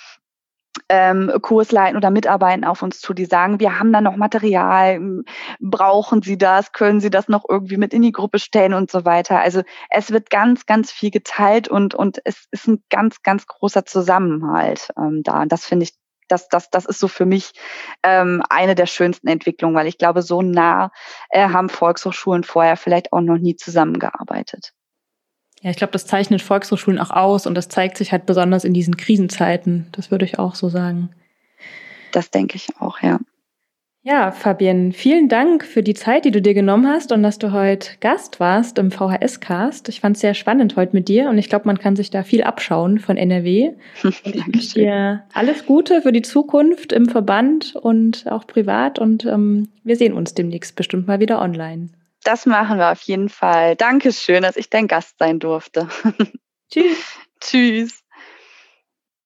ähm, 0.89 1.31
Kursleiten 1.41 1.97
oder 1.97 2.11
Mitarbeiten 2.11 2.65
auf 2.65 2.81
uns 2.81 2.99
zu, 2.99 3.13
die 3.13 3.25
sagen, 3.25 3.59
wir 3.59 3.79
haben 3.79 3.93
da 3.93 4.01
noch 4.01 4.15
Material, 4.15 5.23
brauchen 5.59 6.21
Sie 6.21 6.37
das, 6.37 6.71
können 6.71 6.99
Sie 6.99 7.09
das 7.09 7.27
noch 7.27 7.45
irgendwie 7.47 7.77
mit 7.77 7.93
in 7.93 8.01
die 8.01 8.11
Gruppe 8.11 8.39
stellen 8.39 8.73
und 8.73 8.91
so 8.91 9.05
weiter. 9.05 9.39
Also 9.39 9.63
es 9.89 10.11
wird 10.11 10.29
ganz, 10.29 10.65
ganz 10.65 10.91
viel 10.91 11.11
geteilt 11.11 11.67
und, 11.67 11.95
und 11.95 12.19
es 12.25 12.47
ist 12.51 12.67
ein 12.67 12.83
ganz, 12.89 13.21
ganz 13.23 13.47
großer 13.47 13.85
Zusammenhalt 13.85 14.89
ähm, 14.97 15.21
da. 15.23 15.41
Und 15.41 15.51
das 15.51 15.65
finde 15.65 15.83
ich 15.85 15.93
das, 16.27 16.49
das, 16.49 16.69
das 16.69 16.85
ist 16.85 16.99
so 16.99 17.07
für 17.07 17.25
mich 17.25 17.51
ähm, 18.03 18.41
eine 18.49 18.75
der 18.75 18.87
schönsten 18.87 19.27
Entwicklungen, 19.27 19.75
weil 19.75 19.87
ich 19.87 19.97
glaube, 19.97 20.21
so 20.21 20.41
nah 20.41 20.91
äh, 21.29 21.49
haben 21.49 21.69
Volkshochschulen 21.69 22.43
vorher 22.43 22.77
vielleicht 22.77 23.13
auch 23.13 23.21
noch 23.21 23.37
nie 23.37 23.55
zusammengearbeitet. 23.55 24.73
Ja, 25.65 25.71
ich 25.71 25.77
glaube, 25.77 25.93
das 25.93 26.05
zeichnet 26.05 26.43
Volkshochschulen 26.43 26.99
auch 26.99 27.09
aus 27.09 27.47
und 27.47 27.55
das 27.55 27.69
zeigt 27.69 27.97
sich 27.97 28.11
halt 28.11 28.27
besonders 28.27 28.65
in 28.65 28.75
diesen 28.75 28.97
Krisenzeiten. 28.97 29.87
Das 29.93 30.11
würde 30.11 30.23
ich 30.23 30.37
auch 30.37 30.53
so 30.53 30.69
sagen. 30.69 31.09
Das 32.11 32.29
denke 32.29 32.55
ich 32.55 32.67
auch, 32.79 33.01
ja. 33.01 33.19
Ja, 34.03 34.31
Fabienne, 34.31 34.91
vielen 34.93 35.27
Dank 35.27 35.65
für 35.65 35.81
die 35.81 35.95
Zeit, 35.95 36.25
die 36.25 36.29
du 36.29 36.39
dir 36.39 36.53
genommen 36.53 36.87
hast 36.87 37.11
und 37.11 37.23
dass 37.23 37.39
du 37.39 37.51
heute 37.51 37.89
Gast 37.99 38.39
warst 38.39 38.77
im 38.77 38.91
VHS-Cast. 38.91 39.89
Ich 39.89 40.01
fand 40.01 40.17
es 40.17 40.21
sehr 40.21 40.35
spannend 40.35 40.75
heute 40.75 40.95
mit 40.95 41.07
dir 41.07 41.29
und 41.29 41.39
ich 41.39 41.49
glaube, 41.49 41.65
man 41.65 41.79
kann 41.79 41.95
sich 41.95 42.11
da 42.11 42.21
viel 42.21 42.43
abschauen 42.43 42.99
von 42.99 43.17
NRW. 43.17 43.71
ich 44.03 44.23
wünsche 44.23 44.75
dir 44.75 45.23
alles 45.33 45.65
Gute 45.65 46.03
für 46.03 46.11
die 46.11 46.21
Zukunft 46.21 46.93
im 46.93 47.09
Verband 47.09 47.75
und 47.75 48.27
auch 48.29 48.45
privat 48.45 48.99
und 48.99 49.25
ähm, 49.25 49.69
wir 49.83 49.95
sehen 49.95 50.13
uns 50.13 50.35
demnächst 50.35 50.75
bestimmt 50.75 51.07
mal 51.07 51.19
wieder 51.19 51.41
online. 51.41 51.89
Das 52.25 52.47
machen 52.47 52.79
wir 52.79 52.91
auf 52.91 53.03
jeden 53.03 53.29
Fall. 53.29 53.75
Dankeschön, 53.75 54.41
dass 54.41 54.57
ich 54.57 54.71
dein 54.71 54.87
Gast 54.87 55.19
sein 55.19 55.37
durfte. 55.39 55.87
Tschüss. 56.73 57.19
Tschüss. 57.39 58.04